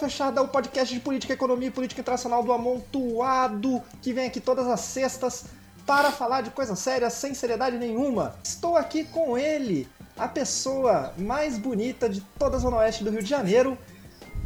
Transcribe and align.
Fechada, 0.00 0.42
o 0.42 0.48
podcast 0.48 0.92
de 0.92 1.00
política, 1.00 1.34
economia 1.34 1.68
e 1.68 1.70
política 1.70 2.00
internacional 2.00 2.42
do 2.42 2.52
Amontoado, 2.52 3.82
que 4.02 4.12
vem 4.12 4.26
aqui 4.26 4.40
todas 4.40 4.66
as 4.66 4.80
sextas 4.80 5.44
para 5.86 6.10
falar 6.10 6.40
de 6.40 6.50
coisas 6.50 6.78
sérias 6.78 7.12
sem 7.12 7.32
seriedade 7.32 7.78
nenhuma. 7.78 8.34
Estou 8.42 8.76
aqui 8.76 9.04
com 9.04 9.38
ele, 9.38 9.88
a 10.20 10.28
pessoa 10.28 11.12
mais 11.16 11.56
bonita 11.58 12.08
de 12.08 12.20
toda 12.38 12.56
a 12.56 12.60
Zona 12.60 12.76
Oeste 12.76 13.02
do 13.02 13.10
Rio 13.10 13.22
de 13.22 13.28
Janeiro, 13.28 13.76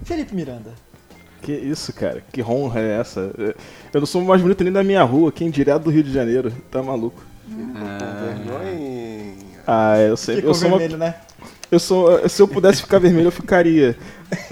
Felipe 0.05 0.35
Miranda. 0.35 0.73
Que 1.43 1.53
isso, 1.53 1.93
cara? 1.93 2.23
Que 2.33 2.43
honra 2.43 2.81
é 2.81 3.01
essa? 3.01 3.31
Eu 3.93 4.01
não 4.01 4.07
sou 4.07 4.23
o 4.23 4.25
mais 4.25 4.41
bonito 4.41 4.63
nem 4.63 4.73
da 4.73 4.85
minha 4.85 5.03
rua, 5.03 5.33
quem 5.33 5.51
direto 5.51 5.83
do 5.83 5.91
Rio 5.91 6.03
de 6.05 6.13
Janeiro. 6.13 6.53
Tá 6.71 6.83
maluco? 6.83 7.23
Vergonha. 7.49 9.35
Ah, 9.67 9.99
eu 9.99 10.17
sei. 10.17 10.37
Ficou 10.37 10.51
Eu 10.51 10.55
sou, 10.55 10.69
uma- 10.69 10.79
vermelho, 10.79 10.99
né? 10.99 11.15
eu 11.71 11.79
sou. 11.81 12.29
Se 12.29 12.41
eu 12.41 12.49
pudesse 12.49 12.81
ficar 12.83 12.99
vermelho, 12.99 13.27
eu 13.29 13.33
ficaria. 13.33 13.97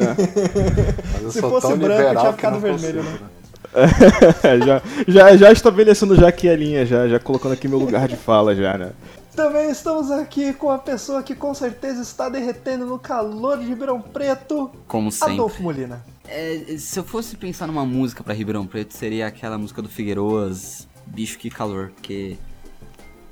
Mas 1.12 1.23
eu 1.23 1.30
Se 1.30 1.41
fosse 1.41 1.75
branco, 1.77 2.20
tinha 2.20 2.33
ficado 2.33 2.59
vermelho, 2.61 3.02
consigo, 3.05 3.25
né? 3.25 3.30
já, 4.66 4.83
já, 5.09 5.36
já 5.36 5.52
estabelecendo 5.52 6.14
já 6.14 6.28
aqui 6.28 6.48
a 6.48 6.56
linha, 6.56 6.84
já, 6.84 7.09
já 7.09 7.19
colocando 7.19 7.52
aqui 7.52 7.66
meu 7.69 7.78
lugar 7.78 8.06
de 8.06 8.16
fala 8.16 8.55
já, 8.55 8.77
né? 8.77 8.91
Também 9.34 9.70
estamos 9.70 10.10
aqui 10.10 10.52
com 10.52 10.70
a 10.70 10.78
pessoa 10.78 11.22
que 11.22 11.34
com 11.34 11.54
certeza 11.54 12.02
está 12.02 12.28
derretendo 12.28 12.84
no 12.84 12.98
calor 12.98 13.58
de 13.58 13.64
Ribeirão 13.64 14.00
Preto, 14.00 14.70
Como 14.86 15.11
sempre. 15.11 15.34
Adolfo 15.34 15.62
Molina. 15.62 16.05
É, 16.28 16.77
se 16.78 16.98
eu 16.98 17.05
fosse 17.05 17.36
pensar 17.36 17.66
numa 17.66 17.84
música 17.86 18.22
pra 18.22 18.34
Ribeirão 18.34 18.66
Preto, 18.66 18.92
seria 18.94 19.27
aquela 19.27 19.56
música 19.56 19.80
do 19.80 19.89
Figueiroas, 19.89 20.86
Bicho 21.06 21.39
Que 21.39 21.48
Calor, 21.48 21.91
porque 21.94 22.36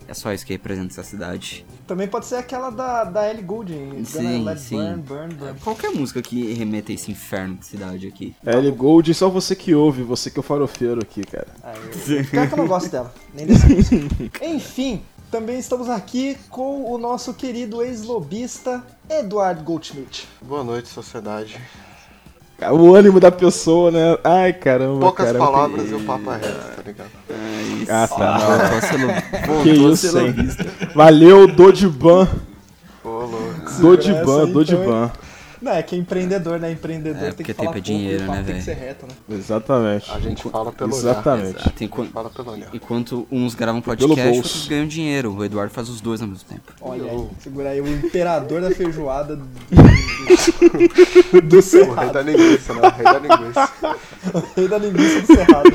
é 0.09 0.15
só 0.15 0.33
isso 0.33 0.45
que 0.47 0.55
representa 0.55 0.89
essa 0.95 1.03
cidade. 1.05 1.67
Também 1.87 2.09
pode 2.09 2.25
ser 2.27 2.37
aquela 2.37 2.71
da, 2.71 3.05
da 3.05 3.29
Ellie 3.29 3.43
Goulding, 3.43 4.03
Sim, 4.07 4.43
Let 4.45 4.59
sim. 4.59 4.77
Burn, 4.77 5.03
Burn, 5.03 5.35
Burn. 5.35 5.59
Qualquer 5.61 5.91
música 5.93 6.23
que 6.23 6.55
remeta 6.55 6.93
a 6.93 6.95
esse 6.95 7.11
inferno 7.13 7.57
de 7.57 7.67
cidade 7.67 8.07
aqui. 8.09 8.35
L 8.45 8.71
Gold, 8.73 9.13
só 9.13 9.29
você 9.29 9.55
que 9.55 9.75
ouve, 9.75 10.03
você 10.03 10.31
que 10.31 10.39
é 10.39 10.41
o 10.41 10.43
farofeiro 10.43 11.01
aqui, 11.03 11.23
cara. 11.25 11.49
Ah, 11.63 11.75
eu- 11.77 12.25
Pior 12.25 12.47
que 12.49 12.55
eu 12.55 12.59
não 12.59 12.67
gosto 12.67 12.89
dela, 12.91 13.13
nem 13.35 13.45
dessa 13.47 13.67
música. 13.69 14.45
Enfim, 14.47 15.03
também 15.31 15.59
estamos 15.59 15.89
aqui 15.89 16.37
com 16.49 16.91
o 16.93 16.99
nosso 16.99 17.33
querido 17.35 17.83
ex-lobista 17.83 18.83
Eduardo 19.09 19.63
Goldschmidt. 19.63 20.29
Boa 20.43 20.65
noite, 20.65 20.89
sociedade. 20.89 21.57
O 22.73 22.95
ânimo 22.95 23.19
da 23.19 23.31
pessoa, 23.33 23.91
né? 23.91 24.19
Ai, 24.23 24.53
caramba, 24.53 25.01
Poucas 25.01 25.27
cara. 25.27 25.39
palavras 25.39 25.91
e 25.91 25.95
o 25.95 26.01
papo 26.05 26.31
é 26.31 26.37
reto, 26.37 26.77
tá 26.77 26.83
ligado? 26.85 27.11
É 27.31 27.63
isso. 27.63 27.93
Ah, 27.93 28.09
tá. 28.09 28.39
Lo- 28.99 29.63
Que 29.63 29.71
isso, 29.71 30.19
hein? 30.19 30.35
Valeu, 30.95 31.47
Dodiban. 31.47 32.29
Ô, 33.03 33.09
louco. 33.09 33.63
essa 33.65 33.81
Dodiban, 33.81 34.47
Dodiban. 34.49 35.11
Não, 35.61 35.73
é 35.73 35.83
que 35.83 35.95
é 35.95 35.99
empreendedor, 35.99 36.59
né? 36.59 36.73
Empreendedor 36.73 37.23
É, 37.29 37.33
tem 37.33 37.45
que 37.45 37.53
falar 37.53 37.73
tempo 37.73 37.79
é 37.79 37.83
pouco, 37.83 37.99
dinheiro, 37.99 38.23
o 38.25 38.27
papo 38.27 38.39
né, 38.39 38.45
Tem 38.47 38.55
que 38.57 38.63
ser 38.63 38.75
velho? 38.75 38.87
reto, 38.87 39.07
né? 39.07 39.13
Exatamente. 39.37 40.11
A 40.11 40.21
gente 40.21 40.43
fala 40.51 40.73
pelo 40.73 40.91
olhar. 40.97 41.01
Exatamente. 41.11 41.63
Gente 41.65 41.85
Enquanto, 41.85 42.11
fala 42.13 42.31
pelo 42.31 42.51
olhar. 42.53 42.69
enquanto 42.73 43.27
uns 43.31 43.55
gravam 43.55 43.83
podcast, 43.83 44.37
outros 44.37 44.67
ganham 44.69 44.87
dinheiro. 44.87 45.35
O 45.37 45.45
Eduardo 45.45 45.73
faz 45.73 45.89
os 45.91 46.01
dois 46.01 46.23
ao 46.23 46.29
mesmo 46.29 46.45
tempo. 46.49 46.73
Olha 46.81 47.05
aí, 47.11 47.27
segura 47.41 47.69
aí, 47.71 47.81
o 47.81 47.87
imperador 47.89 48.63
da 48.63 48.71
feijoada 48.75 49.37
do, 49.37 49.45
do 51.43 51.57
O 51.57 51.61
rei 51.61 51.63
Cerrado. 51.63 52.13
da 52.13 52.23
linguiça, 52.23 52.75
né? 52.75 52.81
O 52.81 52.91
rei 52.91 53.05
da 53.05 53.19
linguiça. 53.19 53.71
Rei 54.57 54.69
da 54.69 54.79
linguiça 54.79 55.21
do 55.21 55.27
Cerrado. 55.27 55.71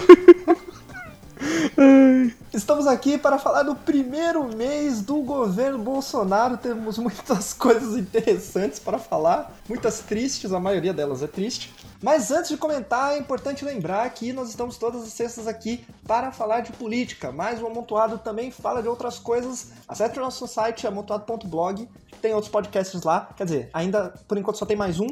Estamos 2.56 2.88
aqui 2.88 3.18
para 3.18 3.38
falar 3.38 3.64
do 3.64 3.76
primeiro 3.76 4.48
mês 4.56 5.02
do 5.02 5.18
governo 5.18 5.78
Bolsonaro. 5.78 6.56
Temos 6.56 6.98
muitas 6.98 7.52
coisas 7.54 7.98
interessantes 7.98 8.80
para 8.80 8.98
falar, 8.98 9.54
muitas 9.68 10.00
tristes, 10.00 10.54
a 10.54 10.60
maioria 10.60 10.94
delas 10.94 11.22
é 11.22 11.28
triste. 11.28 11.74
Mas 12.02 12.32
antes 12.32 12.50
de 12.50 12.56
comentar, 12.56 13.12
é 13.12 13.18
importante 13.18 13.66
lembrar 13.66 14.10
que 14.12 14.32
nós 14.32 14.48
estamos 14.48 14.78
todas 14.78 15.04
as 15.04 15.10
sextas 15.10 15.48
aqui 15.48 15.86
para 16.08 16.32
falar 16.32 16.62
de 16.62 16.72
política, 16.72 17.30
mas 17.30 17.62
o 17.62 17.68
Amontoado 17.68 18.20
também 18.20 18.50
fala 18.52 18.82
de 18.82 18.88
outras 18.88 19.20
coisas. 19.20 19.72
Acesse 19.86 20.18
o 20.18 20.22
nosso 20.22 20.48
site 20.48 20.88
amontoado.blog, 20.88 21.90
tem 22.22 22.34
outros 22.34 22.50
podcasts 22.50 23.04
lá. 23.04 23.32
Quer 23.36 23.44
dizer, 23.44 23.70
ainda 23.74 24.14
por 24.30 24.38
enquanto 24.38 24.58
só 24.58 24.66
tem 24.66 24.78
mais 24.78 24.98
um, 25.02 25.08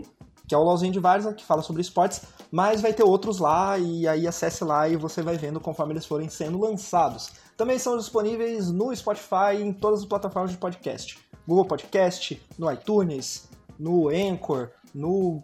que 0.47 0.53
é 0.53 0.57
o 0.57 0.75
de 0.75 0.99
Varsa, 0.99 1.33
que 1.33 1.45
fala 1.45 1.61
sobre 1.61 1.81
esportes, 1.81 2.21
mas 2.51 2.81
vai 2.81 2.93
ter 2.93 3.03
outros 3.03 3.39
lá, 3.39 3.77
e 3.77 4.07
aí 4.07 4.27
acesse 4.27 4.63
lá 4.63 4.87
e 4.87 4.95
você 4.95 5.21
vai 5.21 5.37
vendo 5.37 5.59
conforme 5.59 5.93
eles 5.93 6.05
forem 6.05 6.29
sendo 6.29 6.59
lançados. 6.59 7.31
Também 7.55 7.79
são 7.79 7.97
disponíveis 7.97 8.69
no 8.69 8.95
Spotify 8.95 9.55
e 9.57 9.63
em 9.63 9.73
todas 9.73 10.01
as 10.01 10.05
plataformas 10.05 10.51
de 10.51 10.57
podcast. 10.57 11.17
Google 11.47 11.65
Podcast, 11.65 12.41
no 12.57 12.71
iTunes, 12.71 13.49
no 13.77 14.09
Anchor, 14.09 14.69
no 14.93 15.41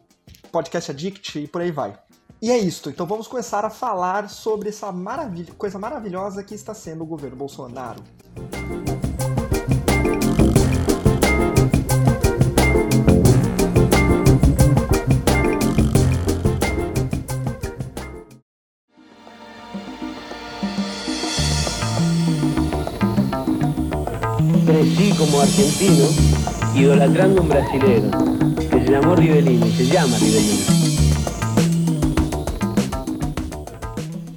Podcast 0.52 0.92
Addict 0.92 1.40
e 1.40 1.48
por 1.48 1.62
aí 1.62 1.72
vai. 1.72 1.98
E 2.42 2.52
é 2.52 2.58
isto, 2.58 2.90
então 2.90 3.06
vamos 3.06 3.28
começar 3.28 3.66
a 3.66 3.70
falar 3.70 4.30
sobre 4.30 4.70
essa 4.70 4.92
maravilha, 4.92 5.54
coisa 5.58 5.78
maravilhosa 5.78 6.42
que 6.42 6.56
está 6.56 6.74
sendo 6.74 7.04
o 7.04 7.08
governo 7.08 7.36
Bolsonaro. 7.36 8.02
Crecí 24.80 25.14
como 25.18 25.42
argentino 25.42 26.06
idolatrando 26.74 27.42
un 27.42 27.50
brasilero 27.50 28.10
que 28.56 28.80
se 28.80 28.90
llamó 28.90 29.14
Rivelino 29.14 29.66
se 29.76 29.86
llama 29.86 30.18
Rivelino. 30.18 30.66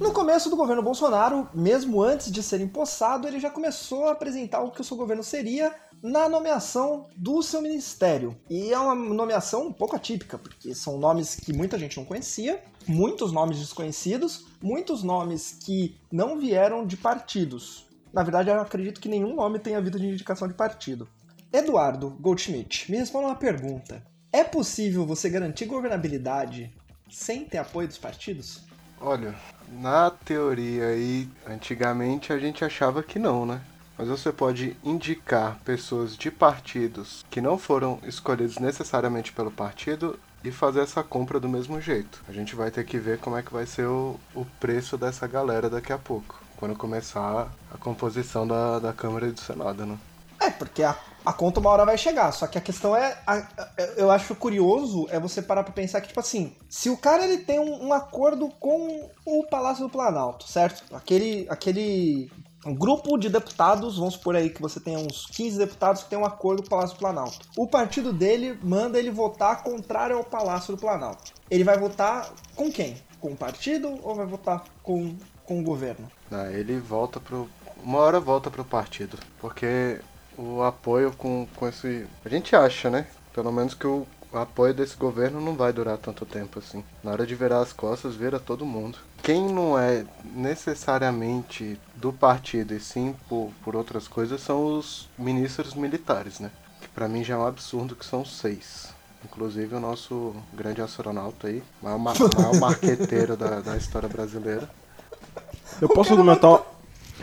No 0.01 0.11
começo 0.11 0.49
do 0.49 0.57
governo 0.57 0.83
Bolsonaro, 0.83 1.47
mesmo 1.53 2.03
antes 2.03 2.29
de 2.29 2.43
ser 2.43 2.59
empossado, 2.59 3.25
ele 3.25 3.39
já 3.39 3.49
começou 3.49 4.09
a 4.09 4.11
apresentar 4.11 4.61
o 4.61 4.71
que 4.71 4.81
o 4.81 4.83
seu 4.83 4.97
governo 4.97 5.23
seria 5.23 5.73
na 6.01 6.27
nomeação 6.27 7.07
do 7.15 7.41
seu 7.41 7.61
ministério. 7.61 8.35
E 8.49 8.73
é 8.73 8.77
uma 8.77 8.93
nomeação 8.93 9.67
um 9.67 9.71
pouco 9.71 9.95
atípica, 9.95 10.37
porque 10.37 10.75
são 10.75 10.97
nomes 10.97 11.35
que 11.35 11.53
muita 11.53 11.79
gente 11.79 11.95
não 11.95 12.03
conhecia, 12.03 12.61
muitos 12.85 13.31
nomes 13.31 13.59
desconhecidos, 13.59 14.45
muitos 14.61 15.03
nomes 15.03 15.57
que 15.63 15.95
não 16.11 16.37
vieram 16.37 16.85
de 16.85 16.97
partidos. 16.97 17.92
Na 18.13 18.21
verdade, 18.21 18.51
eu 18.51 18.61
acredito 18.61 19.01
que 19.01 19.09
nenhum 19.09 19.35
nome 19.35 19.57
tenha 19.57 19.81
vindo 19.81 19.99
de 19.99 20.05
indicação 20.05 20.47
de 20.47 20.53
partido. 20.53 21.09
Eduardo 21.51 22.11
Goldschmidt, 22.11 22.91
me 22.91 22.97
responda 22.97 23.27
uma 23.27 23.35
pergunta. 23.35 24.05
É 24.31 24.43
possível 24.43 25.03
você 25.03 25.29
garantir 25.29 25.65
governabilidade 25.65 26.71
sem 27.09 27.43
ter 27.43 27.57
apoio 27.57 27.87
dos 27.87 27.97
partidos? 27.97 28.61
Olha, 29.01 29.33
na 29.71 30.11
teoria 30.11 30.89
aí, 30.89 31.27
antigamente 31.47 32.31
a 32.31 32.37
gente 32.37 32.63
achava 32.63 33.01
que 33.01 33.17
não, 33.17 33.45
né? 33.47 33.61
Mas 33.97 34.07
você 34.07 34.31
pode 34.31 34.77
indicar 34.83 35.59
pessoas 35.65 36.15
de 36.15 36.29
partidos 36.29 37.25
que 37.29 37.41
não 37.41 37.57
foram 37.57 37.99
escolhidos 38.03 38.59
necessariamente 38.59 39.33
pelo 39.33 39.51
partido 39.51 40.19
e 40.43 40.51
fazer 40.51 40.81
essa 40.81 41.03
compra 41.03 41.39
do 41.39 41.49
mesmo 41.49 41.79
jeito. 41.79 42.23
A 42.27 42.31
gente 42.31 42.55
vai 42.55 42.69
ter 42.69 42.83
que 42.85 42.97
ver 42.97 43.19
como 43.19 43.37
é 43.37 43.41
que 43.41 43.53
vai 43.53 43.65
ser 43.65 43.85
o, 43.85 44.19
o 44.35 44.45
preço 44.59 44.97
dessa 44.97 45.25
galera 45.25 45.69
daqui 45.69 45.93
a 45.93 45.97
pouco, 45.97 46.42
quando 46.63 46.77
começar 46.77 47.49
a 47.73 47.77
composição 47.77 48.47
da, 48.47 48.79
da 48.79 48.93
Câmara 48.93 49.29
do 49.29 49.37
Senado, 49.39 49.85
né? 49.85 49.97
É, 50.39 50.49
porque 50.49 50.81
a, 50.81 50.95
a 51.25 51.33
conta 51.33 51.59
uma 51.59 51.69
hora 51.69 51.83
vai 51.85 51.97
chegar. 51.97 52.31
Só 52.31 52.47
que 52.47 52.57
a 52.57 52.61
questão 52.61 52.95
é. 52.95 53.17
a- 53.27 53.35
a- 53.57 53.69
eu 53.97 54.09
acho 54.09 54.33
curioso 54.33 55.05
é 55.09 55.19
você 55.19 55.41
parar 55.41 55.63
pra 55.65 55.73
pensar 55.73 55.99
que, 55.99 56.07
tipo 56.07 56.21
assim, 56.21 56.55
se 56.69 56.89
o 56.89 56.95
cara 56.95 57.25
ele 57.25 57.39
tem 57.39 57.59
um, 57.59 57.87
um 57.87 57.91
acordo 57.93 58.47
com 58.61 59.09
o 59.25 59.45
Palácio 59.47 59.83
do 59.83 59.89
Planalto, 59.89 60.47
certo? 60.47 60.83
Aquele. 60.95 61.45
aquele 61.49 62.31
um 62.65 62.73
grupo 62.73 63.17
de 63.17 63.27
deputados, 63.27 63.97
vamos 63.97 64.13
supor 64.13 64.37
aí 64.37 64.49
que 64.49 64.61
você 64.61 64.79
tenha 64.79 64.97
uns 64.97 65.25
15 65.25 65.57
deputados 65.57 66.03
que 66.03 66.09
tem 66.09 66.17
um 66.17 66.23
acordo 66.23 66.61
com 66.61 66.67
o 66.67 66.69
Palácio 66.69 66.95
do 66.95 66.99
Planalto. 66.99 67.39
O 67.57 67.67
partido 67.67 68.13
dele 68.13 68.57
manda 68.63 68.97
ele 68.97 69.11
votar 69.11 69.63
contrário 69.63 70.15
ao 70.15 70.23
Palácio 70.23 70.73
do 70.73 70.79
Planalto. 70.79 71.33
Ele 71.51 71.65
vai 71.65 71.77
votar 71.77 72.31
com 72.55 72.71
quem? 72.71 72.95
Com 73.19 73.33
o 73.33 73.35
partido 73.35 73.99
ou 74.01 74.15
vai 74.15 74.25
votar 74.25 74.63
com, 74.81 75.13
com 75.45 75.59
o 75.59 75.63
governo? 75.63 76.09
Ele 76.51 76.79
volta 76.79 77.19
pro. 77.19 77.49
Uma 77.83 77.99
hora 77.99 78.19
volta 78.19 78.49
pro 78.49 78.63
partido. 78.63 79.17
Porque 79.39 79.99
o 80.37 80.61
apoio 80.61 81.11
com, 81.11 81.47
com 81.55 81.67
esse. 81.67 82.05
A 82.23 82.29
gente 82.29 82.55
acha, 82.55 82.89
né? 82.89 83.07
Pelo 83.33 83.51
menos 83.51 83.73
que 83.73 83.87
o, 83.87 84.05
apoio 84.33 84.73
desse 84.73 84.95
governo 84.95 85.39
não 85.39 85.55
vai 85.55 85.71
durar 85.71 85.97
tanto 85.97 86.25
tempo 86.25 86.59
assim. 86.59 86.83
Na 87.03 87.11
hora 87.11 87.25
de 87.25 87.35
virar 87.35 87.59
as 87.59 87.71
costas, 87.71 88.15
vira 88.15 88.39
todo 88.39 88.65
mundo. 88.65 88.97
Quem 89.21 89.47
não 89.47 89.77
é 89.77 90.05
necessariamente 90.23 91.79
do 91.95 92.11
partido 92.11 92.73
e 92.73 92.79
sim 92.79 93.15
por, 93.29 93.51
por 93.63 93.75
outras 93.75 94.07
coisas 94.07 94.41
são 94.41 94.77
os 94.77 95.07
ministros 95.17 95.73
militares, 95.75 96.39
né? 96.39 96.51
Que 96.81 96.87
pra 96.89 97.07
mim 97.07 97.23
já 97.23 97.35
é 97.35 97.37
um 97.37 97.45
absurdo 97.45 97.95
que 97.95 98.05
são 98.05 98.25
seis. 98.25 98.93
Inclusive 99.23 99.75
o 99.75 99.79
nosso 99.79 100.35
grande 100.53 100.81
astronauta 100.81 101.47
aí, 101.47 101.63
maior, 101.81 101.97
maior 101.97 102.15
marqueteiro 102.59 103.37
da, 103.37 103.61
da 103.61 103.77
história 103.77 104.09
brasileira. 104.09 104.69
Eu 105.81 105.89
posso 105.89 106.13
argumentar. 106.13 106.61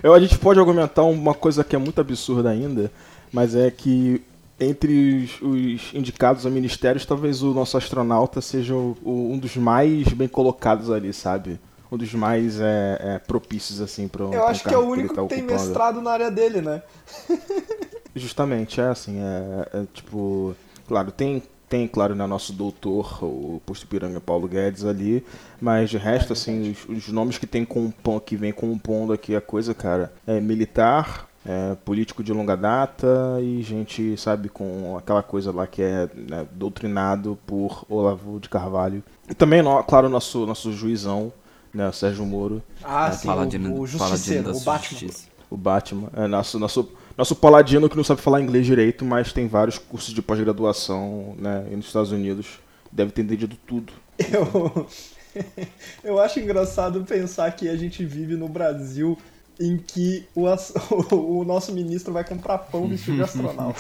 Eu, 0.03 0.15
a 0.15 0.21
gente 0.21 0.39
pode 0.39 0.59
argumentar 0.59 1.03
uma 1.05 1.35
coisa 1.35 1.65
que 1.65 1.75
é 1.75 1.79
muito 1.79 2.01
absurda 2.01 2.51
ainda, 2.51 2.91
mas 3.33 3.55
é 3.55 3.71
que 3.71 4.23
entre 4.61 5.25
os, 5.25 5.41
os 5.43 5.95
indicados 5.95 6.45
a 6.45 6.51
ministérios, 6.51 7.07
talvez 7.07 7.43
o 7.43 7.55
nosso 7.55 7.77
astronauta 7.79 8.41
seja 8.41 8.75
o, 8.75 8.97
o, 9.03 9.33
um 9.33 9.39
dos 9.39 9.57
mais 9.57 10.07
bem 10.09 10.29
colocados 10.29 10.91
ali, 10.91 11.13
sabe? 11.13 11.59
Um 11.91 11.97
dos 11.97 12.13
mais 12.15 12.61
é, 12.61 12.99
é, 13.01 13.19
propícios, 13.19 13.81
assim, 13.81 14.07
para 14.07 14.25
Eu 14.25 14.47
acho 14.47 14.63
que 14.63 14.73
é 14.73 14.79
o 14.79 14.87
único 14.87 15.09
que, 15.09 15.15
tá 15.15 15.23
que 15.23 15.35
tem 15.35 15.43
mestrado 15.43 16.01
na 16.01 16.13
área 16.13 16.31
dele, 16.31 16.61
né? 16.61 16.83
Justamente, 18.15 18.81
é 18.81 18.89
assim, 18.89 19.19
é, 19.21 19.79
é, 19.79 19.85
tipo. 19.93 20.55
Claro, 20.87 21.11
tem, 21.11 21.43
tem, 21.71 21.87
claro, 21.87 22.17
né, 22.17 22.27
nosso 22.27 22.53
doutor, 22.53 23.23
o 23.23 23.63
posto 23.65 23.87
Piranga 23.87 24.21
Paulo 24.21 24.49
Guedes 24.49 24.85
ali, 24.85 25.25
mas 25.61 25.89
de 25.89 25.97
resto, 25.97 26.31
é, 26.31 26.33
assim, 26.33 26.73
os, 26.73 26.89
os, 26.89 27.09
nomes 27.09 27.39
que 27.39 27.47
tem 27.47 27.65
compom, 27.65 28.19
que 28.19 28.35
vem 28.35 28.53
compondo 28.53 29.13
aqui 29.13 29.37
a 29.37 29.41
coisa, 29.41 29.73
cara, 29.73 30.13
é 30.27 30.41
militar, 30.41 31.29
é, 31.47 31.77
político 31.85 32.25
de 32.25 32.33
longa 32.33 32.57
data 32.57 33.39
e 33.41 33.63
gente, 33.63 34.17
sabe, 34.17 34.49
com 34.49 34.97
aquela 34.99 35.23
coisa 35.23 35.53
lá 35.53 35.65
que 35.65 35.81
é 35.81 36.09
né, 36.13 36.45
doutrinado 36.51 37.39
por 37.47 37.87
Olavo 37.89 38.41
de 38.41 38.49
Carvalho. 38.49 39.01
E 39.29 39.35
também, 39.35 39.63
claro, 39.87 40.09
nosso, 40.09 40.45
nosso 40.45 40.73
juizão, 40.73 41.33
né, 41.73 41.93
Sérgio 41.93 42.27
Moro. 42.27 42.61
Ah, 42.83 43.11
é, 43.11 43.13
sim, 43.13 43.29
o, 43.29 43.81
o 43.81 43.87
Justiceiro, 43.87 44.51
o 44.51 44.61
Batman. 44.61 44.99
Justiça. 44.99 45.31
O 45.49 45.57
Batman, 45.57 46.09
é 46.17 46.27
nosso, 46.27 46.59
nosso, 46.59 46.89
nosso 47.17 47.37
paladino 47.37 47.89
que 47.89 47.97
não 47.97 48.05
sabe 48.05 48.21
falar 48.21 48.41
inglês 48.41 48.67
direito, 48.67 49.05
mas 49.05 49.33
tem 49.33 49.47
vários 49.47 49.79
cursos 49.79 50.15
de 50.15 50.23
pós-graduação 50.23 51.35
né, 51.39 51.67
nos 51.71 51.87
Estados 51.87 52.13
Unidos. 52.13 52.61
Deve 52.91 53.13
ter 53.13 53.23
entendido 53.23 53.57
tudo. 53.67 53.93
Eu, 54.19 54.87
eu 56.03 56.21
acho 56.21 56.41
engraçado 56.41 57.05
pensar 57.05 57.51
que 57.53 57.69
a 57.69 57.77
gente 57.77 58.05
vive 58.05 58.37
no 58.37 58.49
Brasil 58.49 59.17
em 59.61 59.77
que 59.77 60.27
o, 60.35 60.47
o, 61.15 61.45
nosso 61.45 61.73
ministro 61.73 62.13
vai 62.13 62.25
comprar 62.25 62.57
pão 62.59 62.89
vestido 62.89 63.17
de 63.17 63.23
astronauta. 63.23 63.79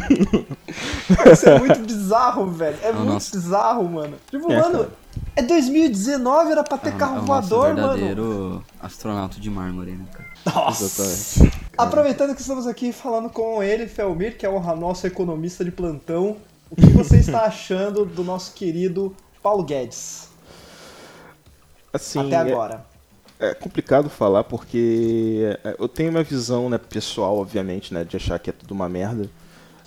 Isso 1.30 1.48
é 1.48 1.58
muito 1.58 1.80
bizarro, 1.80 2.50
velho. 2.50 2.78
É, 2.82 2.90
muito 2.92 3.30
bizarro, 3.30 3.84
mano. 3.86 4.16
Tipo, 4.30 4.50
é, 4.50 4.60
mano, 4.60 4.78
cara. 4.78 4.90
É 5.36 5.42
2019, 5.42 6.52
era 6.52 6.64
pra 6.64 6.78
ter 6.78 6.90
é, 6.90 6.92
carro 6.92 7.18
é 7.18 7.20
voador, 7.20 7.74
mano. 7.74 7.88
verdadeiro 7.88 8.64
astronauta 8.80 9.40
de 9.40 9.50
mármore, 9.50 9.92
né, 9.92 10.04
cara? 10.12 10.28
Nossa. 10.46 11.50
Aproveitando 11.76 12.34
que 12.34 12.40
estamos 12.40 12.66
aqui 12.66 12.92
falando 12.92 13.30
com 13.30 13.62
ele, 13.62 13.86
Felmir, 13.86 14.36
que 14.36 14.44
é 14.44 14.48
o 14.48 14.60
nosso 14.76 15.06
economista 15.06 15.64
de 15.64 15.70
plantão, 15.70 16.36
o 16.70 16.76
que 16.76 16.88
você 16.88 17.18
está 17.20 17.44
achando 17.44 18.04
do 18.04 18.24
nosso 18.24 18.52
querido 18.52 19.14
Paulo 19.42 19.62
Guedes? 19.62 20.28
Assim, 21.92 22.18
Até 22.18 22.34
é 22.34 22.38
agora. 22.52 22.84
É 23.40 23.54
complicado 23.54 24.10
falar 24.10 24.42
porque 24.42 25.56
é, 25.62 25.76
eu 25.78 25.88
tenho 25.88 26.10
uma 26.10 26.24
visão 26.24 26.68
né, 26.68 26.78
pessoal, 26.78 27.38
obviamente, 27.38 27.94
né, 27.94 28.04
de 28.04 28.16
achar 28.16 28.38
que 28.38 28.50
é 28.50 28.52
tudo 28.52 28.72
uma 28.72 28.88
merda. 28.88 29.30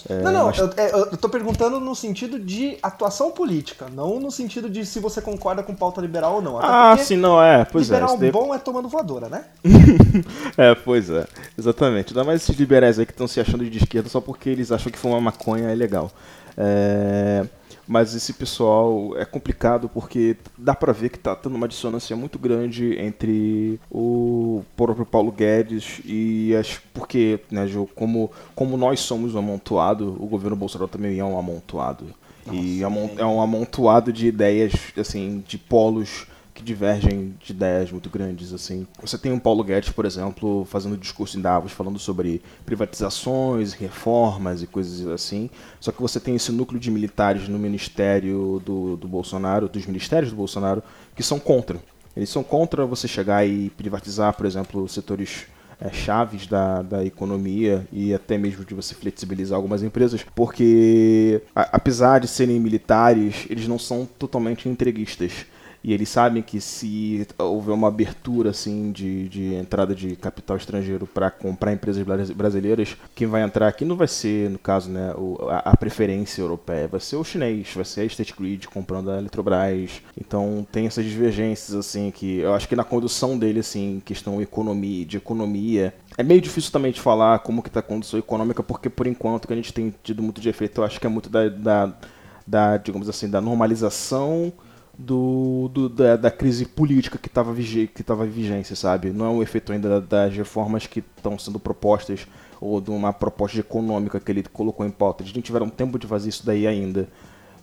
É, 0.09 0.21
não, 0.21 0.31
não, 0.31 0.45
mas... 0.45 0.57
eu, 0.57 0.69
é, 0.77 0.91
eu, 0.93 1.17
tô 1.17 1.29
perguntando 1.29 1.79
no 1.79 1.95
sentido 1.95 2.39
de 2.39 2.77
atuação 2.81 3.31
política, 3.31 3.87
não 3.93 4.19
no 4.19 4.31
sentido 4.31 4.69
de 4.69 4.85
se 4.85 4.99
você 4.99 5.21
concorda 5.21 5.61
com 5.63 5.75
pauta 5.75 6.01
liberal 6.01 6.35
ou 6.35 6.41
não. 6.41 6.57
Até 6.57 6.67
ah, 6.67 6.97
sim, 6.97 7.17
não, 7.17 7.41
é, 7.41 7.65
pois 7.65 7.87
liberal 7.87 8.09
é. 8.09 8.13
Liberal 8.13 8.45
bom 8.45 8.55
é 8.55 8.59
tomando 8.59 8.87
voadora, 8.87 9.29
né? 9.29 9.45
é, 10.57 10.75
pois 10.75 11.09
é, 11.09 11.25
exatamente. 11.57 12.09
Ainda 12.09 12.23
mais 12.23 12.41
esses 12.41 12.55
liberais 12.55 12.99
aí 12.99 13.05
que 13.05 13.11
estão 13.11 13.27
se 13.27 13.39
achando 13.39 13.67
de 13.69 13.77
esquerda 13.77 14.09
só 14.09 14.19
porque 14.19 14.49
eles 14.49 14.71
acham 14.71 14.91
que 14.91 14.97
fumar 14.97 15.21
maconha 15.21 15.69
é 15.69 15.75
legal. 15.75 16.11
É 16.57 17.45
mas 17.91 18.15
esse 18.15 18.31
pessoal 18.31 19.17
é 19.17 19.25
complicado 19.25 19.89
porque 19.89 20.37
dá 20.57 20.73
para 20.73 20.93
ver 20.93 21.09
que 21.09 21.19
tá 21.19 21.35
tendo 21.35 21.55
uma 21.55 21.67
dissonância 21.67 22.15
muito 22.15 22.39
grande 22.39 22.97
entre 22.97 23.77
o 23.91 24.63
próprio 24.77 25.05
Paulo 25.05 25.29
Guedes 25.29 25.99
e 26.05 26.55
as 26.55 26.79
porque, 26.93 27.41
né, 27.51 27.67
Ju, 27.67 27.89
como 27.93 28.31
como 28.55 28.77
nós 28.77 29.01
somos 29.01 29.35
um 29.35 29.39
amontoado, 29.39 30.15
o 30.21 30.25
governo 30.25 30.55
Bolsonaro 30.55 30.87
também 30.87 31.19
é 31.19 31.25
um 31.25 31.37
amontoado. 31.37 32.05
Nossa, 32.47 32.57
e 32.57 32.81
é 32.81 33.25
um 33.25 33.41
amontoado 33.41 34.13
de 34.13 34.25
ideias 34.25 34.71
assim, 34.97 35.43
de 35.45 35.57
polos 35.57 36.27
que 36.53 36.63
divergem 36.63 37.35
de 37.39 37.51
ideias 37.51 37.91
muito 37.91 38.09
grandes, 38.09 38.53
assim. 38.53 38.87
Você 39.01 39.17
tem 39.17 39.31
o 39.31 39.39
Paulo 39.39 39.63
Guedes, 39.63 39.89
por 39.89 40.05
exemplo, 40.05 40.65
fazendo 40.65 40.97
discurso 40.97 41.37
em 41.37 41.41
Davos, 41.41 41.71
falando 41.71 41.99
sobre 41.99 42.41
privatizações, 42.65 43.73
reformas 43.73 44.61
e 44.61 44.67
coisas 44.67 45.05
assim. 45.07 45.49
Só 45.79 45.91
que 45.91 46.01
você 46.01 46.19
tem 46.19 46.35
esse 46.35 46.51
núcleo 46.51 46.79
de 46.79 46.91
militares 46.91 47.47
no 47.47 47.57
ministério 47.57 48.61
do, 48.65 48.97
do 48.97 49.07
Bolsonaro, 49.07 49.69
dos 49.69 49.85
ministérios 49.85 50.31
do 50.31 50.37
Bolsonaro, 50.37 50.83
que 51.15 51.23
são 51.23 51.39
contra. 51.39 51.79
Eles 52.15 52.29
são 52.29 52.43
contra 52.43 52.85
você 52.85 53.07
chegar 53.07 53.45
e 53.45 53.69
privatizar, 53.69 54.35
por 54.35 54.45
exemplo, 54.45 54.87
setores 54.89 55.45
é, 55.79 55.89
chaves 55.91 56.45
da, 56.45 56.81
da 56.81 57.05
economia 57.05 57.87
e 57.91 58.13
até 58.13 58.37
mesmo 58.37 58.63
de 58.63 58.75
você 58.75 58.93
flexibilizar 58.93 59.55
algumas 59.55 59.81
empresas, 59.81 60.23
porque 60.35 61.41
a, 61.55 61.77
apesar 61.77 62.19
de 62.19 62.27
serem 62.27 62.59
militares, 62.59 63.47
eles 63.49 63.67
não 63.67 63.79
são 63.79 64.05
totalmente 64.05 64.69
entreguistas 64.69 65.45
e 65.83 65.93
eles 65.93 66.09
sabem 66.09 66.43
que 66.43 66.61
se 66.61 67.27
houver 67.37 67.73
uma 67.73 67.87
abertura 67.87 68.51
assim 68.51 68.91
de, 68.91 69.27
de 69.27 69.55
entrada 69.55 69.95
de 69.95 70.15
capital 70.15 70.55
estrangeiro 70.57 71.07
para 71.07 71.31
comprar 71.31 71.73
empresas 71.73 72.05
brasileiras, 72.35 72.95
quem 73.15 73.27
vai 73.27 73.41
entrar 73.41 73.67
aqui 73.67 73.83
não 73.83 73.95
vai 73.95 74.07
ser, 74.07 74.49
no 74.49 74.59
caso, 74.59 74.89
né, 74.91 75.13
a, 75.49 75.71
a, 75.71 75.77
preferência 75.77 76.41
europeia, 76.41 76.87
vai 76.87 76.99
ser 76.99 77.15
o 77.15 77.23
chinês, 77.23 77.69
vai 77.73 77.83
ser 77.83 78.01
a 78.01 78.05
State 78.05 78.35
Grid 78.37 78.67
comprando 78.67 79.09
a 79.09 79.17
Eletrobras. 79.17 80.01
Então 80.19 80.65
tem 80.71 80.85
essas 80.85 81.05
divergências 81.05 81.75
assim 81.75 82.11
que 82.11 82.39
eu 82.39 82.53
acho 82.53 82.67
que 82.67 82.75
na 82.75 82.83
condução 82.83 83.37
dele 83.37 83.59
assim, 83.59 84.01
questão 84.05 84.41
economia, 84.41 85.05
de 85.05 85.17
economia, 85.17 85.95
é 86.15 86.21
meio 86.21 86.41
difícil 86.41 86.71
também 86.71 86.91
de 86.91 87.01
falar 87.01 87.39
como 87.39 87.63
que 87.63 87.69
está 87.69 87.79
a 87.79 87.83
condução 87.83 88.19
econômica, 88.19 88.61
porque 88.61 88.89
por 88.89 89.07
enquanto 89.07 89.47
que 89.47 89.53
a 89.53 89.55
gente 89.55 89.73
tem 89.73 89.93
tido 90.03 90.21
muito 90.21 90.39
de 90.39 90.49
efeito, 90.49 90.79
eu 90.79 90.85
acho 90.85 90.99
que 90.99 91.07
é 91.07 91.09
muito 91.09 91.29
da, 91.29 91.49
da, 91.49 91.93
da 92.45 92.77
digamos 92.77 93.09
assim, 93.09 93.27
da 93.27 93.41
normalização 93.41 94.53
do, 94.97 95.69
do 95.73 95.89
da, 95.89 96.15
da, 96.15 96.31
crise 96.31 96.65
política 96.65 97.17
que 97.17 97.27
estava 97.27 97.53
que 97.55 98.03
tava 98.03 98.25
em 98.25 98.29
vigência, 98.29 98.75
sabe? 98.75 99.11
Não 99.11 99.25
é 99.25 99.29
um 99.29 99.41
efeito 99.41 99.71
ainda 99.71 100.01
das 100.01 100.35
reformas 100.35 100.85
que 100.85 101.03
estão 101.17 101.37
sendo 101.39 101.59
propostas 101.59 102.27
ou 102.59 102.79
de 102.79 102.91
uma 102.91 103.11
proposta 103.11 103.59
econômica 103.59 104.19
que 104.19 104.31
ele 104.31 104.43
colocou 104.43 104.85
em 104.85 104.91
pauta. 104.91 105.23
Eles 105.23 105.33
não 105.33 105.41
tiveram 105.41 105.69
tempo 105.69 105.97
de 105.97 106.05
fazer 106.05 106.29
isso 106.29 106.45
daí 106.45 106.67
ainda. 106.67 107.09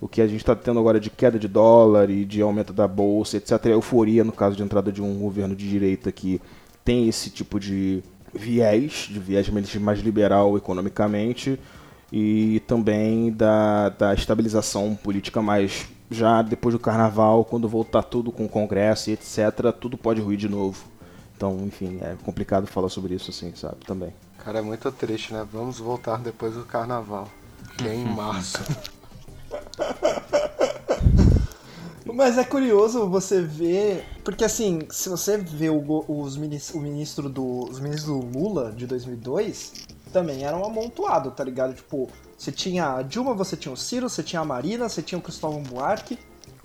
O 0.00 0.08
que 0.08 0.20
a 0.20 0.26
gente 0.26 0.40
está 0.40 0.54
tendo 0.54 0.78
agora 0.78 0.98
de 0.98 1.10
queda 1.10 1.38
de 1.38 1.48
dólar 1.48 2.10
e 2.10 2.24
de 2.24 2.40
aumento 2.40 2.72
da 2.72 2.86
bolsa, 2.86 3.36
etc., 3.36 3.66
é 3.66 3.72
euforia 3.72 4.24
no 4.24 4.32
caso 4.32 4.56
de 4.56 4.62
entrada 4.62 4.90
de 4.90 5.02
um 5.02 5.18
governo 5.18 5.54
de 5.54 5.68
direita 5.68 6.10
que 6.10 6.40
tem 6.84 7.08
esse 7.08 7.30
tipo 7.30 7.58
de 7.58 8.02
viés, 8.32 9.08
de 9.10 9.18
viés 9.18 9.48
mais 9.48 10.00
liberal 10.00 10.56
economicamente, 10.56 11.58
e 12.12 12.60
também 12.66 13.30
da, 13.32 13.90
da 13.90 14.14
estabilização 14.14 14.94
política 14.94 15.42
mais 15.42 15.86
já 16.10 16.42
depois 16.42 16.74
do 16.74 16.78
carnaval, 16.78 17.44
quando 17.44 17.68
voltar 17.68 18.02
tudo 18.02 18.32
com 18.32 18.44
o 18.44 18.48
congresso 18.48 19.10
e 19.10 19.12
etc, 19.12 19.72
tudo 19.78 19.96
pode 19.96 20.20
ruir 20.20 20.38
de 20.38 20.48
novo. 20.48 20.84
Então, 21.36 21.58
enfim, 21.64 21.98
é 22.02 22.16
complicado 22.24 22.66
falar 22.66 22.88
sobre 22.88 23.14
isso 23.14 23.30
assim, 23.30 23.54
sabe, 23.54 23.76
também. 23.86 24.12
Cara, 24.38 24.58
é 24.58 24.62
muito 24.62 24.90
triste, 24.90 25.32
né? 25.32 25.46
Vamos 25.52 25.78
voltar 25.78 26.18
depois 26.18 26.54
do 26.54 26.64
carnaval, 26.64 27.28
que 27.76 27.86
é 27.86 27.94
em 27.94 28.04
março. 28.12 28.58
Mas 32.04 32.36
é 32.36 32.42
curioso 32.42 33.08
você 33.08 33.40
ver, 33.42 34.04
porque 34.24 34.44
assim, 34.44 34.80
se 34.90 35.08
você 35.08 35.36
vê 35.36 35.70
o, 35.70 36.04
os 36.08 36.36
ministro, 36.36 36.78
o 36.78 36.82
ministro 36.82 37.28
do, 37.28 37.64
os 37.70 37.78
ministros 37.78 38.06
do 38.06 38.38
Lula 38.38 38.72
de 38.72 38.86
2002, 38.86 39.86
também 40.12 40.44
eram 40.44 40.64
amontoado, 40.64 41.30
tá 41.30 41.44
ligado? 41.44 41.74
Tipo, 41.74 42.10
você 42.38 42.52
tinha 42.52 42.94
a 42.94 43.02
Dilma, 43.02 43.34
você 43.34 43.56
tinha 43.56 43.72
o 43.72 43.76
Ciro, 43.76 44.08
você 44.08 44.22
tinha 44.22 44.40
a 44.40 44.44
Marina, 44.44 44.88
você 44.88 45.02
tinha 45.02 45.18
o 45.18 45.22
Cristóvão 45.22 45.60
Buarque, 45.60 46.16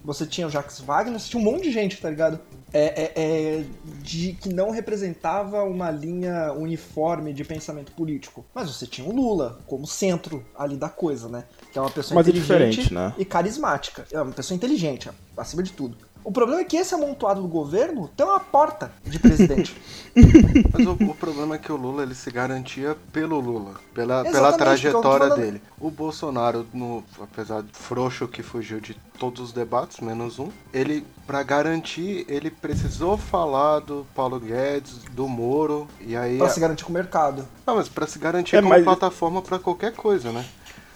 você 0.06 0.26
tinha 0.26 0.46
o 0.46 0.50
Jacques 0.50 0.80
Wagner, 0.82 1.20
você 1.20 1.30
tinha 1.30 1.42
um 1.42 1.44
monte 1.44 1.64
de 1.64 1.72
gente, 1.72 2.00
tá 2.00 2.10
ligado? 2.10 2.40
É, 2.72 3.04
é, 3.04 3.14
é, 3.16 3.66
de 4.02 4.34
que 4.34 4.50
não 4.50 4.70
representava 4.70 5.64
uma 5.64 5.90
linha 5.90 6.52
uniforme 6.54 7.34
de 7.34 7.44
pensamento 7.44 7.92
político. 7.94 8.46
Mas 8.54 8.70
você 8.70 8.86
tinha 8.86 9.08
o 9.08 9.16
Lula 9.16 9.60
como 9.66 9.88
centro 9.88 10.46
ali 10.56 10.76
da 10.76 10.90
coisa, 10.90 11.28
né? 11.28 11.46
Que 11.72 11.78
é 11.78 11.82
uma 11.82 11.90
pessoa 11.90 12.16
Mas 12.16 12.28
é 12.28 12.32
inteligente 12.32 12.92
é 12.92 12.94
né? 12.94 13.14
e 13.18 13.26
carismática. 13.26 14.06
É 14.12 14.22
uma 14.22 14.32
pessoa 14.32 14.56
inteligente, 14.56 15.10
acima 15.36 15.64
de 15.64 15.72
tudo. 15.72 15.98
O 16.24 16.32
problema 16.32 16.62
é 16.62 16.64
que 16.64 16.78
esse 16.78 16.96
amontoado 16.96 17.42
do 17.42 17.48
governo 17.48 18.10
tem 18.16 18.26
uma 18.26 18.40
porta 18.40 18.92
de 19.04 19.20
presidente. 19.20 19.76
Mas 20.72 20.88
o, 20.88 20.92
o, 20.92 21.16
problema 21.16 21.56
é 21.56 21.58
que 21.58 21.72
o 21.72 21.76
Lula 21.76 22.04
ele 22.04 22.16
se 22.16 22.32
garantia 22.32 22.96
pelo 23.12 23.40
Lula, 23.40 23.74
pela, 23.94 24.24
pela 24.24 24.54
trajetória 24.54 25.32
dele. 25.32 25.62
O 25.80 25.90
Bolsonaro, 25.90 26.66
no, 26.74 27.04
apesar 27.22 27.62
de 27.62 27.70
frouxo 27.74 28.28
que 28.28 28.42
fugiu 28.42 28.80
de 28.80 28.96
todos 29.18 29.42
os 29.42 29.52
debates, 29.52 30.00
menos 30.00 30.40
um, 30.40 30.50
ele, 30.74 31.06
para 31.26 31.44
garantir, 31.44 32.26
ele 32.30 32.50
precisou 32.50 33.18
falar 33.18 33.80
do 33.80 34.06
Paulo 34.16 34.40
Guedes, 34.40 35.00
do 35.12 35.28
Moro, 35.28 35.88
e 36.00 36.16
aí. 36.16 36.38
Pra 36.38 36.50
se 36.50 36.60
garantir 36.60 36.86
com 36.86 36.92
o 36.92 36.94
mercado. 36.94 37.48
Não, 37.66 37.76
mas 37.76 37.90
pra 37.90 38.08
se 38.08 38.20
garantir 38.20 38.56
é, 38.56 38.62
como 38.62 38.70
mas... 38.70 38.84
plataforma 38.84 39.42
para 39.42 39.60
qualquer 39.60 39.94
coisa, 39.94 40.32
né? 40.32 40.46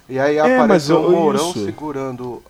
E 0.10 0.18
aí 0.20 0.38
É, 0.38 0.42
mas 0.42 0.64
apareceu 0.64 0.96
eu- 0.96 1.08
o 1.08 1.12
Mourão 1.12 1.50
isso. 1.50 1.66
segurando 1.66 2.42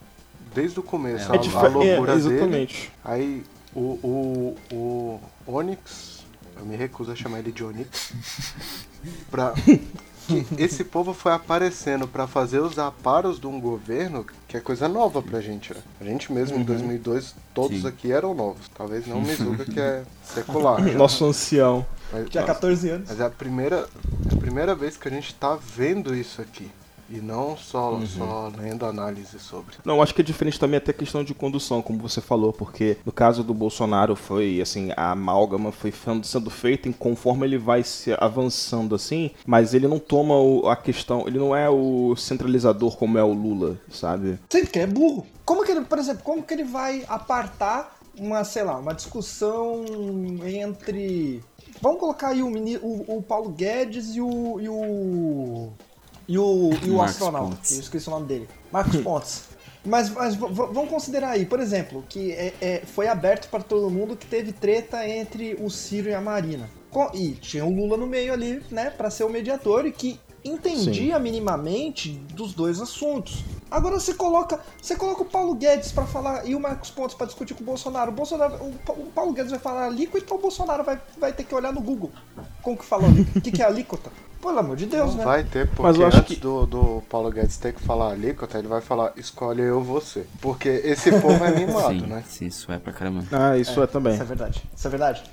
desde 0.58 0.80
o 0.80 0.84
começo 0.84 1.32
É, 1.32 1.36
a, 1.36 1.38
dife- 1.38 1.56
a 1.56 1.68
loucura 1.68 2.14
é, 2.14 2.16
dele. 2.16 2.34
exatamente. 2.36 2.92
Aí 3.06 3.44
o, 3.76 4.56
o, 4.72 5.20
o 5.46 5.54
Onyx, 5.56 6.24
eu 6.58 6.66
me 6.66 6.76
recuso 6.76 7.12
a 7.12 7.16
chamar 7.16 7.40
ele 7.40 7.52
de 7.52 7.64
Onyx, 7.64 8.12
pra, 9.30 9.54
que 9.54 10.62
esse 10.62 10.84
povo 10.84 11.14
foi 11.14 11.32
aparecendo 11.32 12.08
pra 12.08 12.26
fazer 12.26 12.60
os 12.60 12.80
aparos 12.80 13.40
de 13.40 13.46
um 13.46 13.62
governo 13.62 14.26
que 14.48 14.58
é 14.58 14.60
coisa 14.60 14.88
nova 14.90 15.22
pra 15.22 15.40
gente. 15.42 15.74
Né? 15.76 15.80
A 16.02 16.04
gente 16.04 16.34
mesmo 16.34 16.58
em 16.58 16.64
2002, 16.64 17.36
todos 17.54 17.82
Sim. 17.82 17.88
aqui 17.88 18.12
eram 18.12 18.34
novos. 18.34 18.68
Talvez 18.76 19.06
não 19.06 19.20
o 19.20 19.22
Mizuga, 19.22 19.64
que 19.64 19.80
é 19.80 20.04
secular. 20.26 20.84
já. 20.84 20.98
Nosso 20.98 21.24
ancião. 21.24 21.86
Mas, 22.12 22.30
Tinha 22.30 22.44
14 22.44 22.90
anos. 22.90 23.10
mas 23.10 23.20
é 23.20 23.26
a 23.26 23.30
primeira, 23.30 23.88
é 24.32 24.34
a 24.34 24.38
primeira 24.38 24.74
vez 24.74 24.98
que 24.98 25.08
a 25.08 25.12
gente 25.12 25.36
tá 25.36 25.56
vendo 25.76 26.16
isso 26.16 26.42
aqui. 26.42 26.72
E 27.10 27.22
não 27.22 27.56
só, 27.56 27.92
Uhum. 27.94 28.06
só 28.06 28.52
lendo 28.58 28.86
análise 28.86 29.40
sobre. 29.40 29.76
Não, 29.86 30.02
acho 30.02 30.14
que 30.14 30.22
é 30.22 30.24
diferente 30.26 30.60
também 30.60 30.78
até 30.78 30.92
questão 30.92 31.24
de 31.24 31.34
condução, 31.34 31.82
como 31.82 32.00
você 32.00 32.20
falou, 32.20 32.52
porque 32.52 32.98
no 33.06 33.12
caso 33.12 33.44
do 33.44 33.54
Bolsonaro 33.54 34.16
foi 34.16 34.60
assim, 34.60 34.92
a 34.98 35.12
amálgama 35.12 35.72
foi 35.72 35.94
sendo 36.24 36.50
feita 36.50 36.90
em 36.90 36.92
conforme 36.92 37.46
ele 37.46 37.58
vai 37.58 37.82
se 37.84 38.12
avançando 38.20 38.94
assim, 38.94 39.32
mas 39.46 39.74
ele 39.74 39.88
não 39.88 40.00
toma 40.00 40.36
o- 40.38 40.68
a 40.68 40.76
questão, 40.76 41.26
ele 41.28 41.40
não 41.40 41.56
é 41.56 41.70
o 41.70 42.14
centralizador 42.18 42.98
como 42.98 43.18
é 43.18 43.24
o 43.24 43.32
Lula, 43.32 43.80
sabe? 43.90 44.38
Sim, 44.50 44.62
porque 44.66 44.80
é 44.80 44.88
burro. 44.88 45.26
Como 45.46 45.64
que 45.64 45.72
ele, 45.72 45.82
por 45.86 45.98
exemplo, 46.00 46.24
como 46.24 46.44
que 46.44 46.54
ele 46.54 46.66
vai 46.66 47.06
apartar 47.08 47.96
uma, 48.20 48.44
sei 48.44 48.64
lá, 48.64 48.78
uma 48.78 48.94
discussão 48.94 49.86
entre. 50.46 51.42
Vamos 51.82 52.00
colocar 52.00 52.30
aí 52.30 52.42
o, 52.42 52.50
mini- 52.50 52.78
o, 52.82 53.18
o 53.18 53.22
Paulo 53.22 53.50
Guedes 53.50 54.16
e 54.16 54.22
o. 54.22 54.60
e 54.60 54.68
o. 54.68 55.70
e 56.28 56.38
o, 56.38 56.72
e 56.84 56.90
o 56.90 56.98
Marcos 56.98 57.16
astronauta. 57.16 57.56
Pontes. 57.56 57.72
Eu 57.72 57.80
esqueci 57.82 58.08
o 58.08 58.12
nome 58.12 58.26
dele. 58.28 58.50
Marcos 58.72 59.00
Pontes. 59.02 59.44
Mas, 59.86 60.10
mas 60.10 60.36
vamos 60.36 60.90
considerar 60.90 61.30
aí, 61.30 61.46
por 61.46 61.60
exemplo, 61.62 62.04
que 62.10 62.32
é- 62.34 62.54
é- 62.62 62.82
foi 62.86 63.08
aberto 63.08 63.50
para 63.50 63.64
todo 63.64 63.90
mundo 63.90 64.18
que 64.18 64.26
teve 64.26 64.52
treta 64.52 65.08
entre 65.08 65.56
o 65.62 65.70
Ciro 65.70 66.10
e 66.10 66.14
a 66.14 66.20
Marina. 66.20 66.70
E 67.14 67.32
tinha 67.34 67.64
o 67.64 67.74
Lula 67.74 67.96
no 67.96 68.08
meio 68.08 68.34
ali, 68.34 68.62
né, 68.72 68.90
para 68.90 69.10
ser 69.10 69.24
o 69.24 69.30
mediador 69.30 69.86
e 69.86 69.92
que 69.92 70.20
entendia 70.44 71.20
minimamente 71.20 72.14
dos 72.34 72.54
dois 72.54 72.82
assuntos. 72.82 73.44
Agora 73.70 74.00
você 74.00 74.14
coloca, 74.14 74.60
você 74.82 74.96
coloca 74.96 75.22
o 75.22 75.26
Paulo 75.26 75.54
Guedes 75.56 75.92
para 75.92 76.06
falar 76.06 76.48
e 76.48 76.56
o 76.56 76.60
Marcos 76.60 76.90
Pontes 76.90 77.16
para 77.16 77.28
discutir 77.28 77.54
com 77.54 77.64
o 77.64 77.66
Bolsonaro. 77.66 78.12
O 78.12 78.14
Bolsonaro, 78.16 78.56
o, 78.56 78.92
o 78.92 79.06
Paulo 79.14 79.34
Guedes 79.34 79.52
vai 79.52 79.60
falar 79.60 79.86
alíquota, 79.86 80.24
então 80.26 80.38
o 80.38 80.42
Bolsonaro 80.42 80.84
vai, 80.84 81.00
vai 81.18 81.34
ter 81.34 81.44
que 81.44 81.54
olhar 81.54 81.72
no 81.74 81.82
Google. 81.82 82.12
Como 82.62 82.78
que 82.78 82.86
alíquota? 83.08 83.40
O 83.40 83.42
que, 83.42 83.52
que 83.52 83.62
é 83.62 83.66
alíquota? 83.66 84.12
Pelo 84.42 84.60
amor 84.60 84.76
de 84.78 84.86
Deus, 84.86 85.12
Não 85.12 85.18
né? 85.18 85.24
vai 85.26 85.44
ter, 85.44 85.68
porque 85.68 85.82
Mas 85.84 85.98
eu 86.00 86.08
acho 86.08 86.18
antes 86.20 86.36
que- 86.36 86.42
do, 86.42 86.66
do 86.66 87.04
Paulo 87.10 87.32
Guedes 87.32 87.58
ter 87.58 87.74
que 87.74 87.82
falar 87.82 88.12
alíquota, 88.12 88.58
ele 88.58 88.68
vai 88.68 88.82
falar, 88.82 89.12
escolhe 89.18 89.62
eu 89.62 89.82
você. 89.82 90.26
Porque 90.42 90.70
esse 90.70 91.12
povo 91.20 91.44
é 91.44 91.52
mimado, 91.52 92.00
sim, 92.00 92.02
né? 92.08 92.24
sim, 92.28 92.46
isso 92.48 92.72
é 92.72 92.78
pra 92.78 92.94
caramba. 92.94 93.24
Ah, 93.32 93.58
isso 93.58 93.82
é, 93.82 93.88
também. 93.88 94.14
Isso 94.14 94.22
é 94.24 94.26
verdade. 94.26 94.64
Isso 94.76 94.88
é 94.88 94.90
verdade. 94.90 95.24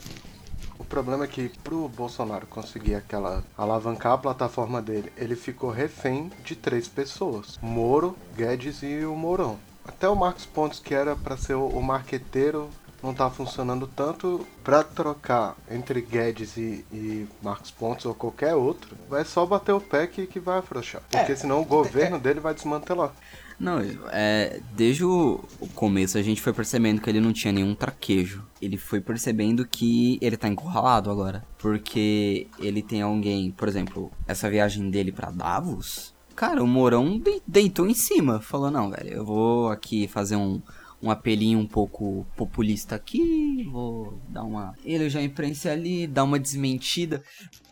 O 0.78 0.84
problema 0.84 1.24
é 1.24 1.28
que 1.28 1.48
pro 1.62 1.88
Bolsonaro 1.88 2.46
conseguir 2.46 2.94
aquela 2.96 3.44
alavancar 3.56 4.12
a 4.12 4.18
plataforma 4.18 4.82
dele, 4.82 5.12
ele 5.16 5.36
ficou 5.36 5.70
refém 5.70 6.30
de 6.44 6.56
três 6.56 6.88
pessoas: 6.88 7.58
Moro, 7.62 8.16
Guedes 8.36 8.82
e 8.82 9.04
o 9.04 9.14
Mourão. 9.14 9.56
Até 9.86 10.08
o 10.08 10.16
Marcos 10.16 10.46
Pontes, 10.46 10.80
que 10.80 10.94
era 10.94 11.14
pra 11.14 11.36
ser 11.36 11.54
o, 11.54 11.66
o 11.68 11.82
marqueteiro, 11.82 12.68
não 13.04 13.14
tá 13.14 13.28
funcionando 13.30 13.86
tanto. 13.86 14.46
Pra 14.64 14.82
trocar 14.82 15.56
entre 15.70 16.00
Guedes 16.00 16.56
e, 16.56 16.84
e 16.92 17.26
Marcos 17.42 17.70
Pontes 17.70 18.06
ou 18.06 18.14
qualquer 18.14 18.54
outro, 18.54 18.96
vai 19.08 19.24
só 19.24 19.44
bater 19.44 19.72
o 19.72 19.80
pé 19.80 20.06
que, 20.06 20.26
que 20.26 20.40
vai 20.40 20.58
afrouxar. 20.58 21.02
Porque 21.10 21.32
É, 21.32 21.36
senão 21.36 21.60
o 21.60 21.64
governo 21.64 22.18
dele 22.18 22.40
vai 22.40 22.54
desmantelar. 22.54 23.12
Não, 23.60 23.78
é, 24.10 24.60
desde 24.72 25.04
o, 25.04 25.38
começo 25.76 26.18
a 26.18 26.22
gente 26.22 26.40
foi 26.42 26.52
percebendo 26.52 27.00
que 27.00 27.08
ele 27.08 27.20
não 27.20 27.32
tinha 27.32 27.52
nenhum 27.52 27.72
traquejo. 27.74 28.42
Ele 28.60 28.76
foi 28.76 29.00
percebendo 29.00 29.64
que 29.64 30.18
ele 30.20 30.36
tá 30.36 30.48
encurralado 30.48 31.08
agora. 31.10 31.44
Porque 31.58 32.48
ele 32.58 32.82
tem 32.82 33.02
alguém, 33.02 33.52
por 33.52 33.68
exemplo, 33.68 34.10
essa 34.26 34.50
viagem 34.50 34.90
dele 34.90 35.12
pra 35.12 35.30
Davos. 35.30 36.12
Cara, 36.34 36.64
o 36.64 36.66
Mourão 36.66 37.16
de- 37.16 37.40
deitou 37.46 37.86
em 37.86 37.94
cima. 37.94 38.40
Falou: 38.40 38.70
Não, 38.72 38.90
velho, 38.90 39.08
eu 39.10 39.24
vou 39.24 39.68
aqui 39.70 40.08
fazer 40.08 40.34
um, 40.34 40.60
um 41.04 41.10
apelinho 41.10 41.58
um 41.58 41.66
pouco 41.66 42.26
populista 42.34 42.94
aqui. 42.94 43.68
Vou 43.70 44.18
dar 44.28 44.42
uma. 44.42 44.74
Ele 44.84 45.10
já 45.10 45.20
imprensa 45.20 45.70
ali, 45.70 46.06
dar 46.06 46.24
uma 46.24 46.38
desmentida. 46.38 47.22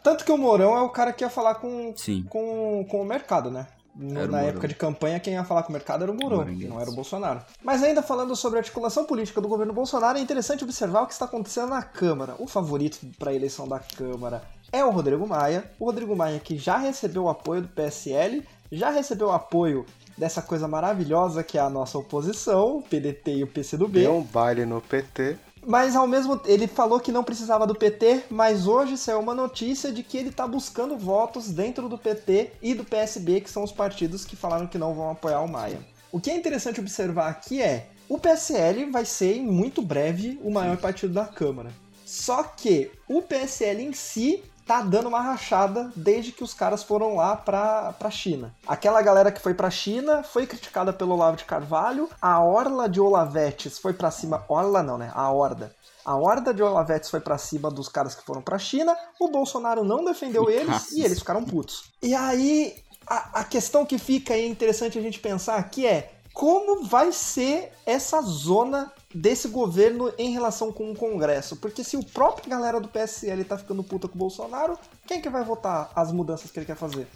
Tanto 0.03 0.25
que 0.25 0.31
o 0.33 0.37
Mourão 0.37 0.77
é 0.77 0.83
o 0.83 0.91
cara 0.91 1.13
que 1.13 1.25
ia 1.25 1.31
falar 1.31 1.55
com, 1.55 1.95
Sim. 1.97 2.25
com, 2.29 2.87
com 2.91 3.01
o 3.01 3.05
mercado, 3.05 3.51
né? 3.51 3.67
Era 4.15 4.27
na 4.27 4.41
época 4.41 4.67
de 4.67 4.75
campanha, 4.75 5.21
quem 5.21 5.35
ia 5.35 5.45
falar 5.45 5.63
com 5.65 5.69
o 5.69 5.73
mercado 5.73 6.03
era 6.03 6.11
o 6.11 6.15
Mourão, 6.15 6.47
não 6.47 6.81
era 6.81 6.91
o 6.91 6.95
Bolsonaro. 6.95 7.43
Mas 7.63 7.83
ainda 7.83 8.03
falando 8.03 8.35
sobre 8.35 8.59
a 8.59 8.61
articulação 8.61 9.05
política 9.05 9.39
do 9.39 9.49
governo 9.49 9.75
Bolsonaro, 9.75 10.17
é 10.17 10.21
interessante 10.21 10.65
observar 10.65 11.03
o 11.03 11.07
que 11.07 11.13
está 11.13 11.27
acontecendo 11.27 11.69
na 11.69 11.83
Câmara. 11.83 12.35
O 12.39 12.47
favorito 12.47 12.99
para 13.19 13.31
a 13.31 13.35
eleição 13.35 13.69
da 13.69 13.79
Câmara 13.79 14.43
é 14.73 14.83
o 14.83 14.91
Rodrigo 14.91 15.27
Maia. 15.27 15.71
O 15.79 15.85
Rodrigo 15.85 16.17
Maia 16.17 16.41
que 16.41 16.57
já 16.57 16.79
recebeu 16.79 17.25
o 17.25 17.29
apoio 17.29 17.63
do 17.63 17.69
PSL, 17.69 18.43
já 18.71 18.89
recebeu 18.89 19.29
o 19.29 19.33
apoio 19.33 19.85
dessa 20.17 20.43
coisa 20.43 20.69
maravilhosa 20.69 21.43
que 21.43 21.59
é 21.59 21.61
a 21.61 21.71
nossa 21.71 21.99
oposição, 21.99 22.79
o 22.79 22.83
PDT 22.83 23.37
e 23.37 23.45
o 23.45 23.47
PCdoB. 23.47 24.01
Deu 24.01 24.17
um 24.17 24.23
baile 24.23 24.65
no 24.65 24.81
PT. 24.81 25.37
Mas 25.65 25.95
ao 25.95 26.09
mesmo 26.09 26.41
ele 26.45 26.67
falou 26.67 26.99
que 26.99 27.13
não 27.13 27.23
precisava 27.23 27.67
do 27.67 27.75
PT, 27.75 28.25
mas 28.29 28.67
hoje 28.67 28.99
saiu 28.99 29.21
uma 29.21 29.35
notícia 29.35 29.93
de 29.93 30.03
que 30.03 30.19
ele 30.19 30.33
tá 30.33 30.47
buscando 30.47 30.97
votos 30.97 31.51
dentro 31.51 31.89
do 31.89 31.97
PT 31.97 32.53
e 32.61 32.75
do 32.75 32.85
PSB, 32.85 33.41
que 33.41 33.51
são 33.51 33.63
os 33.63 33.71
partidos 33.71 34.25
que 34.25 34.35
falaram 34.35 34.67
que 34.67 34.79
não 34.79 34.93
vão 34.93 35.11
apoiar 35.11 35.41
o 35.41 35.49
Maia. 35.49 35.79
O 36.11 36.21
que 36.21 36.31
é 36.31 36.37
interessante 36.37 36.81
observar 36.81 37.29
aqui 37.29 37.63
é, 37.63 37.89
o 38.09 38.19
PSL 38.19 38.91
vai 38.91 39.05
ser 39.05 39.37
em 39.37 39.47
muito 39.47 39.81
breve 39.81 40.39
o 40.43 40.51
maior 40.51 40.77
partido 40.77 41.15
da 41.15 41.25
Câmara. 41.25 41.71
Só 42.05 42.43
que 42.43 42.91
o 43.09 43.23
PSL 43.23 43.83
em 43.83 43.93
si 43.93 44.43
tá 44.67 44.83
dando 44.83 45.09
uma 45.09 45.21
rachada 45.21 45.91
desde 45.95 46.33
que 46.33 46.45
os 46.45 46.55
caras 46.55 46.83
foram 46.83 47.17
lá 47.17 47.37
pra, 47.37 47.93
pra 47.99 48.11
China. 48.11 48.55
Aquela 48.67 49.03
galera 49.03 49.33
que 49.33 49.41
foi 49.41 49.55
pra 49.55 49.71
China 49.71 50.23
foi 50.23 50.47
criticada 50.47 50.93
pelo 50.93 51.13
Olavo 51.13 51.37
de 51.37 51.45
Carvalho, 51.45 52.09
a 52.21 52.41
Orla 52.43 52.89
de 52.89 53.01
Olavetes 53.01 53.79
foi 53.79 53.93
pra 53.93 54.11
cima. 54.11 54.45
Orla 54.49 54.83
não, 54.83 54.99
né? 54.99 55.11
A 55.15 55.31
Horda. 55.31 55.75
A 56.05 56.17
horda 56.17 56.53
de 56.53 56.63
Olavetes 56.63 57.09
foi 57.09 57.21
pra 57.21 57.39
cima 57.39 57.71
dos 57.71 57.89
caras 57.89 58.15
que 58.15 58.25
foram 58.25 58.43
pra 58.43 58.59
China, 58.59 58.97
o 59.21 59.29
Bolsonaro 59.29 59.85
não 59.85 60.05
defendeu 60.05 60.51
eles 60.51 60.67
Nossa. 60.67 60.99
e 60.99 61.05
eles 61.05 61.21
ficaram 61.21 61.45
putos. 61.45 61.85
E 62.03 62.13
aí, 62.13 62.75
a, 63.07 63.41
a 63.41 63.45
questão 63.45 63.87
que 63.87 63.99
fica 63.99 64.35
aí 64.35 64.49
interessante 64.49 64.99
a 64.99 65.03
gente 65.03 65.21
pensar 65.21 65.57
aqui 65.57 65.87
é 65.87 66.13
como 66.33 66.85
vai 66.85 67.13
ser 67.13 67.73
essa 67.87 68.21
zona 68.23 68.91
desse 69.15 69.49
governo 69.49 70.13
em 70.19 70.31
relação 70.31 70.73
com 70.73 70.91
o 70.91 70.97
Congresso? 70.97 71.57
Porque 71.57 71.85
se 71.85 71.97
o 71.97 72.05
próprio 72.05 72.49
galera 72.49 72.81
do 72.81 72.89
PSL 72.89 73.45
tá 73.45 73.59
ficando 73.59 73.83
puta 73.83 74.09
com 74.09 74.15
o 74.15 74.19
Bolsonaro, 74.19 74.79
quem 75.07 75.21
que 75.21 75.29
vai 75.29 75.45
votar 75.45 75.91
as 75.95 76.13
mudanças 76.13 76.51
que 76.51 76.59
ele 76.59 76.67
quer 76.67 76.77
fazer? 76.77 77.07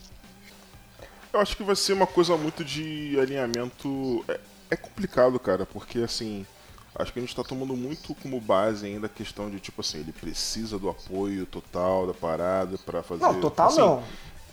Eu 1.33 1.41
acho 1.41 1.57
que 1.57 1.62
vai 1.62 1.76
ser 1.76 1.93
uma 1.93 2.07
coisa 2.07 2.37
muito 2.37 2.65
de 2.65 3.19
alinhamento. 3.21 4.25
É, 4.29 4.41
é 4.71 4.76
complicado, 4.76 5.38
cara, 5.38 5.67
porque 5.67 5.99
assim. 6.00 6.47
Acho 6.99 7.12
que 7.12 7.19
a 7.19 7.23
gente 7.23 7.37
tá 7.37 7.45
tomando 7.45 7.76
muito 7.76 8.15
como 8.15 8.41
base 8.41 8.87
ainda 8.87 9.05
a 9.05 9.11
questão 9.11 9.50
de, 9.50 9.61
tipo 9.61 9.83
assim, 9.83 9.99
ele 9.99 10.12
precisa 10.12 10.79
do 10.79 10.88
apoio 10.88 11.45
total 11.45 12.07
da 12.07 12.15
parada 12.15 12.79
pra 12.79 13.03
fazer. 13.03 13.23
Não, 13.23 13.38
total 13.38 13.67
assim, 13.67 13.81
não. 13.81 14.03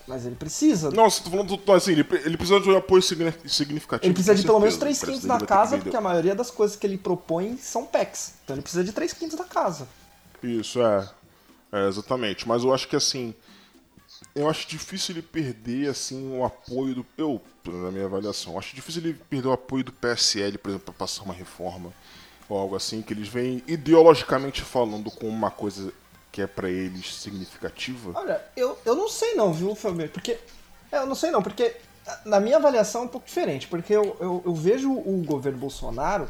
Mas 0.08 0.26
ele 0.26 0.36
precisa. 0.36 0.92
Não, 0.92 1.10
você 1.10 1.24
tá 1.24 1.30
falando 1.30 1.56
do- 1.56 1.72
assim, 1.72 1.94
ele, 1.94 2.06
ele 2.26 2.36
precisa 2.38 2.60
de 2.60 2.70
um 2.70 2.78
apoio 2.78 3.02
signi- 3.02 3.34
significativo. 3.46 4.06
Ele 4.08 4.14
precisa 4.14 4.36
de 4.36 4.44
pelo 4.44 4.60
menos 4.60 4.76
certeza. 4.76 5.00
3 5.00 5.00
Parece 5.00 5.22
quintos 5.22 5.40
da 5.40 5.46
casa, 5.46 5.78
porque 5.78 5.96
a 5.96 6.02
maioria 6.02 6.36
das 6.36 6.52
coisas 6.52 6.76
que 6.76 6.86
ele 6.86 6.98
propõe 6.98 7.58
são 7.58 7.86
PECs. 7.86 8.34
Então 8.44 8.56
ele 8.56 8.62
precisa 8.62 8.84
de 8.84 8.92
3 8.92 9.14
quintos 9.14 9.38
da 9.38 9.46
casa. 9.46 9.88
Isso, 10.44 10.82
é. 10.82 11.10
É, 11.72 11.88
exatamente. 11.88 12.48
Mas 12.48 12.64
eu 12.64 12.74
acho 12.74 12.88
que 12.88 12.96
assim. 12.96 13.34
Eu 14.36 14.50
acho 14.50 14.68
difícil 14.68 15.16
ele 15.16 15.22
perder 15.22 15.90
assim 15.90 16.38
o 16.38 16.44
apoio 16.46 16.96
do. 16.96 17.06
Eu, 17.18 17.42
na 17.66 17.92
minha 17.92 18.06
avaliação, 18.06 18.58
acho 18.60 18.76
difícil 18.76 19.02
ele 19.02 19.14
perder 19.30 19.48
o 19.48 19.52
apoio 19.52 19.84
do 19.84 19.92
PSL, 19.92 20.58
por 20.58 20.70
exemplo, 20.70 20.86
para 20.86 20.94
passar 20.94 21.24
uma 21.24 21.34
reforma 21.34 21.92
ou 22.50 22.58
algo 22.60 22.76
assim, 22.76 23.02
que 23.02 23.14
eles 23.14 23.28
vêm 23.28 23.64
ideologicamente 23.68 24.62
falando 24.62 25.10
com 25.10 25.28
uma 25.30 25.50
coisa 25.50 25.94
que 26.34 26.42
é 26.42 26.48
para 26.48 26.68
eles 26.68 27.16
significativa. 27.16 28.12
Olha, 28.16 28.42
eu, 28.58 28.76
eu 28.84 28.96
não 28.96 29.08
sei 29.08 29.36
não, 29.36 29.54
viu, 29.54 29.74
Fabio? 29.76 30.10
Porque. 30.10 30.40
é, 30.92 30.98
Eu 30.98 31.06
não 31.06 31.16
sei 31.16 31.30
não, 31.30 31.44
porque 31.44 31.76
na 32.26 32.40
minha 32.40 32.58
avaliação 32.58 33.04
é 33.04 33.06
um 33.06 33.08
pouco 33.08 33.28
diferente, 33.28 33.68
porque 33.68 33.94
eu, 33.94 34.18
eu, 34.20 34.42
eu 34.44 34.56
vejo 34.56 34.92
o 34.92 35.24
governo 35.24 35.60
Bolsonaro, 35.60 36.28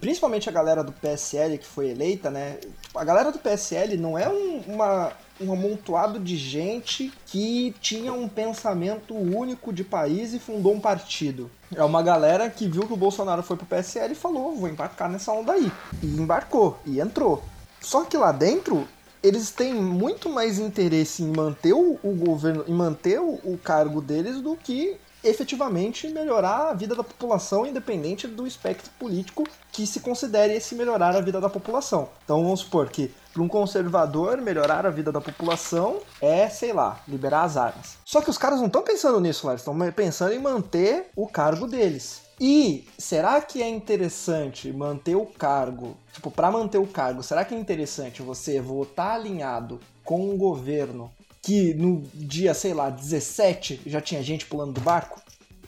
principalmente 0.00 0.48
a 0.48 0.52
galera 0.52 0.82
do 0.82 0.92
PSL 0.92 1.58
que 1.58 1.66
foi 1.66 1.90
eleita, 1.90 2.30
né? 2.30 2.58
A 2.94 3.04
galera 3.04 3.30
do 3.30 3.38
PSL 3.38 3.98
não 3.98 4.18
é 4.18 4.30
um, 4.30 4.62
uma, 4.66 5.12
um 5.38 5.52
amontoado 5.52 6.18
de 6.18 6.36
gente 6.36 7.12
que 7.26 7.74
tinha 7.82 8.14
um 8.14 8.28
pensamento 8.28 9.14
único 9.14 9.74
de 9.74 9.84
país 9.84 10.32
e 10.32 10.38
fundou 10.38 10.72
um 10.72 10.80
partido. 10.80 11.50
É 11.76 11.84
uma 11.84 12.02
galera 12.02 12.48
que 12.48 12.66
viu 12.66 12.86
que 12.86 12.94
o 12.94 12.96
Bolsonaro 12.96 13.42
foi 13.42 13.58
pro 13.58 13.66
PSL 13.66 14.12
e 14.12 14.16
falou, 14.16 14.56
vou 14.56 14.70
embarcar 14.70 15.10
nessa 15.10 15.32
onda 15.32 15.52
aí. 15.52 15.70
E 16.02 16.06
embarcou, 16.06 16.78
e 16.86 16.98
entrou. 16.98 17.44
Só 17.80 18.04
que 18.04 18.16
lá 18.16 18.32
dentro, 18.32 18.88
eles 19.22 19.50
têm 19.50 19.74
muito 19.74 20.28
mais 20.28 20.58
interesse 20.58 21.22
em 21.22 21.28
manter 21.28 21.72
o, 21.72 21.98
o 22.02 22.14
governo, 22.14 22.64
em 22.66 22.72
manter 22.72 23.20
o, 23.20 23.38
o 23.44 23.58
cargo 23.62 24.00
deles 24.00 24.40
do 24.40 24.56
que 24.56 24.98
efetivamente 25.22 26.08
melhorar 26.08 26.70
a 26.70 26.74
vida 26.74 26.94
da 26.94 27.02
população, 27.02 27.66
independente 27.66 28.26
do 28.26 28.46
espectro 28.46 28.90
político 28.98 29.44
que 29.72 29.86
se 29.86 30.00
considere 30.00 30.54
esse 30.54 30.74
melhorar 30.74 31.14
a 31.14 31.20
vida 31.20 31.40
da 31.40 31.48
população. 31.48 32.08
Então 32.24 32.42
vamos 32.42 32.60
supor 32.60 32.88
que 32.88 33.12
para 33.32 33.42
um 33.42 33.48
conservador 33.48 34.40
melhorar 34.40 34.86
a 34.86 34.90
vida 34.90 35.12
da 35.12 35.20
população 35.20 35.98
é, 36.20 36.48
sei 36.48 36.72
lá, 36.72 37.00
liberar 37.06 37.42
as 37.42 37.56
armas. 37.56 37.96
Só 38.04 38.20
que 38.20 38.30
os 38.30 38.38
caras 38.38 38.58
não 38.58 38.66
estão 38.66 38.82
pensando 38.82 39.20
nisso, 39.20 39.46
lá, 39.46 39.52
eles 39.52 39.60
estão 39.60 39.76
pensando 39.92 40.32
em 40.32 40.38
manter 40.38 41.06
o 41.16 41.26
cargo 41.26 41.66
deles. 41.66 42.27
E 42.40 42.86
será 42.96 43.40
que 43.40 43.62
é 43.62 43.68
interessante 43.68 44.72
manter 44.72 45.16
o 45.16 45.26
cargo? 45.26 45.96
Tipo, 46.12 46.30
para 46.30 46.50
manter 46.50 46.78
o 46.78 46.86
cargo, 46.86 47.22
será 47.22 47.44
que 47.44 47.54
é 47.54 47.58
interessante 47.58 48.22
você 48.22 48.60
votar 48.60 49.16
alinhado 49.16 49.80
com 50.04 50.30
um 50.30 50.36
governo 50.36 51.10
que 51.42 51.74
no 51.74 52.02
dia, 52.14 52.54
sei 52.54 52.74
lá, 52.74 52.90
17 52.90 53.80
já 53.86 54.00
tinha 54.00 54.22
gente 54.22 54.46
pulando 54.46 54.74
do 54.74 54.80
barco? 54.80 55.20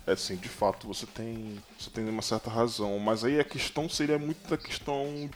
É 0.06 0.14
sim, 0.16 0.36
de 0.36 0.48
fato, 0.48 0.86
você 0.86 1.06
tem, 1.06 1.58
você 1.78 1.90
tem 1.90 2.08
uma 2.08 2.22
certa 2.22 2.50
razão, 2.50 2.98
mas 2.98 3.24
aí 3.24 3.38
a 3.38 3.44
questão 3.44 3.88
seria 3.88 4.18
muito 4.18 4.48
da 4.48 4.56
questão 4.56 5.28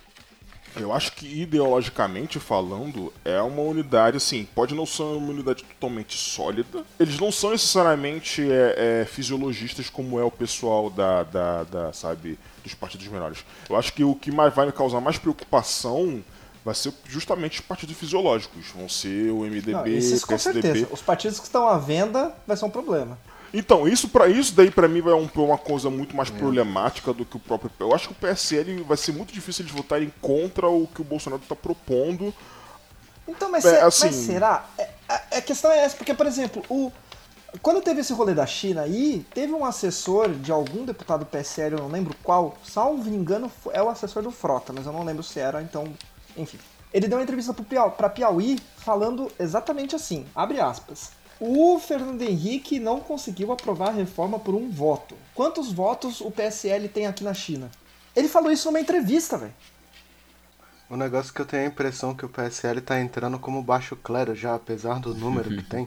eu 0.76 0.93
acho 0.93 1.12
que 1.12 1.26
ideologicamente 1.40 2.40
falando, 2.40 3.12
é 3.25 3.40
uma 3.40 3.62
unidade, 3.62 4.16
assim, 4.16 4.47
pode 4.54 4.75
não 4.75 4.85
ser 4.85 5.02
uma 5.02 5.31
unidade 5.31 5.64
totalmente 5.64 6.16
sólida. 6.16 6.85
Eles 6.99 7.19
não 7.19 7.31
são 7.31 7.50
necessariamente 7.50 8.43
é, 8.50 9.02
é, 9.02 9.04
fisiologistas 9.04 9.88
como 9.88 10.19
é 10.19 10.25
o 10.25 10.31
pessoal 10.31 10.90
da, 10.90 11.23
da, 11.23 11.64
da, 11.64 11.93
sabe, 11.93 12.38
dos 12.62 12.75
partidos 12.75 13.07
menores. 13.09 13.45
Eu 13.69 13.76
acho 13.76 13.93
que 13.93 14.02
o 14.02 14.14
que 14.14 14.33
mais 14.33 14.54
vai 14.54 14.66
me 14.66 14.73
causar 14.73 15.00
mais 15.00 15.19
preocupação 15.19 16.23
vai 16.64 16.75
ser 16.75 16.93
justamente 17.07 17.61
os 17.61 17.66
partidos 17.66 17.97
fisiológicos. 17.97 18.66
Vão 18.75 18.88
ser 18.88 19.31
o 19.31 19.40
MDB, 19.40 19.73
não, 19.73 19.87
esses, 19.87 20.25
com 20.25 20.38
certeza. 20.38 20.88
Os 20.90 21.02
partidos 21.02 21.38
que 21.38 21.47
estão 21.47 21.69
à 21.69 21.78
venda 21.78 22.35
vai 22.47 22.57
ser 22.57 22.64
um 22.64 22.71
problema. 22.71 23.19
Então, 23.56 23.87
isso 23.87 24.08
para 24.08 24.26
isso 24.26 24.52
daí 24.52 24.68
para 24.68 24.88
mim 24.88 25.00
vai 25.00 25.14
um, 25.14 25.30
uma 25.32 25.56
coisa 25.56 25.88
muito 25.88 26.16
mais 26.16 26.28
é. 26.28 26.32
problemática 26.32 27.12
do 27.12 27.25
que 27.25 27.37
o 27.37 27.40
próprio. 27.40 27.70
Eu 27.78 27.94
acho 27.94 28.08
que 28.08 28.12
o 28.12 28.16
PSL 28.16 28.82
vai 28.82 28.96
ser 28.96 29.12
muito 29.12 29.32
difícil 29.32 29.64
eles 29.64 29.73
votarem 29.73 30.12
contra 30.20 30.68
o 30.68 30.88
que 30.88 31.00
o 31.00 31.04
Bolsonaro 31.04 31.40
está 31.40 31.54
propondo. 31.54 32.34
Então, 33.28 33.49
mas, 33.52 33.64
é, 33.64 33.80
assim... 33.80 34.06
mas 34.06 34.14
será? 34.16 34.66
É, 34.76 34.90
a, 35.08 35.14
a, 35.37 35.40
questão 35.40 35.70
é 35.70 35.84
essa, 35.84 35.96
porque, 35.96 36.12
por 36.12 36.26
exemplo, 36.26 36.64
o, 36.68 36.90
quando 37.62 37.80
teve 37.80 38.00
esse 38.00 38.12
rolê 38.12 38.34
da 38.34 38.44
China 38.44 38.82
aí, 38.82 39.25
teve 39.32 39.52
um 39.52 39.64
assessor 39.64 40.30
de 40.30 40.50
algum 40.50 40.84
deputado 40.84 41.20
do 41.20 41.26
PSL, 41.26 41.76
eu 41.76 41.82
não 41.82 41.88
lembro 41.88 42.12
qual, 42.25 42.58
salvo 42.64 43.08
engano, 43.08 43.50
é 43.73 43.80
o 43.80 43.88
assessor 43.88 44.20
do 44.20 44.32
Frota, 44.32 44.73
mas 44.73 44.84
eu 44.84 44.92
não 44.92 45.04
lembro 45.04 45.23
se 45.23 45.38
era, 45.38 45.62
então, 45.62 45.94
enfim. 46.37 46.58
Ele 46.92 47.06
deu 47.06 47.18
uma 47.18 47.25
entrevista 47.25 47.54
para 47.96 48.08
Piauí 48.08 48.58
falando 48.78 49.30
exatamente 49.38 49.94
assim, 49.94 50.26
abre 50.34 50.61
aspas. 50.61 51.12
O 51.46 51.78
Fernando 51.78 52.22
Henrique 52.22 52.80
não 52.80 53.00
conseguiu 53.00 53.52
aprovar 53.52 53.88
a 53.88 53.92
reforma 53.92 54.38
por 54.38 54.54
um 54.54 54.70
voto. 54.70 55.14
Quantos 55.34 55.70
votos 55.70 56.22
o 56.22 56.30
PSL 56.30 56.88
tem 56.88 57.06
aqui 57.06 57.22
na 57.22 57.34
China? 57.34 57.70
Ele 58.16 58.28
falou 58.28 58.50
isso 58.50 58.66
numa 58.68 58.80
entrevista, 58.80 59.36
velho. 59.36 59.52
O 60.88 60.96
negócio 60.96 61.30
é 61.30 61.34
que 61.34 61.40
eu 61.42 61.44
tenho 61.44 61.64
a 61.64 61.66
impressão 61.66 62.14
que 62.14 62.24
o 62.24 62.30
PSL 62.30 62.80
tá 62.80 62.98
entrando 62.98 63.38
como 63.38 63.62
baixo 63.62 63.94
clero 63.94 64.34
já, 64.34 64.54
apesar 64.54 64.98
do 65.00 65.14
número 65.14 65.50
que 65.50 65.62
tem. 65.62 65.86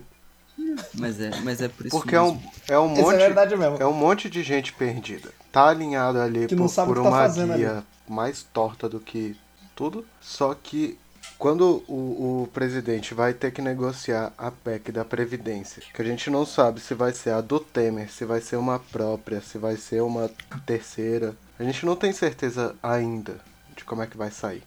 Mas 0.93 1.19
é, 1.19 1.29
mas 1.41 1.61
é 1.61 1.67
por 1.67 1.85
isso 1.85 1.95
Porque 1.95 2.17
mesmo. 2.17 2.41
é 2.67 2.77
um, 2.77 2.77
é 2.77 2.79
um 2.79 2.95
é 2.95 3.01
monte. 3.01 3.15
é 3.15 3.17
verdade 3.17 3.55
mesmo. 3.55 3.77
É 3.79 3.85
um 3.85 3.93
monte 3.93 4.29
de 4.29 4.41
gente 4.43 4.73
perdida. 4.73 5.31
Tá 5.51 5.69
alinhado 5.69 6.19
ali 6.19 6.47
por, 6.47 6.57
por 6.57 6.73
tá 6.73 6.83
uma 6.83 7.27
guia 7.27 7.77
ali. 7.77 7.83
mais 8.07 8.41
torta 8.41 8.89
do 8.89 8.99
que 8.99 9.35
tudo. 9.75 10.03
Só 10.19 10.55
que 10.55 10.97
quando 11.37 11.83
o, 11.87 12.43
o, 12.43 12.49
presidente 12.51 13.13
vai 13.13 13.33
ter 13.33 13.51
que 13.51 13.61
negociar 13.61 14.33
a 14.37 14.49
PEC 14.49 14.91
da 14.91 15.05
Previdência, 15.05 15.83
que 15.93 16.01
a 16.01 16.05
gente 16.05 16.29
não 16.29 16.45
sabe 16.45 16.79
se 16.79 16.95
vai 16.95 17.13
ser 17.13 17.31
a 17.31 17.41
do 17.41 17.59
Temer, 17.59 18.11
se 18.11 18.25
vai 18.25 18.41
ser 18.41 18.55
uma 18.55 18.79
própria, 18.79 19.39
se 19.39 19.57
vai 19.57 19.77
ser 19.77 20.01
uma 20.01 20.29
terceira, 20.65 21.35
a 21.59 21.63
gente 21.63 21.85
não 21.85 21.95
tem 21.95 22.11
certeza 22.11 22.75
ainda 22.81 23.39
de 23.75 23.83
como 23.83 24.01
é 24.01 24.07
que 24.07 24.17
vai 24.17 24.31
sair. 24.31 24.63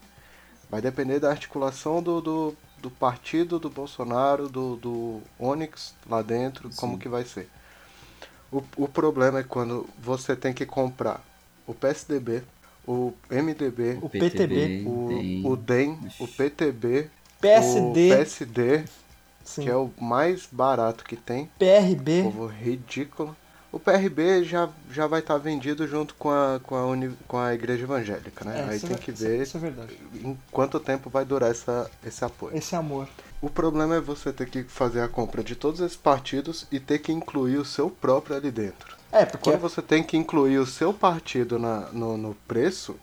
Vai 0.70 0.80
depender 0.80 1.18
da 1.18 1.30
articulação 1.30 2.00
do, 2.00 2.20
do, 2.20 2.56
do 2.78 2.90
partido 2.90 3.58
do 3.58 3.68
Bolsonaro, 3.68 4.48
do, 4.48 4.76
do 4.76 5.20
Onyx 5.38 5.94
lá 6.08 6.22
dentro, 6.22 6.70
Sim. 6.70 6.76
como 6.76 6.98
que 6.98 7.08
vai 7.08 7.24
ser. 7.24 7.50
O, 8.52 8.62
o 8.76 8.88
problema 8.88 9.40
é 9.40 9.42
quando 9.42 9.88
você 9.98 10.36
tem 10.36 10.52
que 10.52 10.64
comprar 10.64 11.20
o 11.66 11.74
PSDB, 11.74 12.44
o 12.90 13.14
MDB, 13.30 13.98
o 14.02 14.08
PTB, 14.08 14.82
o, 14.84 15.52
o 15.52 15.56
DEM, 15.56 15.96
o 16.18 16.26
PTB, 16.26 17.08
PSD, 17.40 17.88
o 17.88 17.92
PSD, 17.92 18.84
Sim. 19.44 19.62
que 19.62 19.70
é 19.70 19.76
o 19.76 19.90
mais 20.00 20.48
barato 20.50 21.04
que 21.04 21.14
tem. 21.14 21.48
PRB. 21.56 22.24
Povo 22.24 22.46
ridículo. 22.46 23.36
O 23.70 23.78
PRB 23.78 24.42
já, 24.42 24.68
já 24.90 25.06
vai 25.06 25.20
estar 25.20 25.34
tá 25.34 25.38
vendido 25.38 25.86
junto 25.86 26.16
com 26.16 26.30
a, 26.30 26.58
com, 26.60 26.74
a 26.74 26.84
uni, 26.84 27.16
com 27.28 27.38
a 27.38 27.54
igreja 27.54 27.84
evangélica, 27.84 28.44
né? 28.44 28.58
É, 28.58 28.72
Aí 28.72 28.80
tem 28.80 28.92
é, 28.92 28.98
que 28.98 29.12
ver 29.12 29.40
isso, 29.40 29.56
é 29.58 30.26
em 30.26 30.36
quanto 30.50 30.80
tempo 30.80 31.08
vai 31.08 31.24
durar 31.24 31.52
essa, 31.52 31.88
esse 32.04 32.24
apoio. 32.24 32.56
Esse 32.56 32.74
amor. 32.74 33.08
O 33.40 33.48
problema 33.48 33.94
é 33.94 34.00
você 34.00 34.32
ter 34.32 34.50
que 34.50 34.64
fazer 34.64 35.00
a 35.00 35.08
compra 35.08 35.44
de 35.44 35.54
todos 35.54 35.80
esses 35.80 35.96
partidos 35.96 36.66
e 36.72 36.80
ter 36.80 36.98
que 36.98 37.12
incluir 37.12 37.58
o 37.58 37.64
seu 37.64 37.88
próprio 37.88 38.34
ali 38.34 38.50
dentro. 38.50 38.99
É, 39.12 39.24
porque. 39.24 39.50
Quando 39.50 39.60
você 39.60 39.82
tem 39.82 40.02
que 40.02 40.16
incluir 40.16 40.58
o 40.58 40.66
seu 40.66 40.92
partido 40.92 41.58
na, 41.58 41.88
no, 41.92 42.16
no 42.16 42.34
preço, 42.46 42.96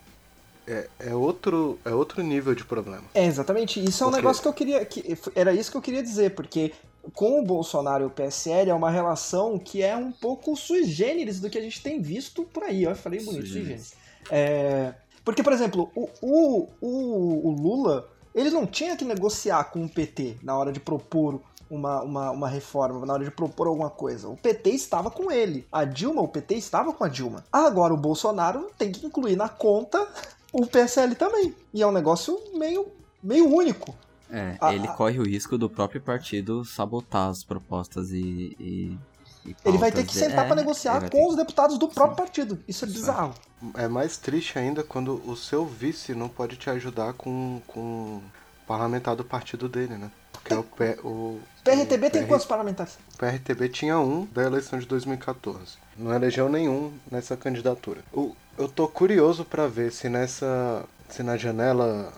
é, 0.66 0.88
é, 1.00 1.16
outro, 1.16 1.80
é 1.86 1.92
outro 1.92 2.22
nível 2.22 2.54
de 2.54 2.64
problema. 2.64 3.04
É, 3.14 3.26
exatamente. 3.26 3.84
Isso 3.84 4.04
é 4.04 4.08
um 4.08 4.12
negócio 4.12 4.42
que 4.42 4.48
eu 4.48 4.54
queria. 4.54 4.86
Que, 4.86 5.18
era 5.36 5.54
isso 5.54 5.72
que 5.72 5.78
eu 5.78 5.82
queria 5.82 6.04
dizer, 6.04 6.36
porque 6.36 6.74
com 7.14 7.40
o 7.40 7.46
Bolsonaro 7.46 8.04
e 8.04 8.08
o 8.08 8.10
PSL 8.10 8.70
é 8.70 8.74
uma 8.74 8.92
relação 8.92 9.58
que 9.58 9.82
é 9.82 9.96
um 9.96 10.12
pouco 10.12 10.56
sui 10.56 10.84
generis 10.84 11.40
do 11.40 11.50
que 11.50 11.58
a 11.58 11.62
gente 11.62 11.82
tem 11.82 12.02
visto 12.02 12.44
por 12.44 12.64
aí. 12.64 12.84
Eu 12.84 12.96
falei 12.96 13.24
bonito, 13.24 13.48
sui 13.48 13.62
generis. 13.62 13.94
É, 14.30 14.94
porque, 15.24 15.42
por 15.44 15.54
exemplo, 15.54 15.92
o, 15.96 16.10
o, 16.22 16.70
o, 16.82 17.48
o 17.48 17.52
Lula 17.52 18.10
ele 18.36 18.50
não 18.50 18.68
tinha 18.68 18.96
que 18.96 19.04
negociar 19.04 19.64
com 19.66 19.84
o 19.84 19.90
PT 19.90 20.38
na 20.44 20.56
hora 20.56 20.72
de 20.72 20.80
propor 20.80 21.42
uma, 21.70 22.02
uma, 22.02 22.32
uma 22.32 22.48
reforma, 22.48 23.06
na 23.06 23.14
hora 23.14 23.24
de 23.24 23.32
propor 23.32 23.68
alguma 23.68 23.90
coisa. 23.90 24.28
O 24.28 24.38
PT 24.38 24.72
estava 24.72 25.10
com 25.12 25.32
ele. 25.32 25.68
A 25.72 25.84
Dilma, 25.86 26.22
o 26.22 26.28
PT 26.28 26.56
estava 26.56 26.94
com 26.94 27.04
a 27.04 27.08
Dilma. 27.08 27.44
Agora 27.52 27.94
o 27.94 27.98
Bolsonaro 27.98 28.70
tem 28.78 28.92
que 28.92 29.06
incluir 29.06 29.36
na 29.36 29.50
conta 29.50 30.08
o 30.52 30.66
PSL 30.66 31.16
também. 31.16 31.54
E 31.74 31.82
é 31.82 31.88
um 31.88 31.92
negócio 31.92 32.40
meio, 32.56 32.88
meio 33.22 33.48
único. 33.48 33.94
É, 34.30 34.58
a, 34.60 34.74
ele 34.74 34.88
a... 34.88 34.92
corre 34.92 35.20
o 35.20 35.24
risco 35.24 35.58
do 35.58 35.70
próprio 35.70 36.02
partido 36.02 36.66
sabotar 36.66 37.30
as 37.30 37.44
propostas 37.44 38.12
e. 38.12 38.56
e, 38.60 38.98
e 39.46 39.56
ele 39.64 39.78
vai 39.78 39.92
ter 39.92 40.06
que 40.06 40.14
sentar 40.14 40.46
é, 40.46 40.48
para 40.48 40.56
negociar 40.56 41.10
com 41.10 41.30
os 41.30 41.36
deputados 41.36 41.78
do 41.78 41.88
próprio 41.88 42.18
Sim. 42.18 42.24
partido. 42.24 42.64
Isso 42.68 42.84
é 42.84 42.88
bizarro. 42.88 43.34
É 43.76 43.88
mais 43.88 44.18
triste 44.18 44.60
ainda 44.60 44.84
quando 44.84 45.22
o 45.26 45.36
seu 45.36 45.66
vice 45.66 46.14
não 46.14 46.28
pode 46.28 46.58
te 46.58 46.70
ajudar 46.70 47.14
com, 47.14 47.62
com 47.66 47.80
o 47.80 48.24
parlamentar 48.68 49.16
do 49.16 49.24
partido 49.24 49.70
dele, 49.70 49.98
né? 49.98 50.12
Porque 50.48 50.54
é 50.54 50.58
o, 50.58 50.64
P, 50.64 51.00
o 51.04 51.40
PRTB 51.64 52.10
tem 52.10 52.22
PR... 52.24 52.28
quantos 52.28 52.46
parlamentares? 52.46 52.98
O 53.14 53.18
PRTB 53.18 53.70
tinha 53.70 54.00
um 54.00 54.26
da 54.26 54.44
eleição 54.44 54.80
de 54.80 54.86
2014. 54.86 55.78
Não 55.98 56.14
elegeu 56.14 56.48
nenhum 56.48 56.94
nessa 57.12 57.36
candidatura. 57.36 58.02
O, 58.14 58.36
eu 58.58 58.68
tô 58.68 58.88
curioso 58.88 59.44
para 59.44 59.68
ver 59.68 59.92
se 59.92 60.10
nessa. 60.10 60.86
se 61.10 61.22
na 61.24 61.38
janela 61.38 62.14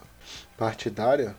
partidária 0.57 1.35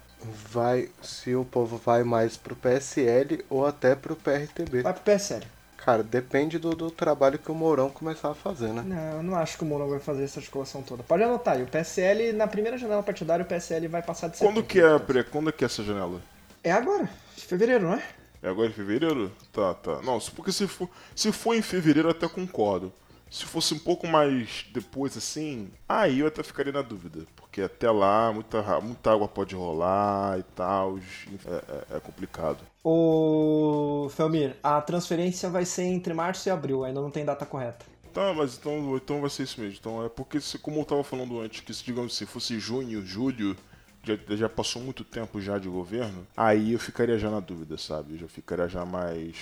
vai. 0.51 0.89
se 1.03 1.35
o 1.35 1.45
povo 1.45 1.77
vai 1.77 2.03
mais 2.03 2.37
pro 2.37 2.57
PSL 2.57 3.45
ou 3.49 3.67
até 3.67 3.95
pro 3.95 4.17
PRTB. 4.17 4.83
Vai 4.83 4.93
pro 4.93 5.03
PSL. 5.03 5.47
Cara, 5.77 6.03
depende 6.03 6.59
do, 6.59 6.75
do 6.75 6.91
trabalho 6.91 7.39
que 7.39 7.51
o 7.51 7.55
Mourão 7.55 7.89
começar 7.89 8.31
a 8.31 8.35
fazer, 8.35 8.69
né? 8.69 8.83
Não, 8.85 9.17
eu 9.17 9.23
não 9.23 9.35
acho 9.35 9.57
que 9.57 9.65
o 9.65 9.67
Mourão 9.67 9.89
vai 9.89 9.99
fazer 9.99 10.25
essa 10.25 10.39
articulação 10.39 10.83
toda. 10.83 11.03
Pode 11.03 11.23
anotar 11.23 11.55
aí, 11.55 11.63
o 11.63 11.67
PSL, 11.67 12.35
na 12.35 12.47
primeira 12.47 12.77
janela 12.77 13.03
partidária, 13.03 13.43
o 13.43 13.49
PSL 13.49 13.89
vai 13.89 14.03
passar 14.03 14.29
de 14.29 14.37
Quando 14.37 14.63
que 14.63 14.79
é, 14.79 14.99
quando 15.31 15.49
é 15.49 15.53
que 15.53 15.65
é 15.65 15.67
essa 15.67 15.83
janela? 15.83 16.21
É 16.63 16.71
agora, 16.73 17.09
fevereiro, 17.37 17.85
não 17.85 17.95
é? 17.95 18.05
É 18.43 18.49
agora 18.49 18.69
em 18.69 18.73
fevereiro? 18.73 19.33
Tá, 19.53 19.75
tá. 19.75 20.01
Não, 20.03 20.19
porque 20.35 20.53
se 20.53 20.67
for, 20.67 20.89
se 21.15 21.33
for 21.33 21.55
em 21.55 21.63
fevereiro 21.63 22.09
até 22.09 22.29
concordo. 22.29 22.93
Se 23.31 23.45
fosse 23.45 23.73
um 23.75 23.79
pouco 23.79 24.09
mais 24.09 24.67
depois, 24.73 25.17
assim, 25.17 25.71
aí 25.89 26.19
eu 26.19 26.27
até 26.27 26.43
ficaria 26.43 26.73
na 26.73 26.83
dúvida. 26.83 27.25
Porque 27.37 27.63
até 27.63 27.89
lá 27.89 28.33
muita, 28.33 28.81
muita 28.81 29.13
água 29.13 29.29
pode 29.29 29.55
rolar 29.55 30.39
e 30.41 30.43
tal. 30.43 30.99
É, 30.99 31.95
é, 31.95 31.97
é 31.97 32.01
complicado. 32.01 32.59
Ô, 32.83 34.09
Felmir, 34.11 34.57
a 34.63 34.81
transferência 34.81 35.49
vai 35.49 35.65
ser 35.65 35.85
entre 35.85 36.13
março 36.13 36.49
e 36.49 36.51
abril, 36.51 36.83
ainda 36.83 37.01
não 37.01 37.11
tem 37.11 37.25
data 37.25 37.47
correta. 37.47 37.87
Tá, 38.13 38.35
mas 38.35 38.59
então, 38.59 38.97
então 38.97 39.21
vai 39.21 39.31
ser 39.31 39.45
isso 39.45 39.61
mesmo. 39.61 39.77
Então 39.79 40.05
é 40.05 40.09
porque, 40.09 40.39
como 40.61 40.81
eu 40.81 40.85
tava 40.85 41.05
falando 41.05 41.41
antes, 41.41 41.61
que 41.61 41.73
se 41.73 41.85
digamos 41.85 42.17
se 42.17 42.27
fosse 42.27 42.59
junho, 42.59 43.07
julho, 43.07 43.57
já, 44.03 44.37
já 44.37 44.49
passou 44.49 44.83
muito 44.83 45.05
tempo 45.05 45.41
já 45.41 45.59
de 45.59 45.69
governo, 45.69 46.27
aí 46.37 46.73
eu 46.73 46.79
ficaria 46.79 47.19
já 47.19 47.31
na 47.31 47.41
dúvida, 47.41 47.77
sabe? 47.77 48.15
Eu 48.15 48.19
já 48.19 48.29
ficaria 48.29 48.69
já 48.69 48.85
mais 48.85 49.37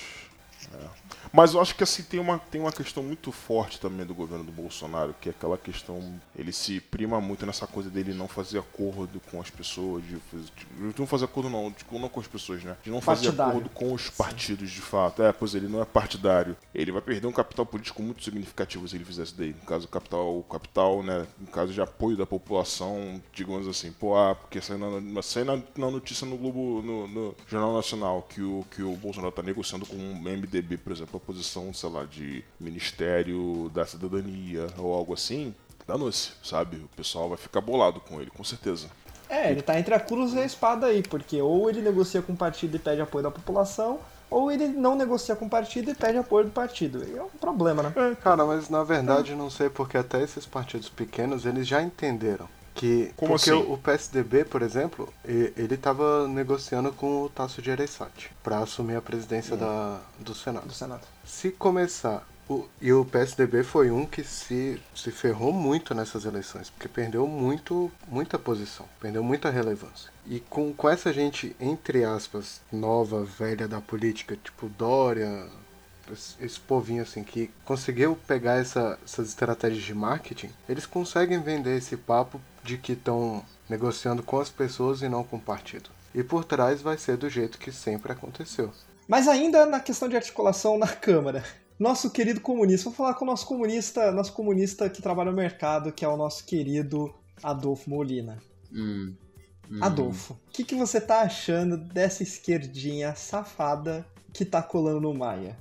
Mas 1.33 1.55
eu 1.55 1.61
acho 1.61 1.75
que 1.75 1.83
assim 1.83 2.03
tem 2.03 2.19
uma, 2.19 2.39
tem 2.39 2.61
uma 2.61 2.73
questão 2.73 3.03
muito 3.03 3.31
forte 3.31 3.79
também 3.81 4.07
do 4.07 4.15
governo 4.15 4.45
do 4.45 4.53
Bolsonaro, 4.53 5.15
que 5.21 5.29
é 5.29 5.33
aquela 5.33 5.59
questão. 5.59 6.21
Ele 6.37 6.53
se 6.53 6.81
prima 6.81 7.21
muito 7.21 7.45
nessa 7.45 7.67
coisa 7.67 7.91
dele 7.91 8.15
não 8.15 8.29
fazer 8.29 8.59
acordo 8.59 9.21
com 9.31 9.41
as 9.41 9.51
pessoas, 9.51 10.03
de, 10.05 10.17
de, 10.17 10.99
não 10.99 11.07
fazer 11.07 11.27
acordo 11.27 11.51
não, 11.51 11.71
de, 11.71 11.85
não 11.99 12.09
com 12.09 12.21
as 12.21 12.27
pessoas, 12.27 12.65
né? 12.65 12.77
De 12.83 12.91
não 12.91 13.01
fazer 13.01 13.27
Partidário. 13.27 13.51
acordo 13.51 13.71
com 13.71 13.93
os 13.93 14.11
partidos 14.11 14.71
de 14.71 14.81
fato. 14.81 15.23
É, 15.23 15.33
pois 15.33 15.55
ele 15.55 15.69
não 15.69 15.83
é 15.83 15.85
partidário. 15.85 16.57
Ele 16.75 16.93
vai 16.93 17.03
perder 17.03 17.27
um 17.27 17.33
capital 17.33 17.67
político 17.67 18.03
muito 18.03 18.25
significativo 18.25 18.89
se 18.89 18.97
ele 18.97 19.05
fizesse 19.05 19.35
daí. 19.35 19.51
No 19.51 19.67
caso, 19.67 19.89
capital, 19.89 20.43
capital, 20.51 21.03
né? 21.03 21.27
No 21.39 21.47
caso 21.49 21.73
de 21.73 21.81
apoio 21.81 22.17
da 22.17 22.27
população, 22.27 23.21
digamos 23.33 23.69
assim, 23.69 23.93
pô, 23.93 24.17
ah, 24.17 24.35
porque 24.35 24.61
saiu 24.61 24.79
na, 24.79 25.23
saiu 25.23 25.45
na, 25.45 25.63
na 25.77 25.91
notícia 25.91 26.27
no 26.27 26.37
Globo, 26.37 26.83
no, 26.83 27.07
no 27.09 27.35
Jornal 27.47 27.75
Nacional, 27.75 28.23
que 28.23 28.41
o, 28.41 28.65
que 28.71 28.83
o 28.83 28.97
Bolsonaro 28.97 29.33
tá 29.33 29.43
negociando 29.43 29.85
com 29.87 29.97
o 29.97 30.17
MDB, 30.49 30.79
por 30.79 30.93
exemplo, 30.93 31.21
a 31.23 31.27
posição, 31.27 31.73
sei 31.73 31.91
lá, 31.91 32.05
de 32.05 32.43
Ministério 32.59 33.71
da 33.75 33.85
Cidadania 33.85 34.67
ou 34.79 34.95
algo 34.95 35.13
assim, 35.13 35.55
danou-se, 35.87 36.31
sabe? 36.43 36.77
O 36.77 36.89
pessoal 36.97 37.29
vai 37.29 37.39
ficar 37.39 37.61
bolado 37.61 38.01
com 38.01 38.21
ele, 38.21 38.31
com 38.31 38.43
certeza. 38.43 38.89
É, 39.29 39.51
ele 39.51 39.61
tá 39.61 39.79
entre 39.79 39.95
a 39.95 40.01
cruz 40.01 40.33
e 40.33 40.39
a 40.39 40.45
espada 40.45 40.87
aí, 40.87 41.03
porque 41.03 41.41
ou 41.41 41.69
ele 41.69 41.83
negocia 41.83 42.23
com 42.23 42.33
o 42.33 42.37
partido 42.37 42.77
e 42.77 42.79
pede 42.79 43.03
apoio 43.03 43.25
da 43.25 43.31
população, 43.31 44.01
ou 44.31 44.51
ele 44.51 44.69
não 44.69 44.95
negocia 44.95 45.37
com 45.37 45.45
o 45.45 45.51
partido 45.51 45.91
e 45.91 45.95
pede 45.95 46.17
apoio 46.17 46.47
do 46.47 46.51
partido. 46.51 47.05
E 47.07 47.17
é 47.17 47.23
um 47.23 47.29
problema, 47.29 47.83
né? 47.83 48.17
Cara, 48.23 48.45
mas 48.47 48.71
na 48.71 48.83
verdade 48.83 49.35
não 49.35 49.51
sei 49.51 49.69
porque 49.69 49.99
até 49.99 50.23
esses 50.23 50.47
partidos 50.47 50.89
pequenos 50.89 51.45
eles 51.45 51.67
já 51.69 51.83
entenderam 51.83 52.49
que 52.79 53.13
Como 53.17 53.33
porque 53.33 53.51
assim? 53.51 53.73
o 53.73 53.77
PSDB, 53.77 54.45
por 54.45 54.63
exemplo, 54.63 55.13
ele 55.25 55.75
estava 55.75 56.29
negociando 56.29 56.93
com 56.93 57.25
o 57.25 57.29
Tasso 57.29 57.61
Gereissati 57.61 58.31
para 58.43 58.59
assumir 58.61 58.95
a 58.95 59.03
presidência 59.03 59.57
da, 59.57 60.01
do 60.21 60.33
Senado. 60.35 60.67
Do 60.67 60.73
Senado. 60.73 61.03
Se 61.25 61.51
começar. 61.51 62.27
O, 62.49 62.67
e 62.81 62.91
o 62.91 63.05
PSDB 63.05 63.63
foi 63.63 63.91
um 63.91 64.07
que 64.07 64.25
se, 64.25 64.81
se 64.95 65.11
ferrou 65.11 65.53
muito 65.53 65.95
nessas 65.95 66.25
eleições, 66.25 66.71
porque 66.71 66.89
perdeu 66.89 67.27
muito, 67.27 67.93
muita 68.07 68.39
posição, 68.39 68.87
perdeu 68.99 69.23
muita 69.23 69.51
relevância. 69.51 70.11
E 70.25 70.41
com, 70.41 70.73
com 70.73 70.89
essa 70.89 71.13
gente, 71.13 71.55
entre 71.61 72.05
aspas, 72.05 72.63
nova, 72.73 73.23
velha 73.23 73.69
da 73.69 73.83
política, 73.83 74.35
tipo 74.43 74.67
Dória, 74.71 75.47
esse, 76.13 76.61
povinho 76.61 77.03
assim, 77.03 77.23
que 77.23 77.51
conseguiu 77.65 78.17
pegar 78.27 78.61
essa- 78.61 78.99
essas 79.05 79.29
estratégias 79.29 79.83
de 79.83 79.95
marketing, 79.95 80.51
eles 80.69 80.87
conseguem 80.87 81.41
vender 81.41 81.77
esse 81.77 81.97
papo 81.97 82.41
de 82.63 82.79
que 82.79 82.93
estão 82.93 83.43
negociando 83.69 84.23
com 84.23 84.41
as 84.41 84.49
pessoas 84.51 85.03
e 85.03 85.09
não 85.09 85.25
com 85.25 85.37
o 85.37 85.41
partido. 85.41 85.91
E 86.15 86.23
por 86.23 86.45
trás 86.45 86.81
vai 86.83 86.97
ser 86.99 87.17
do 87.17 87.29
jeito 87.29 87.59
que 87.59 87.71
sempre 87.71 88.13
aconteceu. 88.13 88.73
Mas 89.07 89.29
ainda 89.29 89.67
na 89.67 89.81
questão 89.81 90.09
de 90.09 90.17
articulação 90.17 90.79
na 90.79 90.89
Câmara. 90.97 91.45
Nosso 91.79 92.11
querido 92.11 92.41
comunista, 92.41 92.85
vou 92.91 92.93
falar 92.93 93.15
com 93.15 93.25
o 93.25 93.29
nosso 93.29 93.47
comunista, 93.47 94.11
nosso 94.11 94.33
comunista 94.33 94.91
que 94.91 95.01
trabalha 95.01 95.31
no 95.31 95.37
mercado, 95.37 95.93
que 95.93 96.05
é 96.05 96.09
o 96.09 96.17
nosso 96.17 96.45
querido 96.45 97.15
Adolfo 97.43 97.89
Molina. 97.89 98.39
Hum. 98.73 99.15
Hum. 99.71 99.79
Adolfo, 99.81 100.33
o 100.33 100.51
que, 100.51 100.65
que 100.65 100.75
você 100.75 101.01
tá 101.01 101.21
achando 101.21 101.77
dessa 101.77 102.23
esquerdinha 102.23 103.15
safada 103.15 104.05
que 104.33 104.45
tá 104.45 104.63
colando 104.63 105.01
no 105.01 105.15
Maia? 105.15 105.57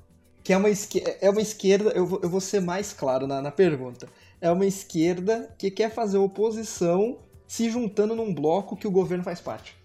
Que 0.47 0.53
é 0.53 0.57
uma, 0.57 0.69
é 0.69 1.29
uma 1.29 1.41
esquerda, 1.41 1.89
eu 1.89 2.05
vou, 2.05 2.21
eu 2.23 2.29
vou 2.29 2.39
ser 2.39 2.61
mais 2.61 2.93
claro 2.93 3.27
na, 3.27 3.41
na 3.41 3.51
pergunta. 3.51 4.07
É 4.39 4.49
uma 4.49 4.65
esquerda 4.65 5.53
que 5.57 5.69
quer 5.69 5.91
fazer 5.91 6.17
oposição 6.19 7.17
se 7.45 7.69
juntando 7.69 8.15
num 8.15 8.33
bloco 8.33 8.77
que 8.77 8.87
o 8.87 8.91
governo 8.91 9.25
faz 9.25 9.41
parte. 9.41 9.75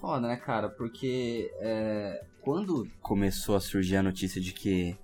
Foda, 0.00 0.28
né, 0.28 0.36
cara? 0.36 0.68
Porque 0.68 1.50
é, 1.58 2.22
quando 2.40 2.86
começou 3.02 3.56
a 3.56 3.60
surgir 3.60 3.96
a 3.96 4.02
notícia 4.04 4.40
de 4.40 4.52
que 4.52 4.96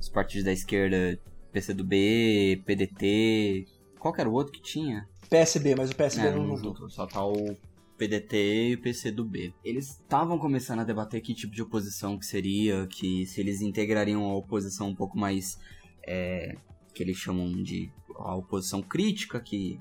os 0.00 0.08
partidos 0.08 0.42
da 0.42 0.52
esquerda, 0.52 1.16
PCdoB, 1.52 2.60
PDT, 2.66 3.68
qual 4.00 4.12
era 4.18 4.28
o 4.28 4.32
outro 4.32 4.52
que 4.52 4.60
tinha? 4.60 5.08
PSB, 5.28 5.76
mas 5.76 5.92
o 5.92 5.94
PSB 5.94 6.26
É, 6.26 6.32
não 6.32 6.38
não 6.44 6.56
juntou. 6.56 6.72
juntou, 6.74 6.90
só 6.90 7.06
tá 7.06 7.24
o 7.24 7.56
PDT 8.00 8.70
e 8.70 8.74
o 8.74 8.80
PCdoB. 8.80 9.52
Eles 9.62 9.90
estavam 9.90 10.38
começando 10.38 10.80
a 10.80 10.84
debater 10.84 11.20
que 11.20 11.34
tipo 11.34 11.54
de 11.54 11.60
oposição 11.60 12.18
que 12.18 12.24
seria, 12.24 12.86
que 12.86 13.26
se 13.26 13.40
eles 13.40 13.60
integrariam 13.60 14.24
a 14.24 14.34
oposição 14.34 14.88
um 14.88 14.94
pouco 14.94 15.18
mais, 15.18 15.58
é, 16.06 16.56
que 16.94 17.02
eles 17.02 17.18
chamam 17.18 17.52
de 17.62 17.92
a 18.16 18.34
oposição 18.34 18.80
crítica, 18.80 19.38
que 19.38 19.78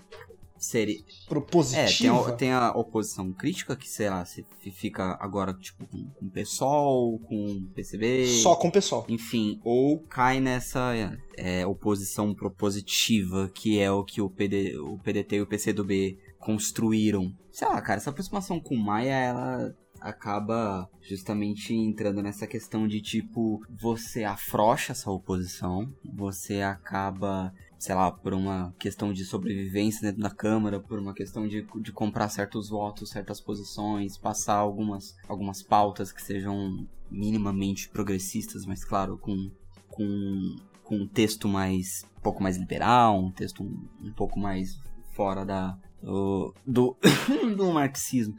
seria, 0.58 0.95
é, 0.95 0.97
tem 0.97 1.05
Propositiva. 1.27 2.29
a, 2.29 2.32
tem 2.34 2.51
a 2.51 2.71
oposição 2.71 3.32
crítica, 3.32 3.75
que, 3.75 3.88
sei 3.88 4.10
lá, 4.10 4.25
se 4.25 4.45
fica 4.71 5.17
agora, 5.21 5.53
tipo, 5.53 5.86
com, 5.88 6.10
com 6.10 6.25
o 6.25 6.29
PSOL, 6.29 7.19
com 7.19 7.45
o 7.45 7.62
PCB. 7.73 8.27
Só 8.27 8.55
com 8.55 8.67
o 8.67 8.71
pessoal. 8.71 9.05
Enfim, 9.08 9.62
ou 9.63 9.99
cai 9.99 10.41
nessa 10.41 10.91
é, 11.38 11.65
oposição 11.65 12.34
propositiva, 12.34 13.49
que 13.53 13.79
é 13.79 13.89
o 13.89 14.03
que 14.03 14.21
o, 14.21 14.29
PD, 14.29 14.77
o 14.77 14.97
PDT 14.97 15.38
e 15.38 15.41
o 15.41 15.47
PCdoB 15.47 16.17
construíram. 16.39 17.34
Sei 17.52 17.67
lá, 17.67 17.82
cara, 17.82 17.97
essa 17.99 18.10
aproximação 18.10 18.60
com 18.60 18.75
Maia, 18.75 19.13
ela 19.13 19.75
acaba 19.99 20.89
justamente 21.02 21.73
entrando 21.73 22.21
nessa 22.21 22.47
questão 22.47 22.88
de 22.88 23.02
tipo, 23.02 23.60
você 23.69 24.23
afrouxa 24.23 24.93
essa 24.93 25.12
oposição, 25.12 25.93
você 26.04 26.62
acaba 26.62 27.54
sei 27.80 27.95
lá, 27.95 28.12
por 28.12 28.34
uma 28.34 28.75
questão 28.78 29.13
de 29.13 29.23
sobrevivência 29.23 30.02
dentro 30.02 30.21
da 30.21 30.30
Câmara, 30.30 30.82
por 30.82 30.99
uma 30.99 31.13
questão 31.13 31.47
de, 31.47 31.65
de 31.82 31.91
comprar 31.93 32.28
certos 32.28 32.67
votos, 32.69 33.10
certas 33.10 33.39
posições, 33.39 34.17
passar 34.17 34.56
algumas, 34.56 35.15
algumas 35.30 35.63
pautas 35.63 36.12
que 36.12 36.21
sejam 36.21 36.86
minimamente 37.10 37.88
progressistas, 37.88 38.65
mas 38.65 38.84
claro, 38.84 39.17
com, 39.17 39.49
com, 39.88 40.56
com 40.84 40.97
um 40.97 41.08
texto 41.08 41.47
mais, 41.47 42.06
um 42.17 42.21
pouco 42.21 42.43
mais 42.43 42.58
liberal, 42.58 43.17
um 43.17 43.32
texto 43.32 43.63
um, 43.63 43.88
um 44.02 44.12
pouco 44.12 44.38
mais 44.38 44.78
fora 45.13 45.45
da, 45.45 45.78
do, 46.01 46.53
do, 46.65 46.97
do 47.55 47.71
marxismo. 47.71 48.35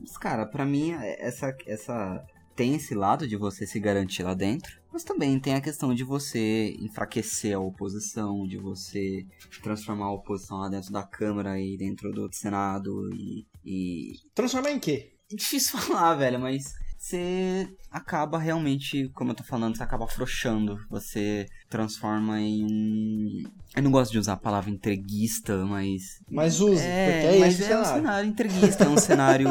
Mas, 0.00 0.16
cara, 0.16 0.46
pra 0.46 0.64
mim, 0.64 0.92
essa, 0.92 1.54
essa 1.66 2.24
tem 2.54 2.74
esse 2.74 2.94
lado 2.94 3.26
de 3.26 3.36
você 3.36 3.66
se 3.66 3.80
garantir 3.80 4.22
lá 4.22 4.34
dentro, 4.34 4.80
mas 4.92 5.04
também 5.04 5.38
tem 5.40 5.54
a 5.54 5.60
questão 5.60 5.94
de 5.94 6.04
você 6.04 6.76
enfraquecer 6.78 7.56
a 7.56 7.60
oposição, 7.60 8.46
de 8.46 8.58
você 8.58 9.26
transformar 9.62 10.06
a 10.06 10.12
oposição 10.12 10.58
lá 10.58 10.68
dentro 10.68 10.92
da 10.92 11.02
Câmara 11.02 11.58
e 11.58 11.76
dentro 11.76 12.12
do 12.12 12.30
Senado 12.32 13.08
e. 13.14 13.46
e... 13.64 14.12
Transformar 14.34 14.72
em 14.72 14.78
quê? 14.78 15.14
É 15.32 15.36
difícil 15.36 15.78
falar, 15.78 16.14
velho, 16.14 16.38
mas 16.38 16.74
você 17.02 17.68
acaba 17.90 18.38
realmente, 18.38 19.08
como 19.08 19.32
eu 19.32 19.34
tô 19.34 19.42
falando, 19.42 19.76
você 19.76 19.82
acaba 19.82 20.04
afrouxando. 20.04 20.78
Você 20.88 21.46
transforma 21.68 22.40
em. 22.40 23.42
Eu 23.74 23.82
não 23.82 23.90
gosto 23.90 24.12
de 24.12 24.20
usar 24.20 24.34
a 24.34 24.36
palavra 24.36 24.70
entreguista, 24.70 25.66
mas. 25.66 26.22
Mas 26.30 26.60
use, 26.60 26.76
porque 26.76 26.86
É, 26.86 27.36
é 27.36 27.40
mas 27.40 27.58
esse 27.58 27.72
é 27.72 27.76
um 27.76 27.82
cenário. 27.82 28.02
cenário 28.02 28.28
entreguista, 28.28 28.84
é 28.84 28.88
um 28.88 28.96
cenário 28.98 29.48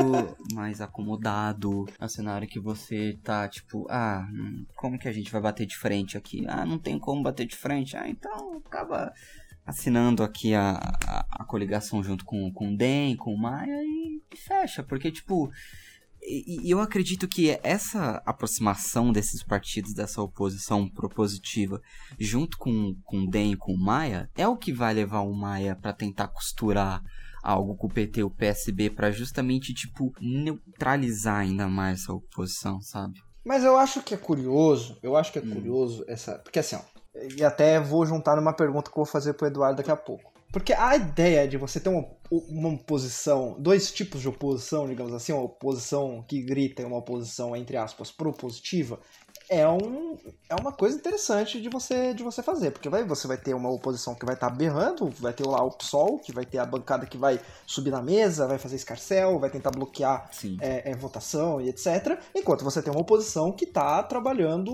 mais 0.53 0.79
acomodado, 0.79 1.85
é 1.99 2.05
um 2.05 2.07
cenário 2.07 2.47
que 2.47 2.57
você 2.57 3.19
tá 3.21 3.49
tipo, 3.49 3.85
ah, 3.89 4.25
como 4.77 4.97
que 4.97 5.09
a 5.09 5.11
gente 5.11 5.29
vai 5.29 5.41
bater 5.41 5.65
de 5.65 5.75
frente 5.75 6.17
aqui? 6.17 6.45
Ah, 6.47 6.65
não 6.65 6.79
tem 6.79 6.97
como 6.97 7.21
bater 7.21 7.45
de 7.45 7.57
frente, 7.57 7.97
ah, 7.97 8.07
então 8.07 8.61
acaba 8.65 9.11
assinando 9.65 10.23
aqui 10.23 10.53
a, 10.55 10.79
a, 11.05 11.25
a 11.41 11.43
coligação 11.43 12.01
junto 12.01 12.23
com, 12.23 12.49
com 12.53 12.73
o 12.73 12.77
DEM, 12.77 13.17
com 13.17 13.33
o 13.33 13.37
Maia 13.37 13.77
e 13.83 14.21
fecha, 14.37 14.81
porque 14.81 15.11
tipo. 15.11 15.51
E, 16.23 16.67
e 16.67 16.71
eu 16.71 16.79
acredito 16.79 17.27
que 17.27 17.59
essa 17.63 18.21
aproximação 18.25 19.11
desses 19.11 19.41
partidos, 19.43 19.93
dessa 19.93 20.21
oposição 20.21 20.87
propositiva, 20.87 21.81
junto 22.19 22.57
com, 22.57 22.95
com 23.03 23.23
o 23.23 23.29
DEM 23.29 23.53
e 23.53 23.57
com 23.57 23.73
o 23.73 23.79
Maia, 23.79 24.29
é 24.35 24.47
o 24.47 24.55
que 24.57 24.71
vai 24.71 24.93
levar 24.93 25.21
o 25.21 25.33
Maia 25.33 25.75
para 25.75 25.93
tentar 25.93 26.27
costurar 26.27 27.01
algo 27.43 27.75
com 27.75 27.87
o 27.87 27.89
PT 27.91 28.19
e 28.19 28.23
o 28.23 28.29
PSB 28.29 28.91
para 28.91 29.09
justamente, 29.11 29.73
tipo, 29.73 30.13
neutralizar 30.21 31.37
ainda 31.37 31.67
mais 31.67 32.01
essa 32.01 32.13
oposição, 32.13 32.79
sabe? 32.81 33.19
Mas 33.43 33.63
eu 33.63 33.75
acho 33.75 34.03
que 34.03 34.13
é 34.13 34.17
curioso, 34.17 34.99
eu 35.01 35.17
acho 35.17 35.31
que 35.31 35.39
é 35.39 35.41
Hum. 35.41 35.49
curioso 35.49 36.05
essa. 36.07 36.37
Porque 36.37 36.59
assim, 36.59 36.75
ó, 36.75 36.81
e 37.35 37.43
até 37.43 37.79
vou 37.79 38.05
juntar 38.05 38.35
numa 38.35 38.53
pergunta 38.53 38.91
que 38.91 38.97
eu 38.97 39.03
vou 39.03 39.11
fazer 39.11 39.33
pro 39.33 39.47
Eduardo 39.47 39.77
daqui 39.77 39.89
a 39.89 39.95
pouco. 39.95 40.30
Porque 40.51 40.73
a 40.73 40.95
ideia 40.95 41.47
de 41.47 41.57
você 41.57 41.79
ter 41.79 41.89
uma, 41.89 42.05
uma 42.29 42.69
oposição, 42.69 43.55
dois 43.57 43.91
tipos 43.91 44.21
de 44.21 44.27
oposição, 44.27 44.87
digamos 44.87 45.13
assim, 45.13 45.31
uma 45.31 45.43
oposição 45.43 46.23
que 46.27 46.41
grita 46.41 46.81
e 46.81 46.85
uma 46.85 46.97
oposição, 46.97 47.55
entre 47.55 47.77
aspas, 47.77 48.11
propositiva, 48.11 48.99
é, 49.49 49.67
um, 49.67 50.17
é 50.49 50.55
uma 50.55 50.71
coisa 50.71 50.95
interessante 50.95 51.61
de 51.61 51.67
você, 51.67 52.13
de 52.13 52.23
você 52.23 52.41
fazer. 52.41 52.71
Porque 52.71 52.87
vai, 52.87 53.03
você 53.03 53.27
vai 53.27 53.37
ter 53.37 53.53
uma 53.53 53.69
oposição 53.69 54.15
que 54.15 54.25
vai 54.25 54.33
estar 54.35 54.49
berrando, 54.49 55.09
vai 55.19 55.33
ter 55.33 55.45
lá 55.45 55.61
o 55.63 55.71
PSOL, 55.71 56.19
que 56.19 56.31
vai 56.31 56.45
ter 56.45 56.57
a 56.57 56.65
bancada 56.65 57.05
que 57.05 57.17
vai 57.17 57.39
subir 57.67 57.91
na 57.91 58.01
mesa, 58.01 58.47
vai 58.47 58.57
fazer 58.57 58.77
escarcel, 58.77 59.39
vai 59.39 59.49
tentar 59.49 59.71
bloquear 59.71 60.29
Sim. 60.31 60.57
é, 60.61 60.91
é, 60.91 60.95
votação 60.95 61.59
e 61.59 61.67
etc. 61.67 62.17
Enquanto 62.33 62.63
você 62.63 62.81
tem 62.81 62.91
uma 62.91 63.01
oposição 63.01 63.51
que 63.51 63.65
está 63.65 64.01
trabalhando 64.03 64.71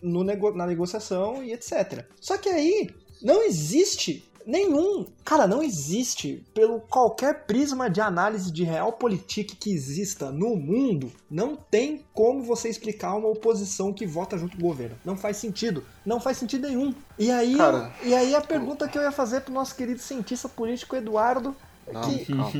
no 0.00 0.22
nego- 0.22 0.52
na 0.54 0.66
negociação 0.66 1.42
e 1.42 1.52
etc. 1.52 2.06
Só 2.20 2.38
que 2.38 2.48
aí 2.48 2.90
não 3.20 3.42
existe 3.42 4.31
Nenhum. 4.46 5.06
Cara, 5.24 5.46
não 5.46 5.62
existe, 5.62 6.44
pelo 6.54 6.80
qualquer 6.80 7.44
prisma 7.44 7.88
de 7.88 8.00
análise 8.00 8.50
de 8.50 8.64
realpolitik 8.64 9.56
que 9.56 9.72
exista 9.72 10.30
no 10.30 10.56
mundo, 10.56 11.12
não 11.30 11.56
tem 11.56 12.04
como 12.12 12.42
você 12.42 12.68
explicar 12.68 13.14
uma 13.14 13.28
oposição 13.28 13.92
que 13.92 14.06
vota 14.06 14.36
junto 14.38 14.56
com 14.56 14.62
o 14.62 14.68
governo. 14.68 14.96
Não 15.04 15.16
faz 15.16 15.36
sentido. 15.36 15.84
Não 16.04 16.20
faz 16.20 16.38
sentido 16.38 16.68
nenhum. 16.68 16.94
E 17.18 17.30
aí, 17.30 17.56
Cara, 17.56 17.92
e 18.02 18.14
aí 18.14 18.34
a 18.34 18.40
pergunta 18.40 18.88
que 18.88 18.98
eu 18.98 19.02
ia 19.02 19.12
fazer 19.12 19.42
pro 19.42 19.54
nosso 19.54 19.74
querido 19.74 20.00
cientista 20.00 20.48
político 20.48 20.96
Eduardo. 20.96 21.54
Não, 21.92 22.00
que... 22.02 22.26
calma. 22.26 22.50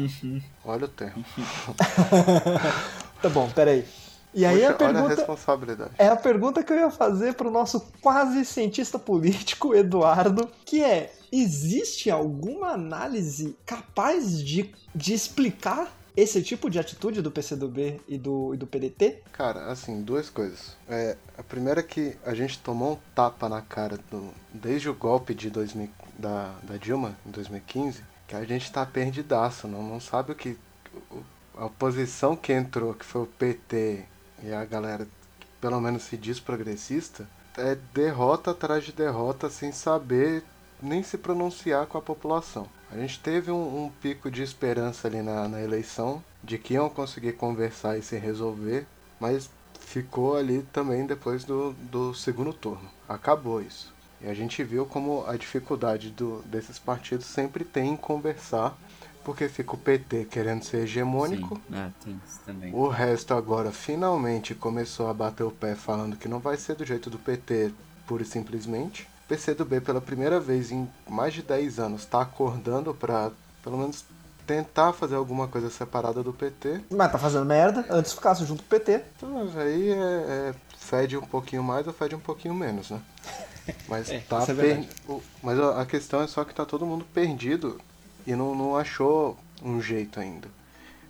Olha 0.65 0.85
o 0.85 0.89
tempo. 0.89 1.21
Tá 3.23 3.29
bom, 3.29 3.49
peraí. 3.51 3.85
E 4.35 4.45
aí 4.47 4.65
a 4.65 4.73
Puxa, 4.73 4.85
a 4.85 4.93
pergunta. 4.93 5.15
responsabilidade. 5.15 5.91
É 5.99 6.09
a 6.09 6.17
pergunta 6.17 6.63
que 6.63 6.73
eu 6.73 6.77
ia 6.79 6.91
fazer 6.91 7.35
pro 7.35 7.51
nosso 7.51 7.81
quase 8.01 8.45
cientista 8.45 8.99
político, 8.99 9.75
Eduardo, 9.77 10.49
que 10.65 10.83
é: 10.83 11.13
existe 11.31 12.11
alguma 12.11 12.69
análise 12.69 13.57
capaz 13.67 14.43
de, 14.43 14.73
de 14.95 15.13
explicar 15.15 15.93
esse 16.15 16.43
tipo 16.43 16.69
de 16.69 16.79
atitude 16.79 17.23
do 17.23 17.31
PCdoB 17.31 18.01
e 18.07 18.19
do, 18.19 18.53
e 18.53 18.57
do 18.59 18.67
PDT? 18.67 19.23
Cara, 19.33 19.67
assim, 19.73 20.03
duas 20.03 20.29
coisas. 20.29 20.77
É, 20.89 21.17
a 21.39 21.43
primeira 21.43 21.81
é 21.81 21.83
que 21.83 22.17
a 22.25 22.35
gente 22.35 22.59
tomou 22.59 22.93
um 22.93 22.99
tapa 23.15 23.49
na 23.49 23.63
cara 23.63 23.99
do- 24.11 24.31
desde 24.53 24.91
o 24.91 24.95
golpe 24.95 25.35
de 25.35 25.49
2000, 25.49 25.89
da, 26.19 26.55
da 26.63 26.77
Dilma, 26.77 27.17
em 27.27 27.31
2015, 27.31 28.03
que 28.29 28.37
a 28.37 28.45
gente 28.45 28.71
tá 28.71 28.85
perdidaço, 28.85 29.67
não, 29.67 29.83
não 29.83 30.01
sabe 30.01 30.33
o 30.33 30.35
que. 30.35 30.57
o- 31.11 31.23
a 31.57 31.67
oposição 31.67 32.35
que 32.35 32.51
entrou, 32.53 32.95
que 32.95 33.05
foi 33.05 33.23
o 33.23 33.27
PT 33.27 34.05
e 34.43 34.53
a 34.53 34.65
galera 34.65 35.07
pelo 35.63 35.81
menos 35.81 36.03
se 36.03 36.17
diz 36.17 36.41
progressista, 36.41 37.25
é 37.57 37.77
derrota 37.95 38.51
atrás 38.51 38.83
de 38.83 38.93
derrota 38.93 39.49
sem 39.49 39.71
saber 39.71 40.43
nem 40.83 41.05
se 41.05 41.17
pronunciar 41.17 41.87
com 41.87 41.97
a 41.97 42.03
população. 42.03 42.67
A 42.91 42.97
gente 42.97 43.21
teve 43.21 43.53
um, 43.53 43.85
um 43.85 43.89
pico 43.89 44.29
de 44.29 44.43
esperança 44.43 45.07
ali 45.07 45.23
na, 45.23 45.49
na 45.49 45.63
eleição, 45.63 46.23
de 46.43 46.59
que 46.59 46.75
iam 46.75 46.89
conseguir 46.91 47.35
conversar 47.35 47.97
e 47.97 48.03
se 48.03 48.17
resolver, 48.17 48.85
mas 49.21 49.49
ficou 49.79 50.37
ali 50.37 50.63
também 50.73 51.07
depois 51.07 51.45
do, 51.45 51.73
do 51.75 52.13
segundo 52.13 52.53
turno. 52.53 52.91
Acabou 53.09 53.63
isso. 53.63 53.95
E 54.21 54.29
a 54.29 54.35
gente 54.35 54.65
viu 54.65 54.85
como 54.85 55.25
a 55.29 55.37
dificuldade 55.37 56.11
do, 56.11 56.43
desses 56.43 56.79
partidos 56.79 57.27
sempre 57.27 57.65
tem 57.65 57.93
em 57.93 57.97
conversar, 57.97 58.77
porque 59.25 59.49
fica 59.49 59.75
o 59.75 59.79
PT 59.79 60.27
querendo 60.31 60.63
ser 60.65 60.79
hegemônico, 60.85 61.57
Sim, 61.69 61.77
é, 61.77 61.91
tem 62.05 62.21
isso 62.27 62.41
também. 62.45 62.75
o 62.75 62.89
resto 62.89 63.35
agora 63.35 63.71
finalmente 63.71 64.55
começou 64.55 65.09
a 65.09 65.15
bater 65.15 65.45
o 65.45 65.51
pé 65.51 65.75
falando 65.75 66.17
que 66.17 66.29
não 66.29 66.39
vai 66.39 66.57
ser 66.57 66.75
do 66.77 66.85
jeito 66.85 67.09
do 67.11 67.19
PT, 67.19 67.73
pura 68.07 68.23
e 68.23 68.27
simplesmente. 68.27 69.03
O 69.25 69.29
PCdoB 69.29 69.81
pela 69.81 70.01
primeira 70.01 70.39
vez 70.41 70.71
em 70.73 70.89
mais 71.09 71.33
de 71.33 71.43
10 71.43 71.79
anos 71.79 72.03
está 72.03 72.21
acordando 72.23 72.93
para 72.93 73.31
pelo 73.63 73.79
menos 73.79 74.05
tentar 74.47 74.93
fazer 74.93 75.15
alguma 75.15 75.47
coisa 75.47 75.71
separada 75.71 76.23
do 76.23 76.33
PT. 76.33 76.81
Mas 76.91 77.13
tá 77.13 77.19
fazendo 77.19 77.47
merda, 77.47 77.87
antes 77.89 78.13
ficasse 78.13 78.45
junto 78.45 78.63
com 78.63 78.67
o 78.67 78.79
PT. 78.79 79.03
Então, 79.17 79.49
aí 79.57 79.91
é, 79.91 79.95
é, 79.95 80.55
fede 80.77 81.17
um 81.17 81.23
pouquinho 81.23 81.63
mais 81.63 81.87
ou 81.87 81.93
fede 81.93 82.15
um 82.17 82.21
pouquinho 82.21 82.53
menos, 82.55 82.91
né? 82.91 83.01
Mas 83.89 84.11
É, 84.11 84.19
tá 84.19 84.43
é 84.43 84.55
per- 84.55 84.89
Mas 85.43 85.59
a 85.61 85.87
questão 85.87 86.21
é 86.21 86.27
só 86.27 86.45
que 86.45 86.53
tá 86.53 86.65
todo 86.67 86.85
mundo 86.85 87.05
perdido 87.15 87.81
e 88.27 88.35
não, 88.35 88.55
não 88.55 88.77
achou 88.77 89.37
um 89.63 89.81
jeito 89.81 90.19
ainda 90.21 90.49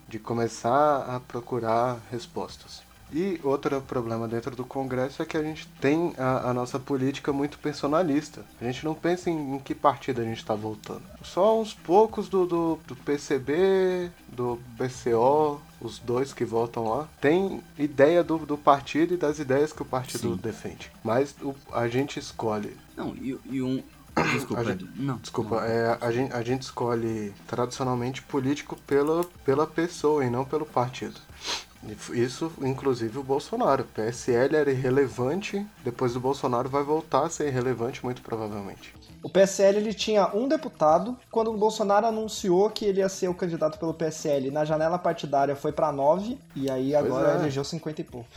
de 0.09 0.19
começar 0.19 1.05
a 1.09 1.21
procurar 1.21 1.99
respostas. 2.11 2.83
E 3.15 3.39
outro 3.45 3.79
problema 3.83 4.27
dentro 4.27 4.57
do 4.57 4.65
Congresso 4.65 5.21
é 5.23 5.27
que 5.27 5.37
a 5.37 5.43
gente 5.43 5.69
tem 5.81 6.15
a, 6.17 6.49
a 6.49 6.55
nossa 6.55 6.79
política 6.79 7.31
muito 7.31 7.59
personalista. 7.59 8.43
A 8.59 8.65
gente 8.65 8.85
não 8.87 8.95
pensa 8.95 9.29
em, 9.29 9.57
em 9.57 9.59
que 9.59 9.75
partido 9.75 10.23
a 10.23 10.25
gente 10.25 10.39
está 10.39 10.55
voltando. 10.55 11.03
Só 11.23 11.61
uns 11.61 11.75
poucos 11.75 12.27
do, 12.31 12.47
do, 12.47 12.79
do 12.87 12.97
PCB, 12.97 14.11
do 14.29 14.59
PCO, 14.79 15.61
os 15.79 15.99
dois 15.99 16.33
que 16.33 16.45
votam 16.45 16.89
lá, 16.89 17.07
tem 17.21 17.63
ideia 17.79 18.25
do, 18.25 18.39
do 18.39 18.57
partido 18.57 19.13
e 19.13 19.17
das 19.19 19.39
ideias 19.39 19.73
que 19.75 19.83
o 19.83 19.87
partido 19.87 20.31
Sim. 20.31 20.37
defende. 20.37 20.91
Mas 21.05 21.35
o- 21.43 21.55
a 21.73 21.89
gente 21.89 22.19
escolhe 22.19 22.77
Não, 22.97 23.15
e, 23.17 23.39
e 23.45 23.61
um. 23.63 23.83
Desculpa, 24.33 24.61
A 24.61 24.65
gente-. 24.65 24.89
Não. 24.97 25.17
Desculpa, 25.17 25.57
não. 25.57 25.65
é, 25.65 25.99
a, 26.01 26.11
gente, 26.11 26.33
a 26.33 26.43
gente 26.43 26.63
escolhe 26.63 27.35
tradicionalmente 27.47 28.23
político 28.23 28.77
pela, 28.87 29.25
pela 29.45 29.67
pessoa 29.67 30.25
e 30.25 30.31
não 30.31 30.45
pelo 30.45 30.67
partido. 30.67 31.21
Isso, 32.13 32.53
inclusive, 32.61 33.19
o 33.19 33.25
Bolsonaro. 33.25 33.83
O 33.83 33.87
PSL 33.87 34.55
era 34.55 34.71
irrelevante, 34.71 35.67
depois 35.83 36.15
do 36.15 36.21
Bolsonaro 36.21 36.69
vai 36.69 36.85
voltar 36.85 37.27
a 37.27 37.29
ser 37.29 37.49
irrelevante, 37.49 38.05
muito 38.05 38.23
provavelmente. 38.23 38.95
O 39.21 39.29
PSL 39.29 39.79
ele 39.79 39.95
tinha 39.95 40.29
um 40.35 40.47
deputado. 40.47 41.17
Quando 41.31 41.53
o 41.53 41.57
Bolsonaro 41.57 42.07
anunciou 42.07 42.71
que 42.71 42.85
ele 42.85 43.01
ia 43.01 43.09
ser 43.09 43.29
o 43.29 43.35
candidato 43.35 43.79
pelo 43.79 43.95
PSL 43.95 44.51
na 44.51 44.65
janela 44.65 44.99
partidária 44.99 45.57
foi 45.57 45.73
pra 45.73 45.91
9 45.91 46.39
e 46.55 46.71
aí 46.71 46.95
agora 46.95 47.33
é. 47.33 47.35
elegeu 47.37 47.65
50 47.65 48.01
e 48.01 48.05
pouco. 48.05 48.29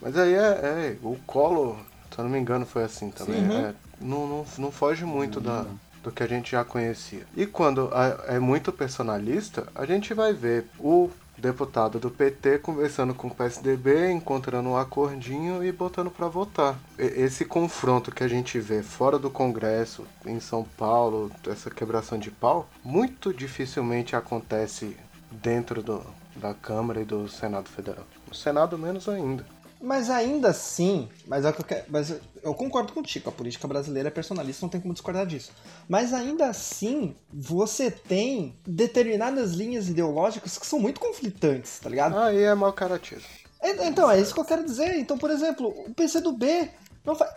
Mas 0.00 0.16
aí 0.16 0.34
é, 0.34 0.38
é, 0.38 0.96
o 1.02 1.16
Collor, 1.26 1.76
se 2.10 2.18
eu 2.18 2.24
não 2.24 2.30
me 2.30 2.38
engano, 2.38 2.64
foi 2.64 2.84
assim 2.84 3.10
também. 3.10 3.40
Sim. 3.40 3.56
É, 3.56 3.74
não, 4.00 4.26
não, 4.26 4.44
não 4.58 4.70
foge 4.72 5.04
muito 5.04 5.40
da, 5.40 5.64
do 6.02 6.10
que 6.12 6.22
a 6.22 6.26
gente 6.28 6.52
já 6.52 6.64
conhecia. 6.64 7.26
E 7.36 7.46
quando 7.46 7.88
a- 7.92 8.24
é 8.28 8.38
muito 8.38 8.72
personalista, 8.72 9.66
a 9.74 9.84
gente 9.86 10.12
vai 10.14 10.32
ver 10.32 10.66
o 10.78 11.10
deputado 11.36 12.00
do 12.00 12.10
PT 12.10 12.58
conversando 12.58 13.14
com 13.14 13.28
o 13.28 13.34
PSDB, 13.34 14.10
encontrando 14.10 14.68
um 14.68 14.76
acordinho 14.76 15.62
e 15.64 15.70
botando 15.70 16.10
pra 16.10 16.26
votar. 16.26 16.76
E- 16.98 17.02
Esse 17.22 17.44
confronto 17.44 18.10
que 18.10 18.24
a 18.24 18.28
gente 18.28 18.58
vê 18.58 18.82
fora 18.82 19.18
do 19.18 19.30
Congresso, 19.30 20.04
em 20.26 20.40
São 20.40 20.64
Paulo, 20.76 21.30
essa 21.46 21.70
quebração 21.70 22.18
de 22.18 22.30
pau, 22.30 22.68
muito 22.84 23.32
dificilmente 23.32 24.16
acontece 24.16 24.96
dentro 25.30 25.80
do, 25.82 26.02
da 26.34 26.54
Câmara 26.54 27.00
e 27.00 27.04
do 27.04 27.28
Senado 27.28 27.68
Federal. 27.68 28.04
No 28.26 28.34
Senado 28.34 28.76
menos 28.76 29.08
ainda. 29.08 29.44
Mas 29.80 30.10
ainda 30.10 30.48
assim, 30.48 31.08
mas, 31.26 31.44
é 31.44 31.50
o 31.50 31.52
que 31.52 31.60
eu, 31.60 31.64
quero- 31.64 31.84
mas 31.88 32.10
eu- 32.42 32.54
concordo 32.54 32.92
contigo, 32.92 33.28
a 33.28 33.32
política 33.32 33.68
brasileira 33.68 34.08
é 34.08 34.10
personalista, 34.10 34.64
não 34.66 34.70
tem 34.70 34.80
como 34.80 34.92
discordar 34.92 35.24
disso. 35.24 35.52
Mas 35.88 36.12
ainda 36.12 36.46
assim, 36.48 37.14
você 37.32 37.90
tem 37.90 38.56
determinadas 38.66 39.52
linhas 39.52 39.88
ideológicas 39.88 40.58
que 40.58 40.66
são 40.66 40.80
muito 40.80 40.98
conflitantes, 40.98 41.78
tá 41.78 41.88
ligado? 41.88 42.18
Aí 42.18 42.42
é 42.42 42.54
mau 42.54 42.72
caratismo. 42.72 43.28
É- 43.60 43.86
Então, 43.86 44.10
é 44.10 44.20
isso 44.20 44.34
que 44.34 44.40
eu 44.40 44.44
quero 44.44 44.64
dizer. 44.64 44.96
Então, 44.98 45.16
por 45.16 45.30
exemplo, 45.30 45.68
o 45.68 45.94
PCdoB 45.94 46.70
não 47.04 47.14
faz. 47.14 47.30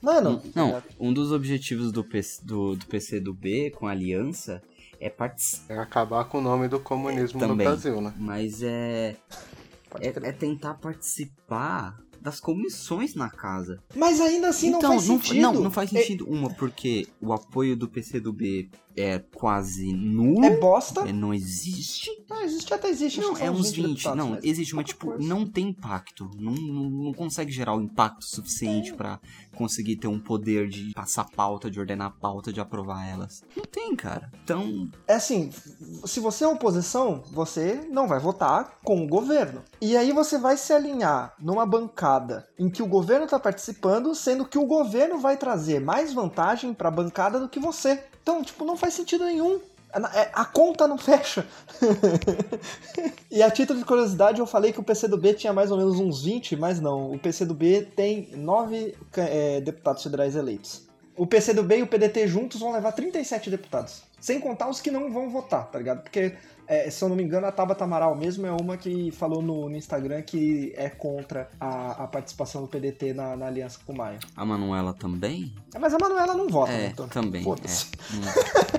Mano, 0.00 0.40
Não, 0.54 0.82
um 1.00 1.12
dos 1.12 1.32
objetivos 1.32 1.90
do, 1.90 2.04
PC, 2.04 2.44
do, 2.44 2.76
do 2.76 2.86
PC 2.86 3.18
do 3.18 3.32
B 3.34 3.70
com 3.70 3.88
a 3.88 3.90
aliança 3.90 4.62
é 5.00 5.08
participar. 5.10 5.74
É 5.74 5.78
acabar 5.78 6.24
com 6.26 6.38
o 6.38 6.40
nome 6.40 6.68
do 6.68 6.78
comunismo 6.78 7.40
no 7.40 7.48
Também. 7.48 7.66
Brasil, 7.66 8.00
né? 8.00 8.12
Mas 8.16 8.62
é, 8.62 9.16
Pode 9.96 10.26
é. 10.26 10.28
É 10.28 10.32
tentar 10.32 10.74
participar 10.74 11.98
das 12.20 12.40
comissões 12.40 13.14
na 13.14 13.30
casa. 13.30 13.80
Mas 13.94 14.20
ainda 14.20 14.48
assim 14.48 14.68
então, 14.68 14.80
não 14.80 14.88
faz 14.90 15.02
sentido. 15.04 15.40
Não, 15.40 15.52
não 15.54 15.70
faz 15.70 15.94
É- 15.94 16.00
sentido. 16.00 16.28
Uma, 16.28 16.50
porque 16.50 17.06
o 17.20 17.32
apoio 17.32 17.76
do 17.76 17.88
PC 17.88 18.18
do 18.18 18.32
B 18.32 18.68
é 18.96 19.18
quase 19.18 19.92
nulo. 19.92 20.44
É, 20.44 20.56
bosta. 20.56 21.02
é, 21.02 21.12
não 21.12 21.32
existe. 21.32 22.10
Não, 22.28 22.42
existe, 22.42 22.74
até 22.74 22.88
existe. 22.88 23.20
Não, 23.20 23.36
é 23.36 23.48
uns 23.50 23.70
20. 23.70 23.86
deputados, 23.90 24.18
não, 24.18 24.30
mas 24.30 24.44
existe, 24.44 24.74
mas 24.74 24.86
tipo, 24.86 25.06
coisa. 25.06 25.22
não 25.22 25.46
tem 25.46 25.68
impacto. 25.68 26.28
Não, 26.36 26.52
não, 26.52 26.90
não 26.90 27.12
consegue 27.12 27.52
gerar 27.52 27.76
o 27.76 27.80
impacto 27.80 28.24
suficiente 28.24 28.92
pra 28.94 29.20
conseguir 29.56 29.96
ter 29.96 30.08
um 30.08 30.20
poder 30.20 30.68
de 30.68 30.92
passar 30.92 31.24
pauta, 31.24 31.70
de 31.70 31.80
ordenar 31.80 32.12
pauta, 32.20 32.52
de 32.52 32.60
aprovar 32.60 33.08
elas. 33.08 33.42
Não 33.56 33.64
tem, 33.64 33.96
cara. 33.96 34.30
Então, 34.44 34.88
É 35.06 35.14
assim, 35.14 35.50
se 36.04 36.20
você 36.20 36.44
é 36.44 36.48
oposição, 36.48 37.22
você 37.32 37.86
não 37.90 38.06
vai 38.06 38.20
votar 38.20 38.78
com 38.84 39.04
o 39.04 39.08
governo. 39.08 39.62
E 39.80 39.96
aí 39.96 40.12
você 40.12 40.38
vai 40.38 40.56
se 40.56 40.72
alinhar 40.72 41.34
numa 41.38 41.66
bancada 41.66 42.46
em 42.58 42.68
que 42.68 42.82
o 42.82 42.86
governo 42.86 43.24
está 43.24 43.38
participando, 43.38 44.14
sendo 44.14 44.44
que 44.44 44.58
o 44.58 44.66
governo 44.66 45.18
vai 45.18 45.36
trazer 45.36 45.80
mais 45.80 46.12
vantagem 46.12 46.74
para 46.74 46.88
a 46.88 46.92
bancada 46.92 47.40
do 47.40 47.48
que 47.48 47.58
você. 47.58 48.04
Então, 48.22 48.42
tipo, 48.42 48.64
não 48.64 48.76
faz 48.76 48.94
sentido 48.94 49.24
nenhum. 49.24 49.60
A- 50.04 50.20
é- 50.20 50.30
A 50.34 50.44
conta 50.44 50.86
não 50.86 50.98
fecha. 50.98 51.46
e 53.30 53.42
a 53.42 53.50
título 53.50 53.78
de 53.78 53.84
curiosidade, 53.84 54.40
eu 54.40 54.46
falei 54.46 54.72
que 54.72 54.80
o 54.80 54.82
PCdoB 54.82 55.34
tinha 55.34 55.52
mais 55.52 55.70
ou 55.70 55.76
menos 55.78 55.98
uns 55.98 56.22
20, 56.22 56.56
mas 56.56 56.80
não. 56.80 57.12
O 57.12 57.18
PCdoB 57.18 57.82
tem 57.96 58.30
9 58.36 58.94
deputados 59.64 60.02
federais 60.02 60.36
eleitos. 60.36 60.86
O 61.16 61.26
PCdoB 61.26 61.78
e 61.78 61.82
o 61.82 61.86
PDT 61.86 62.28
juntos 62.28 62.60
vão 62.60 62.72
levar 62.72 62.92
37 62.92 63.48
deputados. 63.50 64.02
Sem 64.20 64.38
contar 64.38 64.68
os 64.68 64.80
que 64.80 64.90
não 64.90 65.10
vão 65.10 65.30
votar, 65.30 65.66
tá 65.70 65.78
ligado? 65.78 66.02
Porque, 66.02 66.34
é, 66.68 66.90
se 66.90 67.02
eu 67.04 67.08
não 67.08 67.16
me 67.16 67.22
engano, 67.22 67.46
a 67.46 67.52
Tabata 67.52 67.84
Amaral 67.84 68.14
mesmo 68.16 68.46
é 68.46 68.52
uma 68.52 68.76
que 68.76 69.10
falou 69.10 69.40
no, 69.42 69.68
no 69.68 69.76
Instagram 69.76 70.22
que 70.22 70.72
é 70.76 70.88
contra 70.88 71.48
a, 71.60 72.04
a 72.04 72.06
participação 72.06 72.62
do 72.62 72.68
PDT 72.68 73.12
na, 73.14 73.36
na 73.36 73.46
aliança 73.46 73.78
com 73.84 73.92
o 73.92 73.96
Maia. 73.96 74.18
a 74.36 74.44
Manuela 74.44 74.92
também? 74.94 75.54
Mas 75.78 75.94
a 75.94 75.98
Manuela 75.98 76.34
não 76.34 76.48
vota, 76.48 76.72
É, 76.72 76.78
né? 76.78 76.90
Então, 76.92 77.08
também. 77.08 77.42
Foda-se. 77.42 77.86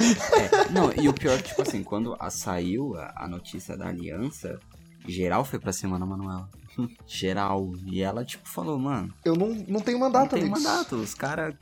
É. 0.02 0.68
É, 0.68 0.70
Não, 0.72 0.92
e 0.94 1.08
o 1.10 1.14
pior, 1.14 1.42
tipo 1.42 1.62
assim, 1.62 1.84
quando 1.84 2.16
a- 2.20 2.30
saiu 2.30 2.96
a, 2.96 3.14
a 3.24 3.28
notícia 3.28 3.76
da 3.78 3.88
aliança, 3.88 4.60
geral 5.08 5.44
foi 5.46 5.60
pra 5.60 5.72
cima 5.74 5.98
da 6.00 6.06
Manuela. 6.06 6.50
geral. 7.08 7.72
E 7.86 8.02
ela, 8.02 8.24
tipo, 8.24 8.48
falou, 8.48 8.78
mano, 8.78 9.14
Eu 9.26 9.36
não, 9.36 9.48
não 9.68 9.80
tenho 9.80 9.98
não 10.00 10.08
mandato, 10.08 10.32
tem 10.32 10.42
amigos. 10.44 10.62
mandato. 10.64 10.96
Os 10.96 11.14
caras 11.14 11.56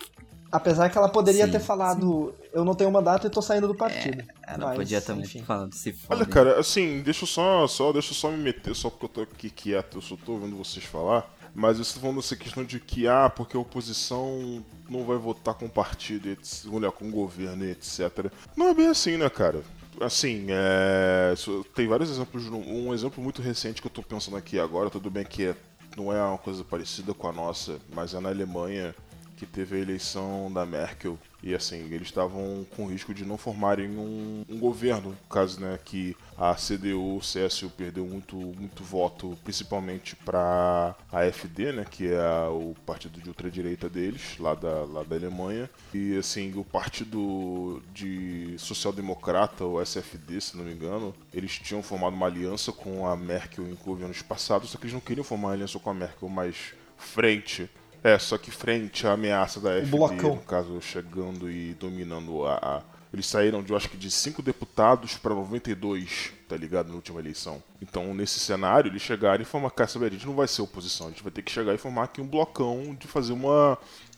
Apesar 0.51 0.89
que 0.89 0.97
ela 0.97 1.09
poderia 1.09 1.45
Sim, 1.45 1.51
ter 1.51 1.59
falado, 1.59 2.33
eu 2.53 2.63
não 2.63 2.73
tenho 2.75 2.89
mandato 2.91 3.27
e 3.27 3.29
tô 3.29 3.41
saindo 3.41 3.67
do 3.67 3.75
partido. 3.75 4.23
Ela 4.47 4.67
Mas, 4.67 4.75
podia 4.77 5.01
também 5.01 5.23
enfim. 5.25 5.39
ter 5.39 5.45
falado 5.45 5.73
se 5.73 5.89
Olha, 6.09 6.19
foda. 6.19 6.25
cara, 6.31 6.59
assim, 6.59 7.01
deixa 7.01 7.23
eu 7.23 7.27
só, 7.27 7.67
só, 7.67 7.91
deixa 7.91 8.11
eu 8.11 8.15
só 8.15 8.29
me 8.31 8.37
meter, 8.37 8.73
só 8.75 8.89
porque 8.89 9.05
eu 9.05 9.09
tô 9.09 9.21
aqui 9.21 9.49
quieto, 9.49 9.97
eu 9.97 10.01
só 10.01 10.15
tô 10.15 10.33
ouvindo 10.33 10.55
vocês 10.55 10.85
falar. 10.85 11.29
Mas 11.53 11.77
eu 11.77 11.83
estou 11.83 12.01
falando 12.01 12.19
essa 12.19 12.35
questão 12.35 12.63
de 12.65 12.79
que, 12.79 13.07
ah, 13.07 13.29
porque 13.29 13.55
a 13.55 13.59
oposição 13.59 14.63
não 14.89 15.03
vai 15.05 15.17
votar 15.17 15.53
com 15.53 15.65
o 15.65 15.69
partido, 15.69 16.29
etc, 16.29 16.65
mulher, 16.65 16.91
com 16.91 17.07
o 17.07 17.11
governo, 17.11 17.65
e 17.65 17.71
etc. 17.71 18.29
Não 18.57 18.67
é 18.67 18.73
bem 18.73 18.87
assim, 18.87 19.17
né, 19.17 19.29
cara? 19.29 19.61
Assim, 20.01 20.47
é, 20.49 21.33
tem 21.73 21.87
vários 21.87 22.09
exemplos. 22.11 22.45
Um 22.47 22.93
exemplo 22.93 23.23
muito 23.23 23.41
recente 23.41 23.81
que 23.81 23.87
eu 23.87 23.91
tô 23.91 24.03
pensando 24.03 24.35
aqui 24.35 24.59
agora, 24.59 24.89
tudo 24.89 25.09
bem 25.09 25.23
que 25.25 25.45
é- 25.47 25.55
não 25.95 26.11
é 26.11 26.21
uma 26.21 26.37
coisa 26.37 26.61
parecida 26.65 27.13
com 27.13 27.27
a 27.29 27.31
nossa, 27.31 27.79
mas 27.93 28.13
é 28.13 28.19
na 28.19 28.27
Alemanha 28.27 28.93
que 29.35 29.45
teve 29.45 29.75
a 29.75 29.79
eleição 29.79 30.51
da 30.51 30.65
Merkel. 30.65 31.17
E 31.43 31.53
assim 31.53 31.75
eles 31.93 32.07
estavam 32.07 32.65
com 32.75 32.87
risco 32.87 33.13
de 33.13 33.23
não 33.23 33.37
formarem 33.37 33.87
um, 33.91 34.43
um 34.49 34.57
governo 34.57 35.09
no 35.11 35.17
caso 35.29 35.59
né 35.61 35.77
que 35.85 36.17
a 36.35 36.55
CDU 36.55 37.19
CSU 37.19 37.69
perdeu 37.69 38.03
muito 38.03 38.35
muito 38.35 38.83
voto 38.83 39.37
principalmente 39.43 40.15
para 40.15 40.95
a 41.11 41.19
AfD 41.19 41.71
né 41.71 41.85
que 41.87 42.07
é 42.11 42.17
a- 42.17 42.49
o 42.49 42.73
partido 42.83 43.21
de 43.21 43.27
ultradireita 43.27 43.87
deles 43.87 44.37
lá 44.39 44.55
da 44.55 44.85
lá 44.85 45.03
da 45.03 45.15
Alemanha. 45.15 45.69
E 45.93 46.17
assim 46.17 46.51
o 46.57 46.63
partido 46.63 47.81
de 47.93 48.55
social 48.57 48.91
democrata 48.91 49.63
o 49.65 49.79
SFD 49.79 50.41
se 50.41 50.57
não 50.57 50.63
me 50.63 50.73
engano 50.73 51.13
eles 51.31 51.59
tinham 51.59 51.83
formado 51.83 52.15
uma 52.15 52.25
aliança 52.25 52.71
com 52.71 53.05
a 53.07 53.15
Merkel 53.15 53.65
em 53.67 53.75
governos 53.75 54.21
passados 54.23 54.71
só 54.71 54.77
que 54.79 54.85
eles 54.85 54.93
não 54.93 54.99
queriam 55.01 55.23
formar 55.23 55.49
uma 55.49 55.53
aliança 55.53 55.77
com 55.77 55.89
a 55.91 55.93
Merkel 55.93 56.27
mas 56.27 56.73
frente 56.97 57.69
é, 58.07 58.19
só 58.19 58.37
que 58.37 58.51
frente 58.51 59.05
à 59.07 59.13
ameaça 59.13 59.59
da 59.59 59.81
blocão. 59.81 60.35
no 60.35 60.41
caso, 60.41 60.79
chegando 60.81 61.49
e 61.49 61.73
dominando 61.73 62.45
a, 62.45 62.55
a- 62.55 62.81
Eles 63.13 63.25
saíram 63.27 63.63
de, 63.63 63.71
eu 63.71 63.77
acho 63.77 63.89
que, 63.89 63.95
de 63.97 64.11
5 64.11 64.41
deputados 64.41 65.15
para 65.17 65.33
92, 65.33 66.33
tá 66.49 66.57
ligado? 66.57 66.89
Na 66.89 66.95
última 66.95 67.19
eleição. 67.19 67.63
Então, 67.81 68.13
nesse 68.13 68.39
cenário, 68.39 68.89
eles 68.91 69.01
chegaram 69.01 69.41
e 69.41 69.45
falaram, 69.45 69.69
cara, 69.69 69.89
sabe, 69.89 70.05
a 70.05 70.09
gente 70.09 70.25
não 70.25 70.35
vai 70.35 70.47
ser 70.47 70.61
oposição, 70.61 71.07
a 71.07 71.09
gente 71.11 71.23
vai 71.23 71.31
ter 71.31 71.41
que 71.41 71.51
chegar 71.51 71.73
e 71.73 71.77
formar 71.77 72.03
aqui 72.03 72.19
um 72.21 72.27
blocão 72.27 72.95
de 72.99 73.07
fazer 73.07 73.31
uma... 73.33 73.77